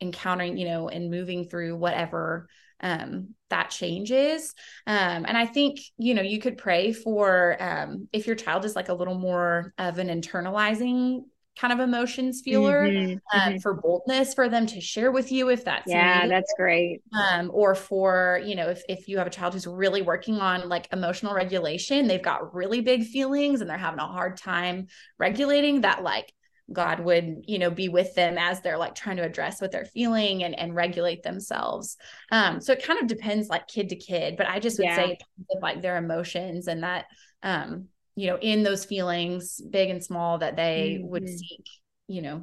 encountering, 0.00 0.56
you 0.56 0.68
know, 0.68 0.88
and 0.88 1.10
moving 1.10 1.48
through 1.48 1.76
whatever 1.76 2.48
um 2.80 3.28
that 3.48 3.70
changes 3.70 4.52
um 4.86 5.24
and 5.26 5.38
i 5.38 5.46
think 5.46 5.78
you 5.96 6.12
know 6.12 6.20
you 6.20 6.38
could 6.38 6.58
pray 6.58 6.92
for 6.92 7.56
um 7.58 8.06
if 8.12 8.26
your 8.26 8.36
child 8.36 8.66
is 8.66 8.76
like 8.76 8.90
a 8.90 8.94
little 8.94 9.14
more 9.14 9.72
of 9.78 9.98
an 9.98 10.08
internalizing 10.08 11.22
kind 11.56 11.72
of 11.72 11.80
emotions 11.80 12.42
feeler 12.42 12.86
mm-hmm, 12.86 13.16
uh, 13.32 13.40
mm-hmm. 13.40 13.58
for 13.58 13.74
boldness 13.74 14.34
for 14.34 14.48
them 14.48 14.66
to 14.66 14.80
share 14.80 15.10
with 15.10 15.32
you 15.32 15.48
if 15.48 15.64
that's 15.64 15.90
yeah 15.90 16.18
needed. 16.18 16.30
that's 16.30 16.52
great 16.56 17.02
um, 17.18 17.50
or 17.52 17.74
for 17.74 18.40
you 18.44 18.54
know 18.54 18.68
if, 18.68 18.82
if 18.88 19.08
you 19.08 19.16
have 19.18 19.26
a 19.26 19.30
child 19.30 19.54
who's 19.54 19.66
really 19.66 20.02
working 20.02 20.36
on 20.36 20.68
like 20.68 20.86
emotional 20.92 21.34
regulation 21.34 22.06
they've 22.06 22.22
got 22.22 22.54
really 22.54 22.80
big 22.80 23.04
feelings 23.04 23.60
and 23.60 23.70
they're 23.70 23.78
having 23.78 24.00
a 24.00 24.06
hard 24.06 24.36
time 24.36 24.86
regulating 25.18 25.80
that 25.80 26.02
like 26.02 26.32
god 26.72 27.00
would 27.00 27.44
you 27.46 27.58
know 27.58 27.70
be 27.70 27.88
with 27.88 28.14
them 28.14 28.36
as 28.36 28.60
they're 28.60 28.76
like 28.76 28.94
trying 28.94 29.16
to 29.16 29.22
address 29.22 29.60
what 29.60 29.72
they're 29.72 29.84
feeling 29.86 30.44
and 30.44 30.58
and 30.58 30.74
regulate 30.74 31.22
themselves 31.22 31.96
um 32.32 32.60
so 32.60 32.72
it 32.72 32.84
kind 32.84 33.00
of 33.00 33.06
depends 33.06 33.48
like 33.48 33.66
kid 33.66 33.88
to 33.88 33.96
kid 33.96 34.36
but 34.36 34.48
i 34.48 34.58
just 34.58 34.78
would 34.78 34.86
yeah. 34.86 34.96
say 34.96 35.18
like 35.62 35.80
their 35.80 35.96
emotions 35.96 36.66
and 36.66 36.82
that 36.82 37.06
um 37.42 37.86
you 38.16 38.26
know 38.26 38.38
in 38.38 38.62
those 38.64 38.84
feelings 38.84 39.60
big 39.70 39.90
and 39.90 40.02
small 40.02 40.38
that 40.38 40.56
they 40.56 40.96
mm-hmm. 40.98 41.08
would 41.08 41.28
seek 41.28 41.68
you 42.08 42.22
know 42.22 42.42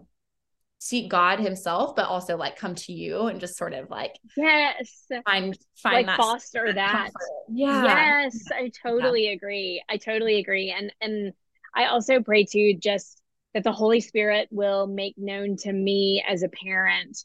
seek 0.80 1.10
god 1.10 1.40
himself 1.40 1.96
but 1.96 2.08
also 2.08 2.38
like 2.38 2.58
come 2.58 2.76
to 2.76 2.94
you 2.94 3.28
and 3.28 3.40
just 3.40 3.58
sort 3.58 3.74
of 3.74 3.90
like 3.90 4.18
yes 4.38 5.08
find 5.26 5.58
find 5.78 5.96
like 5.96 6.06
that, 6.06 6.18
foster 6.18 6.74
that, 6.74 6.76
that 6.76 7.12
yeah 7.50 8.22
yes 8.24 8.38
i 8.54 8.72
totally 8.84 9.26
yeah. 9.26 9.32
agree 9.32 9.84
i 9.90 9.98
totally 9.98 10.40
agree 10.40 10.74
and 10.78 10.94
and 11.02 11.34
i 11.76 11.86
also 11.86 12.22
pray 12.22 12.46
to 12.46 12.74
just 12.76 13.22
that 13.54 13.64
the 13.64 13.72
holy 13.72 14.02
spirit 14.02 14.48
will 14.52 14.86
make 14.88 15.16
known 15.18 15.56
to 15.56 15.72
me 15.72 16.24
as 16.28 16.44
a 16.44 16.50
parent 16.50 17.24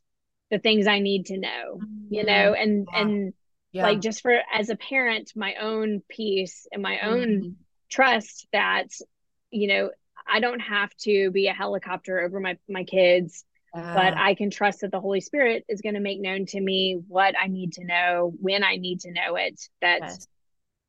the 0.50 0.58
things 0.60 0.86
i 0.86 1.00
need 1.00 1.26
to 1.26 1.36
know 1.36 1.80
you 2.08 2.24
know 2.24 2.52
mm-hmm. 2.52 2.62
and 2.62 2.88
yeah. 2.92 3.00
and 3.00 3.32
yeah. 3.72 3.82
like 3.82 4.00
just 4.00 4.22
for 4.22 4.38
as 4.54 4.70
a 4.70 4.76
parent 4.76 5.32
my 5.34 5.56
own 5.60 6.00
peace 6.08 6.68
and 6.70 6.80
my 6.80 7.00
own 7.00 7.28
mm-hmm 7.28 7.48
trust 7.88 8.46
that 8.52 8.88
you 9.50 9.68
know 9.68 9.90
i 10.26 10.40
don't 10.40 10.60
have 10.60 10.94
to 10.96 11.30
be 11.30 11.46
a 11.46 11.52
helicopter 11.52 12.20
over 12.20 12.40
my 12.40 12.56
my 12.68 12.84
kids 12.84 13.44
uh, 13.74 13.94
but 13.94 14.16
i 14.16 14.34
can 14.34 14.50
trust 14.50 14.80
that 14.80 14.90
the 14.90 15.00
holy 15.00 15.20
spirit 15.20 15.64
is 15.68 15.80
going 15.80 15.94
to 15.94 16.00
make 16.00 16.20
known 16.20 16.46
to 16.46 16.60
me 16.60 17.00
what 17.08 17.34
i 17.40 17.46
need 17.46 17.72
to 17.72 17.84
know 17.84 18.32
when 18.40 18.62
i 18.62 18.76
need 18.76 19.00
to 19.00 19.10
know 19.10 19.36
it 19.36 19.60
that 19.80 20.00
yes. 20.00 20.26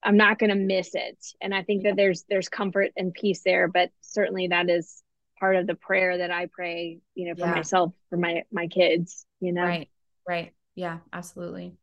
i'm 0.03 0.17
not 0.17 0.39
going 0.39 0.49
to 0.49 0.55
miss 0.55 0.91
it 0.93 1.17
and 1.41 1.53
i 1.53 1.63
think 1.63 1.83
yeah. 1.83 1.91
that 1.91 1.95
there's 1.97 2.25
there's 2.29 2.49
comfort 2.49 2.91
and 2.97 3.13
peace 3.13 3.41
there 3.43 3.67
but 3.67 3.89
certainly 4.01 4.47
that 4.47 4.69
is 4.69 5.01
part 5.39 5.55
of 5.55 5.67
the 5.67 5.75
prayer 5.75 6.17
that 6.17 6.31
i 6.31 6.47
pray 6.47 6.99
you 7.15 7.27
know 7.27 7.35
for 7.35 7.47
yeah. 7.47 7.55
myself 7.55 7.93
for 8.09 8.17
my 8.17 8.43
my 8.51 8.67
kids 8.67 9.25
you 9.39 9.53
know 9.53 9.63
right 9.63 9.89
right 10.27 10.51
yeah 10.75 10.97
absolutely 11.13 11.73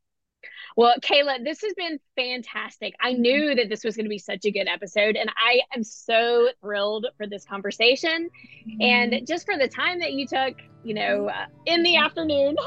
well, 0.77 0.95
Kaila, 1.01 1.45
this 1.45 1.63
has 1.63 1.73
been 1.75 1.99
fantastic. 2.17 2.95
I 3.01 3.13
mm-hmm. 3.13 3.23
knew 3.23 3.55
that 3.55 3.69
this 3.69 3.85
was 3.85 3.97
going 3.97 4.05
to 4.07 4.11
be 4.11 4.19
such 4.19 4.45
a 4.45 4.51
good 4.51 4.69
episode, 4.69 5.17
and 5.17 5.31
I 5.37 5.61
am 5.75 5.83
so 5.83 6.49
thrilled 6.61 7.07
for 7.17 7.27
this 7.27 7.45
conversation 7.45 8.29
and 8.81 9.13
mm-hmm. 9.13 9.25
just 9.25 9.47
for 9.47 9.57
the 9.57 9.69
time 9.69 9.99
that 10.01 10.13
you 10.13 10.27
took, 10.27 10.57
you 10.85 10.95
know, 10.95 11.29
uh, 11.29 11.47
in 11.67 11.83
the 11.83 11.97
afternoon. 11.97 12.57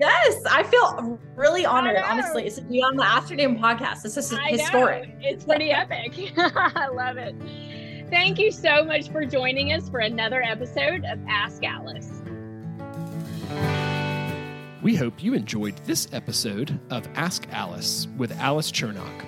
Yes, 0.00 0.42
I 0.46 0.62
feel 0.64 1.20
really 1.36 1.66
honored, 1.66 1.98
honestly, 1.98 2.50
to 2.50 2.62
be 2.62 2.82
on 2.82 2.96
the 2.96 3.04
afternoon 3.04 3.58
podcast. 3.58 4.02
This 4.02 4.16
is 4.16 4.32
I 4.32 4.48
historic. 4.48 5.08
Know. 5.08 5.14
It's 5.20 5.44
pretty 5.44 5.70
epic. 5.70 6.32
I 6.36 6.88
love 6.88 7.18
it. 7.18 7.36
Thank 8.10 8.38
you 8.38 8.50
so 8.50 8.84
much 8.84 9.10
for 9.10 9.24
joining 9.24 9.72
us 9.72 9.88
for 9.88 10.00
another 10.00 10.42
episode 10.42 11.04
of 11.04 11.18
Ask 11.28 11.62
Alice. 11.62 12.21
We 14.82 14.96
hope 14.96 15.22
you 15.22 15.34
enjoyed 15.34 15.76
this 15.84 16.08
episode 16.12 16.76
of 16.90 17.06
Ask 17.14 17.46
Alice 17.52 18.08
with 18.16 18.36
Alice 18.40 18.72
Churnock. 18.72 19.24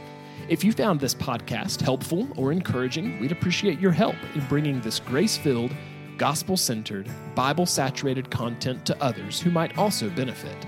If 0.48 0.64
you 0.64 0.72
found 0.72 0.98
this 0.98 1.14
podcast 1.14 1.80
helpful 1.80 2.26
or 2.36 2.50
encouraging, 2.50 3.20
we'd 3.20 3.30
appreciate 3.30 3.78
your 3.78 3.92
help 3.92 4.16
in 4.34 4.44
bringing 4.48 4.80
this 4.80 4.98
grace 4.98 5.36
filled, 5.36 5.70
gospel 6.18 6.56
centered, 6.56 7.08
Bible 7.36 7.66
saturated 7.66 8.32
content 8.32 8.84
to 8.86 9.00
others 9.00 9.40
who 9.40 9.52
might 9.52 9.78
also 9.78 10.10
benefit. 10.10 10.66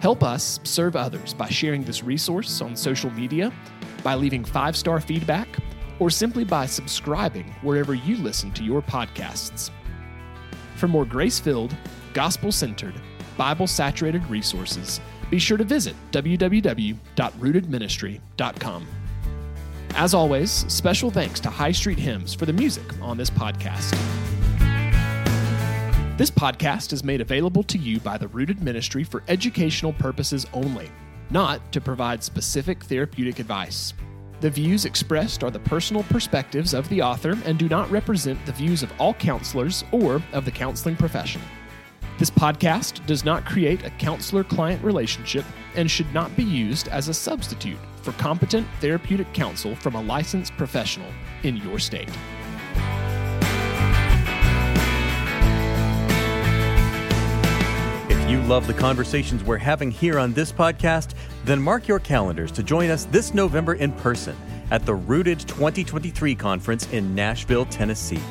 Help 0.00 0.22
us 0.22 0.58
serve 0.64 0.96
others 0.96 1.34
by 1.34 1.50
sharing 1.50 1.84
this 1.84 2.02
resource 2.02 2.62
on 2.62 2.74
social 2.74 3.10
media, 3.10 3.52
by 4.02 4.14
leaving 4.14 4.42
five 4.42 4.74
star 4.74 5.02
feedback, 5.02 5.48
or 5.98 6.08
simply 6.08 6.44
by 6.44 6.64
subscribing 6.64 7.54
wherever 7.60 7.92
you 7.92 8.16
listen 8.16 8.52
to 8.52 8.64
your 8.64 8.80
podcasts. 8.80 9.70
For 10.76 10.88
more 10.88 11.04
grace 11.04 11.38
filled, 11.38 11.76
gospel 12.14 12.50
centered, 12.50 12.94
Bible 13.36 13.66
saturated 13.66 14.24
resources, 14.28 15.00
be 15.30 15.38
sure 15.38 15.56
to 15.56 15.64
visit 15.64 15.96
www.rootedministry.com. 16.12 18.86
As 19.96 20.12
always, 20.12 20.50
special 20.50 21.10
thanks 21.10 21.40
to 21.40 21.50
High 21.50 21.72
Street 21.72 21.98
Hymns 21.98 22.34
for 22.34 22.46
the 22.46 22.52
music 22.52 22.84
on 23.00 23.16
this 23.16 23.30
podcast. 23.30 23.92
This 26.16 26.30
podcast 26.30 26.92
is 26.92 27.02
made 27.02 27.20
available 27.20 27.64
to 27.64 27.78
you 27.78 27.98
by 28.00 28.18
the 28.18 28.28
Rooted 28.28 28.62
Ministry 28.62 29.02
for 29.02 29.22
educational 29.28 29.92
purposes 29.92 30.46
only, 30.52 30.90
not 31.30 31.72
to 31.72 31.80
provide 31.80 32.22
specific 32.22 32.84
therapeutic 32.84 33.40
advice. 33.40 33.94
The 34.40 34.50
views 34.50 34.84
expressed 34.84 35.42
are 35.42 35.50
the 35.50 35.60
personal 35.60 36.02
perspectives 36.04 36.74
of 36.74 36.88
the 36.88 37.02
author 37.02 37.36
and 37.44 37.58
do 37.58 37.68
not 37.68 37.90
represent 37.90 38.44
the 38.46 38.52
views 38.52 38.82
of 38.82 38.92
all 38.98 39.14
counselors 39.14 39.84
or 39.90 40.22
of 40.32 40.44
the 40.44 40.50
counseling 40.50 40.96
profession. 40.96 41.40
This 42.16 42.30
podcast 42.30 43.04
does 43.06 43.24
not 43.24 43.44
create 43.44 43.84
a 43.84 43.90
counselor 43.90 44.44
client 44.44 44.82
relationship 44.84 45.44
and 45.74 45.90
should 45.90 46.12
not 46.14 46.34
be 46.36 46.44
used 46.44 46.86
as 46.86 47.08
a 47.08 47.14
substitute 47.14 47.78
for 48.02 48.12
competent 48.12 48.68
therapeutic 48.80 49.32
counsel 49.32 49.74
from 49.74 49.96
a 49.96 50.02
licensed 50.02 50.56
professional 50.56 51.10
in 51.42 51.56
your 51.56 51.80
state. 51.80 52.08
If 58.08 58.30
you 58.30 58.40
love 58.42 58.68
the 58.68 58.74
conversations 58.74 59.42
we're 59.42 59.56
having 59.56 59.90
here 59.90 60.20
on 60.20 60.32
this 60.34 60.52
podcast, 60.52 61.14
then 61.44 61.60
mark 61.60 61.88
your 61.88 61.98
calendars 61.98 62.52
to 62.52 62.62
join 62.62 62.90
us 62.90 63.06
this 63.06 63.34
November 63.34 63.74
in 63.74 63.90
person 63.90 64.36
at 64.70 64.86
the 64.86 64.94
Rooted 64.94 65.40
2023 65.40 66.36
conference 66.36 66.88
in 66.92 67.12
Nashville, 67.14 67.66
Tennessee. 67.66 68.22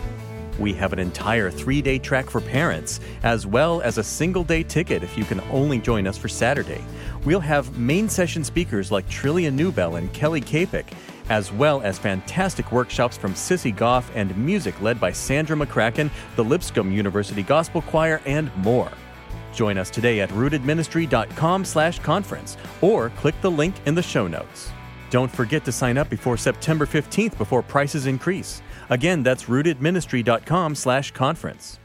We 0.59 0.73
have 0.73 0.93
an 0.93 0.99
entire 0.99 1.49
three 1.49 1.81
day 1.81 1.97
track 1.99 2.29
for 2.29 2.39
parents, 2.39 2.99
as 3.23 3.47
well 3.47 3.81
as 3.81 3.97
a 3.97 4.03
single 4.03 4.43
day 4.43 4.63
ticket 4.63 5.03
if 5.03 5.17
you 5.17 5.25
can 5.25 5.39
only 5.51 5.79
join 5.79 6.07
us 6.07 6.17
for 6.17 6.27
Saturday. 6.27 6.83
We'll 7.25 7.39
have 7.39 7.77
main 7.77 8.07
session 8.09 8.43
speakers 8.43 8.91
like 8.91 9.07
Trillia 9.09 9.51
Newbell 9.51 9.97
and 9.97 10.13
Kelly 10.13 10.41
Kapic, 10.41 10.93
as 11.29 11.51
well 11.51 11.81
as 11.81 11.97
fantastic 11.97 12.71
workshops 12.71 13.17
from 13.17 13.33
Sissy 13.33 13.75
Goff 13.75 14.11
and 14.13 14.35
music 14.37 14.79
led 14.81 14.99
by 14.99 15.11
Sandra 15.11 15.55
McCracken, 15.55 16.11
the 16.35 16.43
Lipscomb 16.43 16.91
University 16.91 17.43
Gospel 17.43 17.81
Choir, 17.81 18.21
and 18.25 18.55
more. 18.57 18.91
Join 19.53 19.77
us 19.77 19.89
today 19.89 20.19
at 20.21 20.29
rootedministry.com 20.29 21.65
slash 21.65 21.99
conference 21.99 22.57
or 22.81 23.09
click 23.11 23.35
the 23.41 23.51
link 23.51 23.75
in 23.85 23.95
the 23.95 24.01
show 24.01 24.27
notes. 24.27 24.71
Don't 25.09 25.31
forget 25.31 25.63
to 25.65 25.71
sign 25.71 25.97
up 25.99 26.09
before 26.09 26.37
September 26.37 26.87
15th 26.87 27.37
before 27.37 27.61
prices 27.61 28.07
increase. 28.07 28.63
Again, 28.89 29.23
that's 29.23 29.45
rootedministry.com 29.45 30.75
slash 30.75 31.11
conference. 31.11 31.79